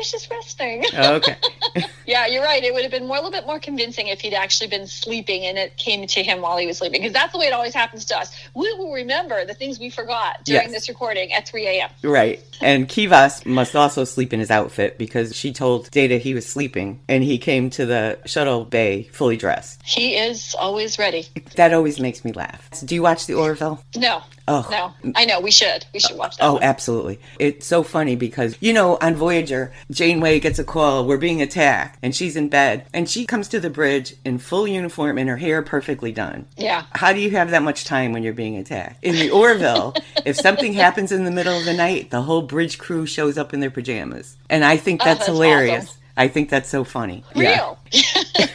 was 0.00 0.10
just 0.10 0.30
resting. 0.30 0.84
Oh, 0.96 1.14
okay. 1.16 1.36
yeah, 2.06 2.26
you're 2.26 2.42
right. 2.42 2.62
It 2.64 2.72
would 2.72 2.82
have 2.82 2.90
been 2.90 3.06
more 3.06 3.16
a 3.16 3.20
little 3.20 3.30
bit 3.30 3.46
more 3.46 3.60
convincing 3.60 4.08
if 4.08 4.20
he'd 4.20 4.34
actually 4.34 4.68
been 4.68 4.86
sleeping 4.86 5.44
and 5.44 5.58
it 5.58 5.76
came 5.76 6.06
to 6.06 6.22
him 6.22 6.40
while 6.40 6.56
he 6.56 6.66
was 6.66 6.78
sleeping. 6.78 7.02
Because 7.02 7.12
that's 7.12 7.32
the 7.32 7.38
way 7.38 7.46
it 7.46 7.52
always 7.52 7.74
happens 7.74 8.04
to 8.06 8.18
us. 8.18 8.34
We 8.54 8.72
will 8.74 8.92
remember 8.92 9.44
the 9.44 9.54
things 9.54 9.78
we 9.78 9.90
forgot 9.90 10.44
during 10.44 10.62
Yes. 10.62 10.72
this 10.72 10.88
recording 10.88 11.32
at 11.32 11.46
3 11.46 11.66
a.m. 11.66 11.90
Right. 12.02 12.42
And 12.60 12.88
Kivas 12.88 13.44
must 13.46 13.76
also 13.76 14.04
sleep 14.04 14.32
in 14.32 14.40
his 14.40 14.50
outfit 14.50 14.98
because 14.98 15.36
she 15.36 15.52
told 15.52 15.90
Data 15.90 16.16
he 16.18 16.34
was 16.34 16.46
sleeping 16.46 17.00
and 17.08 17.22
he 17.22 17.38
came 17.38 17.70
to 17.70 17.86
the 17.86 18.18
shuttle 18.26 18.64
bay 18.64 19.04
fully 19.12 19.36
dressed. 19.36 19.80
He 19.84 20.16
is 20.16 20.54
always 20.58 20.98
ready. 20.98 21.26
That 21.56 21.72
always 21.74 22.00
makes 22.00 22.24
me 22.24 22.32
laugh. 22.32 22.68
Do 22.84 22.94
you 22.94 23.02
watch 23.02 23.26
the 23.26 23.34
Orville? 23.34 23.82
No. 23.96 24.22
Oh. 24.48 24.66
No. 24.70 25.12
I 25.14 25.24
know. 25.24 25.40
We 25.40 25.50
should. 25.50 25.86
We 25.94 26.00
should 26.00 26.16
watch 26.16 26.36
that. 26.36 26.44
Oh, 26.44 26.54
one. 26.54 26.62
absolutely. 26.62 27.20
It's 27.38 27.66
so 27.66 27.82
funny 27.82 28.16
because, 28.16 28.56
you 28.60 28.72
know, 28.72 28.98
on 29.00 29.14
Voyager, 29.14 29.72
Janeway 29.90 30.40
gets 30.40 30.58
a 30.58 30.64
call, 30.64 31.06
we're 31.06 31.16
being 31.18 31.40
attacked, 31.40 31.98
and 32.02 32.14
she's 32.14 32.34
in 32.36 32.48
bed, 32.48 32.86
and 32.92 33.08
she 33.08 33.26
comes 33.26 33.48
to 33.48 33.60
the 33.60 33.70
bridge 33.70 34.14
in 34.24 34.38
full 34.38 34.66
uniform 34.66 35.18
and 35.18 35.28
her 35.28 35.36
hair 35.36 35.62
perfectly 35.62 36.10
done. 36.12 36.46
Yeah. 36.56 36.84
How 36.92 37.12
do 37.12 37.20
you 37.20 37.30
have 37.32 37.50
that 37.50 37.62
much 37.62 37.84
time 37.84 38.12
when 38.12 38.22
you're 38.22 38.32
being 38.32 38.56
attacked? 38.56 39.04
In 39.04 39.14
the 39.16 39.30
Orville, 39.30 39.94
if 40.24 40.36
something 40.36 40.72
happens 40.72 41.12
in 41.12 41.24
the 41.24 41.30
middle 41.30 41.56
of 41.58 41.64
the 41.64 41.74
night, 41.74 42.10
the 42.10 42.22
whole 42.22 42.42
bridge 42.42 42.78
crew 42.78 43.06
shows 43.06 43.38
up 43.38 43.54
in 43.54 43.60
their 43.60 43.70
pajamas. 43.70 44.36
And 44.48 44.64
I 44.64 44.76
think 44.76 45.00
Oh, 45.02 45.04
that's, 45.04 45.18
that's 45.20 45.28
hilarious. 45.28 45.84
awesome. 45.84 45.96
I 46.16 46.28
think 46.28 46.50
that's 46.50 46.68
so 46.68 46.84
funny. 46.84 47.24
Real. 47.36 47.78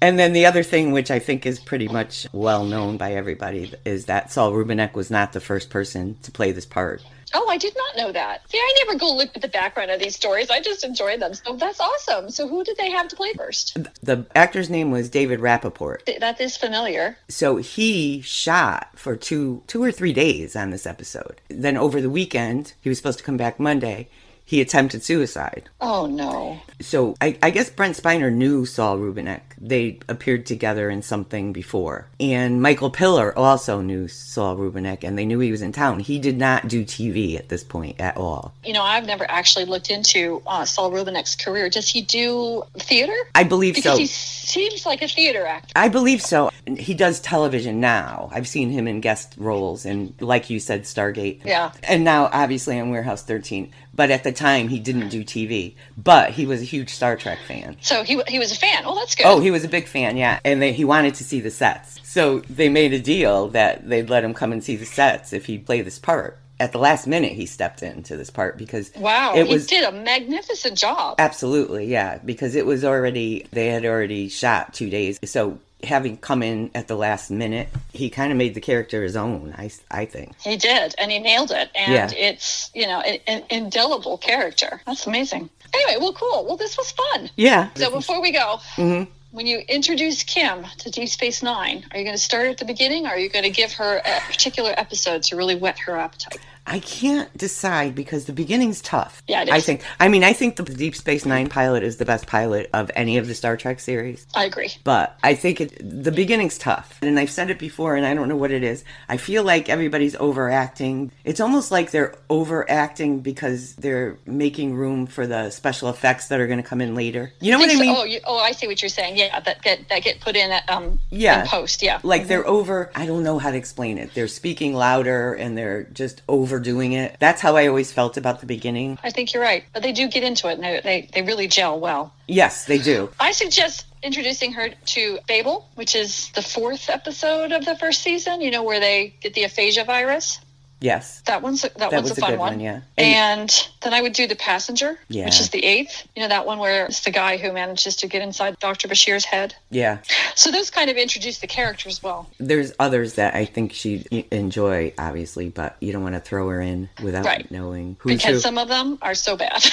And 0.00 0.18
then 0.18 0.32
the 0.32 0.46
other 0.46 0.62
thing, 0.62 0.92
which 0.92 1.10
I 1.10 1.18
think 1.18 1.44
is 1.44 1.58
pretty 1.58 1.88
much 1.88 2.26
well 2.32 2.64
known 2.64 2.96
by 2.96 3.14
everybody, 3.14 3.72
is 3.84 4.06
that 4.06 4.30
Saul 4.30 4.52
Rubinek 4.52 4.94
was 4.94 5.10
not 5.10 5.32
the 5.32 5.40
first 5.40 5.70
person 5.70 6.16
to 6.22 6.30
play 6.30 6.52
this 6.52 6.66
part. 6.66 7.02
Oh, 7.34 7.48
I 7.48 7.58
did 7.58 7.76
not 7.76 7.96
know 7.96 8.12
that. 8.12 8.50
See, 8.50 8.58
I 8.58 8.74
never 8.78 8.98
go 8.98 9.14
look 9.14 9.30
at 9.34 9.42
the 9.42 9.48
background 9.48 9.90
of 9.90 10.00
these 10.00 10.16
stories. 10.16 10.50
I 10.50 10.60
just 10.60 10.84
enjoy 10.84 11.18
them. 11.18 11.34
So 11.34 11.56
that's 11.56 11.80
awesome. 11.80 12.30
So 12.30 12.48
who 12.48 12.64
did 12.64 12.76
they 12.78 12.90
have 12.90 13.08
to 13.08 13.16
play 13.16 13.32
first? 13.34 13.76
The 14.02 14.24
actor's 14.34 14.70
name 14.70 14.90
was 14.90 15.10
David 15.10 15.40
Rappaport. 15.40 16.20
That 16.20 16.40
is 16.40 16.56
familiar. 16.56 17.18
So 17.28 17.56
he 17.56 18.20
shot 18.22 18.90
for 18.94 19.16
two 19.16 19.62
two 19.66 19.82
or 19.82 19.92
three 19.92 20.12
days 20.12 20.56
on 20.56 20.70
this 20.70 20.86
episode. 20.86 21.40
Then 21.48 21.76
over 21.76 22.00
the 22.00 22.10
weekend, 22.10 22.72
he 22.80 22.88
was 22.88 22.98
supposed 22.98 23.18
to 23.18 23.24
come 23.24 23.36
back 23.36 23.60
Monday. 23.60 24.08
He 24.44 24.62
attempted 24.62 25.02
suicide. 25.02 25.68
Oh 25.80 26.06
no. 26.06 26.60
So 26.80 27.14
I, 27.20 27.36
I 27.42 27.50
guess 27.50 27.68
Brent 27.68 27.96
Spiner 27.96 28.32
knew 28.32 28.64
Saul 28.64 28.96
Rubinek. 28.96 29.42
They 29.60 29.98
appeared 30.08 30.46
together 30.46 30.90
in 30.90 31.02
something 31.02 31.52
before. 31.52 32.08
And 32.20 32.62
Michael 32.62 32.90
Piller 32.90 33.36
also 33.36 33.80
knew 33.80 34.08
Saul 34.08 34.56
Rubinek 34.56 35.04
and 35.04 35.18
they 35.18 35.26
knew 35.26 35.40
he 35.40 35.50
was 35.50 35.62
in 35.62 35.72
town. 35.72 36.00
He 36.00 36.18
did 36.18 36.38
not 36.38 36.68
do 36.68 36.84
TV 36.84 37.38
at 37.38 37.48
this 37.48 37.64
point 37.64 38.00
at 38.00 38.16
all. 38.16 38.54
You 38.64 38.72
know, 38.72 38.82
I've 38.82 39.06
never 39.06 39.28
actually 39.30 39.64
looked 39.64 39.90
into 39.90 40.42
uh, 40.46 40.64
Saul 40.64 40.90
Rubinek's 40.90 41.36
career. 41.36 41.68
Does 41.68 41.88
he 41.88 42.02
do 42.02 42.62
theater? 42.78 43.16
I 43.34 43.44
believe 43.44 43.74
because 43.74 43.94
so. 43.94 43.98
he 43.98 44.06
seems 44.06 44.86
like 44.86 45.02
a 45.02 45.08
theater 45.08 45.46
actor. 45.46 45.72
I 45.76 45.88
believe 45.88 46.22
so. 46.22 46.50
He 46.66 46.94
does 46.94 47.20
television 47.20 47.80
now. 47.80 48.30
I've 48.32 48.48
seen 48.48 48.70
him 48.70 48.86
in 48.86 49.00
guest 49.00 49.34
roles 49.36 49.84
and 49.84 50.14
like 50.20 50.50
you 50.50 50.60
said, 50.60 50.82
Stargate. 50.82 51.44
Yeah. 51.44 51.72
And 51.82 52.04
now 52.04 52.28
obviously 52.32 52.78
on 52.78 52.90
Warehouse 52.90 53.22
13. 53.22 53.72
But 53.94 54.10
at 54.12 54.22
the 54.22 54.32
time 54.32 54.68
he 54.68 54.78
didn't 54.78 55.08
do 55.08 55.24
TV. 55.24 55.74
But 55.96 56.30
he 56.30 56.46
was 56.46 56.62
a 56.62 56.64
huge 56.64 56.90
Star 56.90 57.16
Trek 57.16 57.38
fan. 57.46 57.76
So 57.80 58.04
he 58.04 58.22
he 58.28 58.38
was 58.38 58.52
a 58.52 58.56
fan. 58.56 58.84
Oh, 58.84 58.94
that's 58.94 59.14
good. 59.14 59.26
Oh, 59.26 59.40
he 59.40 59.47
was 59.50 59.64
a 59.64 59.68
big 59.68 59.86
fan, 59.86 60.16
yeah. 60.16 60.40
And 60.44 60.60
they, 60.62 60.72
he 60.72 60.84
wanted 60.84 61.14
to 61.16 61.24
see 61.24 61.40
the 61.40 61.50
sets. 61.50 61.98
So 62.04 62.40
they 62.50 62.68
made 62.68 62.92
a 62.92 62.98
deal 63.00 63.48
that 63.48 63.88
they'd 63.88 64.08
let 64.10 64.24
him 64.24 64.34
come 64.34 64.52
and 64.52 64.62
see 64.64 64.76
the 64.76 64.86
sets 64.86 65.32
if 65.32 65.46
he'd 65.46 65.66
play 65.66 65.82
this 65.82 65.98
part. 65.98 66.38
At 66.60 66.72
the 66.72 66.78
last 66.78 67.06
minute, 67.06 67.32
he 67.32 67.46
stepped 67.46 67.82
into 67.84 68.16
this 68.16 68.30
part 68.30 68.58
because 68.58 68.90
wow, 68.96 69.34
it 69.36 69.46
he 69.46 69.52
was 69.52 69.66
did 69.68 69.84
a 69.84 69.92
magnificent 69.92 70.76
job. 70.76 71.14
absolutely, 71.20 71.86
yeah, 71.86 72.18
because 72.18 72.56
it 72.56 72.66
was 72.66 72.84
already, 72.84 73.46
they 73.52 73.68
had 73.68 73.84
already 73.84 74.28
shot 74.28 74.74
two 74.74 74.90
days. 74.90 75.20
So 75.24 75.60
having 75.84 76.16
come 76.16 76.42
in 76.42 76.72
at 76.74 76.88
the 76.88 76.96
last 76.96 77.30
minute, 77.30 77.68
he 77.92 78.10
kind 78.10 78.32
of 78.32 78.38
made 78.38 78.54
the 78.54 78.60
character 78.60 79.04
his 79.04 79.14
own, 79.14 79.54
I, 79.56 79.70
I 79.88 80.04
think. 80.06 80.36
He 80.40 80.56
did, 80.56 80.96
and 80.98 81.12
he 81.12 81.20
nailed 81.20 81.52
it. 81.52 81.70
And 81.76 81.92
Yeah. 81.92 82.10
it's 82.18 82.72
you 82.74 82.88
know 82.88 83.00
an, 83.02 83.20
an 83.28 83.44
indelible 83.50 84.18
character. 84.18 84.80
That's 84.84 85.06
amazing. 85.06 85.48
Anyway, 85.72 86.00
well, 86.00 86.14
cool. 86.14 86.44
Well, 86.44 86.56
this 86.56 86.76
was 86.76 86.90
fun. 86.90 87.30
Yeah. 87.36 87.68
So 87.76 87.90
before 87.92 88.20
we 88.20 88.32
go, 88.32 88.58
hmm 88.74 89.02
when 89.30 89.46
you 89.46 89.58
introduce 89.68 90.22
Kim 90.22 90.64
to 90.78 90.90
Deep 90.90 91.08
Space 91.08 91.42
Nine, 91.42 91.84
are 91.90 91.98
you 91.98 92.04
going 92.04 92.16
to 92.16 92.22
start 92.22 92.48
at 92.48 92.58
the 92.58 92.64
beginning, 92.64 93.06
or 93.06 93.10
are 93.10 93.18
you 93.18 93.28
going 93.28 93.44
to 93.44 93.50
give 93.50 93.72
her 93.74 93.98
a 93.98 94.20
particular 94.26 94.72
episode 94.76 95.22
to 95.24 95.36
really 95.36 95.54
whet 95.54 95.78
her 95.80 95.96
appetite? 95.96 96.40
I 96.68 96.80
can't 96.80 97.34
decide 97.36 97.94
because 97.94 98.26
the 98.26 98.32
beginning's 98.32 98.80
tough. 98.80 99.22
Yeah, 99.26 99.42
it 99.42 99.50
I 99.50 99.60
think. 99.60 99.82
I 99.98 100.08
mean, 100.08 100.22
I 100.22 100.32
think 100.32 100.56
the 100.56 100.62
Deep 100.62 100.94
Space 100.94 101.24
Nine 101.26 101.48
pilot 101.48 101.82
is 101.82 101.96
the 101.96 102.04
best 102.04 102.26
pilot 102.26 102.68
of 102.72 102.90
any 102.94 103.16
of 103.18 103.26
the 103.26 103.34
Star 103.34 103.56
Trek 103.56 103.80
series. 103.80 104.26
I 104.34 104.44
agree. 104.44 104.70
But 104.84 105.18
I 105.22 105.34
think 105.34 105.60
it, 105.60 105.78
the 105.80 106.12
beginning's 106.12 106.58
tough. 106.58 106.98
And 107.02 107.18
I've 107.18 107.30
said 107.30 107.50
it 107.50 107.58
before, 107.58 107.96
and 107.96 108.04
I 108.06 108.14
don't 108.14 108.28
know 108.28 108.36
what 108.36 108.50
it 108.50 108.62
is. 108.62 108.84
I 109.08 109.16
feel 109.16 109.42
like 109.42 109.68
everybody's 109.68 110.14
overacting. 110.16 111.10
It's 111.24 111.40
almost 111.40 111.70
like 111.70 111.90
they're 111.90 112.14
overacting 112.30 113.20
because 113.20 113.74
they're 113.76 114.18
making 114.26 114.74
room 114.74 115.06
for 115.06 115.26
the 115.26 115.50
special 115.50 115.88
effects 115.90 116.28
that 116.28 116.40
are 116.40 116.46
going 116.46 116.62
to 116.62 116.68
come 116.68 116.80
in 116.80 116.94
later. 116.94 117.32
You 117.40 117.52
know 117.52 117.58
what 117.58 117.64
I 117.70 117.74
Think 117.74 117.78
so- 117.80 117.86
mean? 117.86 117.96
Oh, 117.96 118.04
you, 118.04 118.20
oh, 118.24 118.38
I 118.38 118.52
see 118.52 118.66
what 118.66 118.80
you're 118.82 118.88
saying. 118.88 119.16
Yeah, 119.16 119.40
that 119.40 119.62
get 119.62 119.88
that 119.88 120.02
get 120.02 120.20
put 120.20 120.36
in 120.36 120.50
at, 120.50 120.68
um 120.68 120.98
Yeah. 121.10 121.42
in 121.42 121.46
post. 121.48 121.82
Yeah, 121.82 122.00
Like 122.02 122.22
Mhm. 122.24 122.28
they're 122.28 122.46
over, 122.46 122.90
I 122.94 123.06
don't 123.06 123.22
know 123.22 123.38
how 123.38 123.50
to 123.50 123.56
explain 123.56 123.98
it. 123.98 124.14
They're 124.14 124.28
speaking 124.28 124.74
louder 124.74 125.34
and 125.34 125.56
they're 125.56 125.84
just 125.84 126.22
overdoing 126.58 126.92
it. 126.92 127.16
That's 127.20 127.40
how 127.40 127.56
I 127.56 127.68
always 127.68 127.92
felt 127.92 128.16
about 128.16 128.40
the 128.40 128.46
beginning. 128.46 128.98
I 129.04 129.10
think 129.10 129.32
you're 129.32 129.42
right, 129.42 129.64
but 129.72 129.82
they 129.82 129.92
do 129.92 130.08
get 130.08 130.24
into 130.24 130.48
it, 130.48 130.54
and 130.54 130.64
they 130.64 130.80
they, 130.82 131.08
they 131.12 131.22
really 131.22 131.46
gel 131.46 131.78
well. 131.78 132.12
Yes, 132.26 132.64
they 132.64 132.78
do. 132.78 133.10
I 133.20 133.30
suggest 133.32 133.86
introducing 134.02 134.52
her 134.52 134.70
to 134.70 135.18
Babel, 135.28 135.68
which 135.76 135.94
is 135.94 136.30
the 136.34 136.42
fourth 136.42 136.90
episode 136.90 137.52
of 137.52 137.64
the 137.64 137.76
first 137.76 138.02
season. 138.02 138.40
You 138.40 138.50
know 138.50 138.64
where 138.64 138.80
they 138.80 139.14
get 139.20 139.34
the 139.34 139.44
aphasia 139.44 139.84
virus. 139.84 140.40
Yes. 140.80 141.22
That 141.26 141.42
one's 141.42 141.64
a, 141.64 141.68
that, 141.70 141.78
That 141.78 141.92
one's 141.92 142.10
was 142.10 142.18
a 142.18 142.20
fun 142.20 142.38
one. 142.38 142.52
one, 142.54 142.60
yeah. 142.60 142.80
And 142.96 143.50
then 143.82 143.92
I 143.94 144.00
would 144.00 144.12
do 144.12 144.26
the 144.28 144.36
passenger, 144.36 144.98
Yeah. 145.08 145.24
which 145.24 145.40
is 145.40 145.50
the 145.50 145.64
eighth. 145.64 146.06
You 146.14 146.22
know 146.22 146.28
that 146.28 146.46
one 146.46 146.58
where 146.58 146.86
it's 146.86 147.00
the 147.04 147.10
guy 147.10 147.36
who 147.36 147.52
manages 147.52 147.96
to 147.96 148.06
get 148.06 148.22
inside 148.22 148.58
Dr. 148.60 148.86
Bashir's 148.86 149.24
head. 149.24 149.54
Yeah. 149.70 149.98
So 150.36 150.50
those 150.52 150.70
kind 150.70 150.88
of 150.88 150.96
introduce 150.96 151.38
the 151.38 151.46
characters 151.48 152.02
well. 152.02 152.30
There's 152.38 152.72
others 152.78 153.14
that 153.14 153.34
I 153.34 153.44
think 153.44 153.72
she'd 153.72 154.06
enjoy, 154.30 154.92
obviously, 154.98 155.48
but 155.48 155.76
you 155.80 155.92
don't 155.92 156.02
want 156.04 156.14
to 156.14 156.20
throw 156.20 156.48
her 156.48 156.60
in 156.60 156.88
without 157.02 157.24
Right. 157.24 157.50
knowing 157.50 157.96
who. 158.00 158.10
because 158.10 158.34
who. 158.36 158.38
some 158.40 158.56
of 158.58 158.68
them 158.68 158.98
are 159.02 159.14
so 159.14 159.36
bad. 159.36 159.64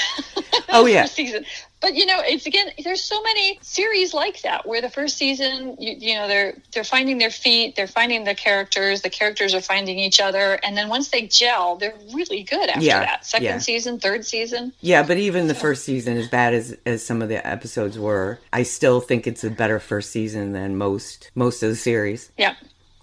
Oh, 0.69 0.87
yeah. 0.87 1.05
Season. 1.05 1.45
But 1.85 1.93
you 1.93 2.07
know, 2.07 2.19
it's 2.25 2.47
again. 2.47 2.71
There's 2.83 3.03
so 3.03 3.21
many 3.21 3.59
series 3.61 4.11
like 4.11 4.41
that 4.41 4.65
where 4.65 4.81
the 4.81 4.89
first 4.89 5.17
season, 5.19 5.77
you, 5.79 5.93
you 5.99 6.15
know, 6.15 6.27
they're 6.27 6.57
they're 6.73 6.83
finding 6.83 7.19
their 7.19 7.29
feet, 7.29 7.75
they're 7.75 7.85
finding 7.85 8.23
the 8.23 8.33
characters, 8.33 9.01
the 9.03 9.09
characters 9.11 9.53
are 9.53 9.61
finding 9.61 9.99
each 9.99 10.19
other, 10.19 10.53
and 10.63 10.75
then 10.75 10.89
once 10.89 11.09
they 11.09 11.27
gel, 11.27 11.75
they're 11.75 11.93
really 12.11 12.41
good 12.41 12.69
after 12.69 12.83
Yeah, 12.83 13.01
that. 13.01 13.23
Second 13.23 13.45
yeah. 13.45 13.57
season, 13.59 13.99
third 13.99 14.25
season. 14.25 14.73
Yeah, 14.81 15.03
but 15.03 15.17
even 15.17 15.45
the 15.45 15.53
first 15.53 15.85
season, 15.85 16.17
as 16.17 16.27
bad 16.27 16.55
as 16.55 16.75
as 16.87 17.05
some 17.05 17.21
of 17.21 17.29
the 17.29 17.45
episodes 17.45 17.99
were, 17.99 18.39
I 18.51 18.63
still 18.63 18.99
think 18.99 19.27
it's 19.27 19.43
a 19.43 19.51
better 19.51 19.79
first 19.79 20.09
season 20.09 20.53
than 20.53 20.77
most 20.77 21.29
most 21.35 21.61
of 21.61 21.69
the 21.69 21.75
series. 21.75 22.31
Yeah, 22.35 22.55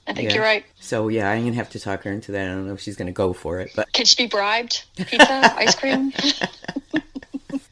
I 0.09 0.13
think 0.13 0.31
Yeah. 0.31 0.35
you're 0.35 0.43
right. 0.45 0.65
So 0.81 1.07
yeah, 1.07 1.31
I'm 1.31 1.45
gonna 1.45 1.55
have 1.55 1.71
to 1.71 1.79
talk 1.79 2.03
her 2.03 2.11
into 2.11 2.33
that. 2.33 2.43
I 2.47 2.49
don't 2.53 2.67
know 2.67 2.75
if 2.75 2.81
she's 2.81 2.97
gonna 2.97 3.13
go 3.13 3.33
for 3.33 3.61
it, 3.61 3.71
but 3.77 3.93
Can 3.93 4.07
she 4.07 4.25
be 4.25 4.27
bribed? 4.29 4.83
Pizza, 4.97 5.55
ice 5.57 5.77
cream. 5.77 6.13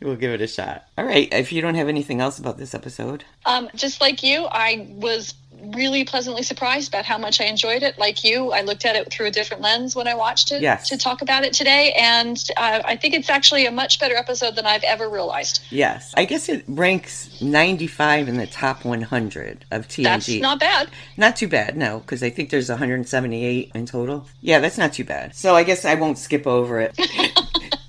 we'll 0.03 0.16
give 0.16 0.32
it 0.32 0.40
a 0.40 0.46
shot. 0.46 0.84
All 0.98 1.05
right. 1.05 1.28
If 1.32 1.53
you 1.53 1.61
don't 1.62 1.74
have 1.74 1.88
anything 1.88 2.20
else 2.20 2.38
about 2.38 2.59
this 2.59 2.74
episode, 2.74 3.24
Um, 3.46 3.68
just 3.74 4.01
like 4.01 4.22
you, 4.22 4.46
I 4.51 4.86
was 4.90 5.34
really 5.74 6.05
pleasantly 6.05 6.42
surprised 6.42 6.88
about 6.88 7.05
how 7.05 7.18
much 7.18 7.38
I 7.38 7.44
enjoyed 7.44 7.82
it. 7.82 7.98
Like 7.98 8.24
you, 8.24 8.51
I 8.51 8.62
looked 8.62 8.86
at 8.86 8.96
it 8.96 9.11
through 9.12 9.26
a 9.26 9.30
different 9.30 9.62
lens 9.62 9.94
when 9.94 10.09
I 10.09 10.14
watched 10.14 10.53
it 10.53 10.62
Yes. 10.62 10.88
to 10.88 10.96
talk 10.96 11.20
about 11.20 11.44
it 11.44 11.53
today. 11.53 11.92
And 11.98 12.42
uh, 12.57 12.80
I 12.82 12.96
think 12.96 13.12
it's 13.12 13.28
actually 13.28 13.66
a 13.66 13.70
much 13.70 14.01
better 14.01 14.16
episode 14.16 14.57
than 14.57 14.64
I've 14.64 14.84
ever 14.84 15.07
realized. 15.11 15.61
Yes. 15.68 16.14
I 16.16 16.24
guess 16.24 16.48
it 16.48 16.64
ranks 16.66 17.42
95 17.42 18.28
in 18.28 18.38
the 18.38 18.46
top 18.46 18.86
100 18.86 19.66
of 19.70 19.86
TNG. 19.86 20.03
That's 20.05 20.28
not 20.40 20.61
bad. 20.61 20.88
Not 21.18 21.36
too 21.36 21.48
bad, 21.48 21.76
no, 21.76 21.98
because 21.98 22.22
I 22.22 22.30
think 22.30 22.48
there's 22.48 22.70
178 22.70 23.72
in 23.74 23.84
total. 23.84 24.26
Yeah, 24.40 24.61
that's 24.61 24.78
not 24.78 24.94
too 24.94 25.05
bad. 25.05 25.34
So 25.34 25.55
I 25.57 25.62
guess 25.64 25.84
I 25.84 25.94
won't 25.94 26.16
skip 26.16 26.46
over 26.46 26.80
it 26.80 26.98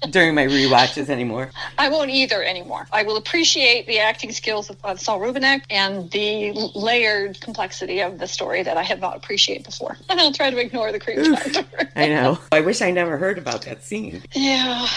during 0.10 0.34
my 0.36 0.46
rewatches 0.46 1.10
anymore. 1.10 1.52
I 1.78 1.90
won't 1.90 2.10
either 2.10 2.44
anymore. 2.44 2.88
I 2.92 3.04
will 3.04 3.18
appreciate 3.18 3.86
the 3.88 4.00
acting 4.00 4.32
skills 4.32 4.70
of, 4.70 4.78
of 4.84 5.00
Saul 5.00 5.20
Rubinek 5.20 5.62
and 5.70 6.10
the 6.12 6.52
layered 6.76 7.40
complexity 7.40 8.02
of 8.02 8.18
the 8.20 8.28
story 8.28 8.64
that 8.64 8.78
I 8.78 8.84
had 8.84 9.00
not 9.00 9.16
appreciated 9.16 9.66
before. 9.66 9.98
And 10.10 10.20
I'll 10.20 10.32
try 10.34 10.50
to 10.50 10.58
ignore 10.58 10.92
the 10.92 11.00
creep 11.00 11.20
factor. 11.20 11.66
I 11.96 12.08
know. 12.08 12.40
I 12.52 12.62
wish 12.62 12.82
I 12.82 12.92
never 12.92 13.18
heard 13.18 13.38
about 13.38 13.62
that 13.64 13.84
scene. 13.84 14.24
Yeah. 14.34 14.88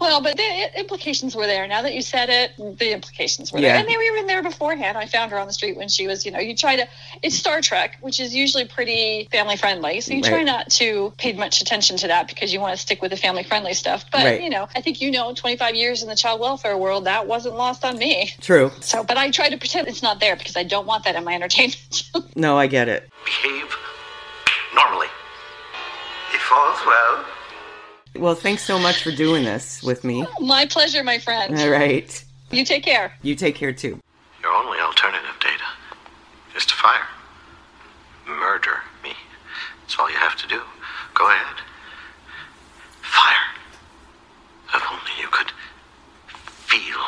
Well, 0.00 0.22
but 0.22 0.36
the 0.36 0.78
implications 0.78 1.34
were 1.36 1.46
there. 1.46 1.66
Now 1.66 1.82
that 1.82 1.94
you 1.94 2.02
said 2.02 2.28
it, 2.30 2.78
the 2.78 2.92
implications 2.92 3.52
were 3.52 3.58
Yeah. 3.58 3.68
there. 3.72 3.76
And 3.80 3.88
they 3.88 3.96
were 3.96 4.02
even 4.02 4.26
there 4.26 4.42
beforehand. 4.42 4.96
I 4.96 5.06
found 5.06 5.30
her 5.32 5.38
on 5.38 5.46
the 5.46 5.52
street 5.52 5.76
when 5.76 5.88
she 5.88 6.06
was, 6.06 6.24
you 6.24 6.32
know, 6.32 6.38
you 6.38 6.54
try 6.56 6.76
to, 6.76 6.86
it's 7.22 7.36
Star 7.36 7.60
Trek, 7.60 7.98
which 8.00 8.20
is 8.20 8.34
usually 8.34 8.66
pretty 8.66 9.28
family 9.30 9.56
friendly. 9.56 10.00
So 10.00 10.14
you 10.14 10.22
try 10.22 10.42
not 10.42 10.70
to 10.72 11.12
pay 11.18 11.32
much 11.32 11.60
attention 11.60 11.96
to 11.98 12.08
that 12.08 12.28
because 12.28 12.52
you 12.52 12.60
want 12.60 12.72
to 12.74 12.80
stick 12.80 13.02
with 13.02 13.10
the 13.10 13.16
family 13.16 13.42
friendly 13.42 13.74
stuff. 13.74 14.04
But, 14.10 14.24
Right. 14.24 14.45
You 14.46 14.50
know, 14.50 14.68
I 14.76 14.80
think 14.80 15.00
you 15.00 15.10
know, 15.10 15.34
25 15.34 15.74
years 15.74 16.04
in 16.04 16.08
the 16.08 16.14
child 16.14 16.38
welfare 16.38 16.78
world, 16.78 17.06
that 17.06 17.26
wasn't 17.26 17.56
lost 17.56 17.84
on 17.84 17.98
me. 17.98 18.30
True. 18.40 18.70
So, 18.80 19.02
but 19.02 19.16
I 19.16 19.28
try 19.32 19.48
to 19.50 19.56
pretend 19.58 19.88
it's 19.88 20.04
not 20.04 20.20
there 20.20 20.36
because 20.36 20.56
I 20.56 20.62
don't 20.62 20.86
want 20.86 21.02
that 21.02 21.16
in 21.16 21.24
my 21.24 21.34
entertainment. 21.34 22.04
No, 22.36 22.56
I 22.56 22.66
get 22.68 22.88
it. 22.88 23.10
Behave 23.24 23.74
normally. 24.74 25.08
If 26.32 26.52
all's 26.52 26.78
well, 26.86 27.24
Well, 28.16 28.34
thanks 28.36 28.62
so 28.62 28.78
much 28.78 29.02
for 29.02 29.10
doing 29.10 29.42
this 29.42 29.82
with 29.82 30.04
me. 30.04 30.24
my 30.38 30.66
pleasure, 30.66 31.02
my 31.02 31.18
friend. 31.18 31.58
All 31.58 31.68
right. 31.70 32.24
You 32.52 32.64
take 32.64 32.84
care. 32.84 33.14
You 33.22 33.34
take 33.34 33.56
care 33.56 33.72
too. 33.72 33.98
your 34.42 34.52
only 34.52 34.78
alternative, 34.78 35.34
Data, 35.40 35.64
is 36.56 36.66
to 36.66 36.74
fire. 36.74 37.06
Murder 38.28 38.78
me. 39.02 39.12
That's 39.82 39.98
all 39.98 40.08
you 40.08 40.16
have 40.18 40.36
to 40.36 40.46
do. 40.46 40.60
Go 41.14 41.28
ahead. 41.28 41.56
Fire. 43.02 43.55
If 44.74 44.82
only 44.90 45.12
you 45.20 45.28
could 45.28 45.52
feel 46.66 47.00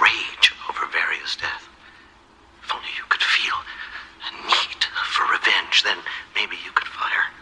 rage 0.00 0.52
over 0.68 0.86
Varria's 0.86 1.36
death. 1.36 1.68
If 2.62 2.74
only 2.74 2.88
you 2.96 3.04
could 3.08 3.22
feel 3.22 3.54
a 4.26 4.46
need 4.46 4.84
for 5.14 5.24
revenge, 5.30 5.82
then 5.82 5.98
maybe 6.34 6.56
you 6.64 6.72
could 6.72 6.88
fire. 6.88 7.32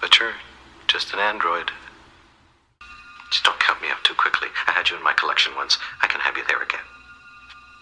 But 0.00 0.18
you're 0.18 0.34
just 0.86 1.12
an 1.12 1.18
android. 1.18 1.70
Just 3.30 3.44
don't 3.44 3.58
count 3.58 3.82
me 3.82 3.88
up 3.88 4.02
too 4.04 4.14
quickly. 4.14 4.48
I 4.66 4.72
had 4.72 4.90
you 4.90 4.96
in 4.96 5.02
my 5.02 5.12
collection 5.12 5.54
once. 5.56 5.78
I 6.02 6.06
can 6.06 6.20
have 6.20 6.36
you 6.36 6.44
there 6.46 6.62
again. 6.62 6.84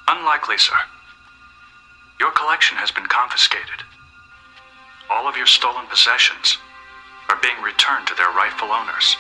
Unlikely, 0.09 0.59
sir. 0.59 0.77
Your 2.19 2.31
collection 2.31 2.77
has 2.79 2.91
been 2.91 3.07
confiscated. 3.07 3.83
All 5.11 5.29
of 5.29 5.37
your 5.37 5.47
stolen 5.47 5.87
possessions 5.87 6.57
are 7.29 7.39
being 7.43 7.61
returned 7.63 8.07
to 8.07 8.15
their 8.15 8.31
rightful 8.31 8.71
owners. 8.71 9.17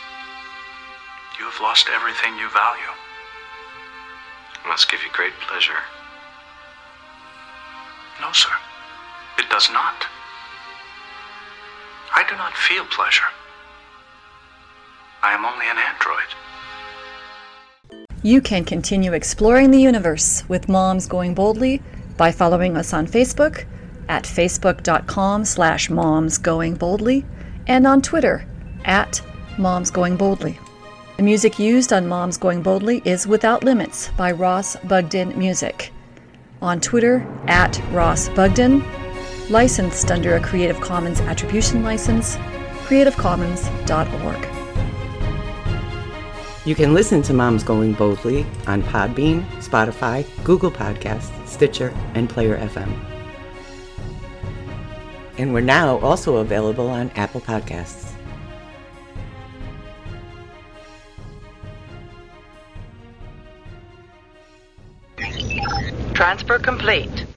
You 1.43 1.51
have 1.51 1.61
lost 1.61 1.89
everything 1.93 2.39
you 2.39 2.49
value. 2.51 2.93
It 4.55 4.69
must 4.69 4.89
give 4.89 5.03
you 5.03 5.09
great 5.13 5.33
pleasure. 5.49 5.83
No, 8.21 8.31
sir. 8.31 8.53
It 9.39 9.51
does 9.51 9.69
not. 9.73 10.07
I 12.15 12.23
do 12.31 12.37
not 12.37 12.57
feel 12.57 12.85
pleasure. 12.85 13.27
I 15.25 15.33
am 15.33 15.45
only 15.45 15.67
an 15.67 15.79
android. 15.91 16.31
You 18.23 18.41
can 18.41 18.65
continue 18.65 19.13
exploring 19.13 19.73
the 19.73 19.83
universe 19.83 20.45
with 20.49 20.69
Moms 20.69 21.09
Going 21.09 21.35
Boldly 21.35 21.83
by 22.17 22.31
following 22.31 22.77
us 22.77 22.93
on 22.93 23.09
Facebook 23.09 23.65
at 24.09 24.23
facebook.com 24.23 25.45
slash 25.45 25.89
momsgoingboldly 25.89 27.25
and 27.67 27.85
on 27.85 28.01
Twitter 28.01 28.47
at 28.85 29.21
momsgoingboldly. 29.57 30.57
The 31.19 31.23
music 31.23 31.59
used 31.59 31.93
on 31.93 32.09
Moms 32.09 32.39
Going 32.39 32.63
Boldly 32.63 33.03
is 33.05 33.27
Without 33.27 33.63
Limits 33.63 34.09
by 34.17 34.33
Ross 34.33 34.77
Bugden 34.77 35.39
Music. 35.39 35.93
On 36.63 36.81
Twitter 36.81 37.27
at 37.49 37.79
Ross 37.91 38.31
Bugden, 38.31 38.83
licensed 39.51 40.11
under 40.11 40.37
a 40.37 40.41
Creative 40.41 40.81
Commons 40.81 41.21
Attribution 41.21 41.83
License, 41.83 42.37
creativecommons.org. 42.87 44.49
You 46.65 46.75
can 46.75 46.95
listen 46.95 47.21
to 47.23 47.35
Moms 47.35 47.63
Going 47.63 47.93
Boldly 47.93 48.47
on 48.67 48.83
Podbean, 48.83 49.45
Spotify, 49.57 50.25
Google 50.45 50.71
Podcasts, 50.71 51.47
Stitcher, 51.47 51.95
and 52.15 52.31
Player 52.31 52.57
FM. 52.57 52.91
And 55.37 55.53
we're 55.53 55.61
now 55.61 55.99
also 55.99 56.37
available 56.37 56.89
on 56.89 57.11
Apple 57.11 57.43
Podcasts. 57.43 58.12
Transfer 66.33 66.59
complete. 66.59 67.22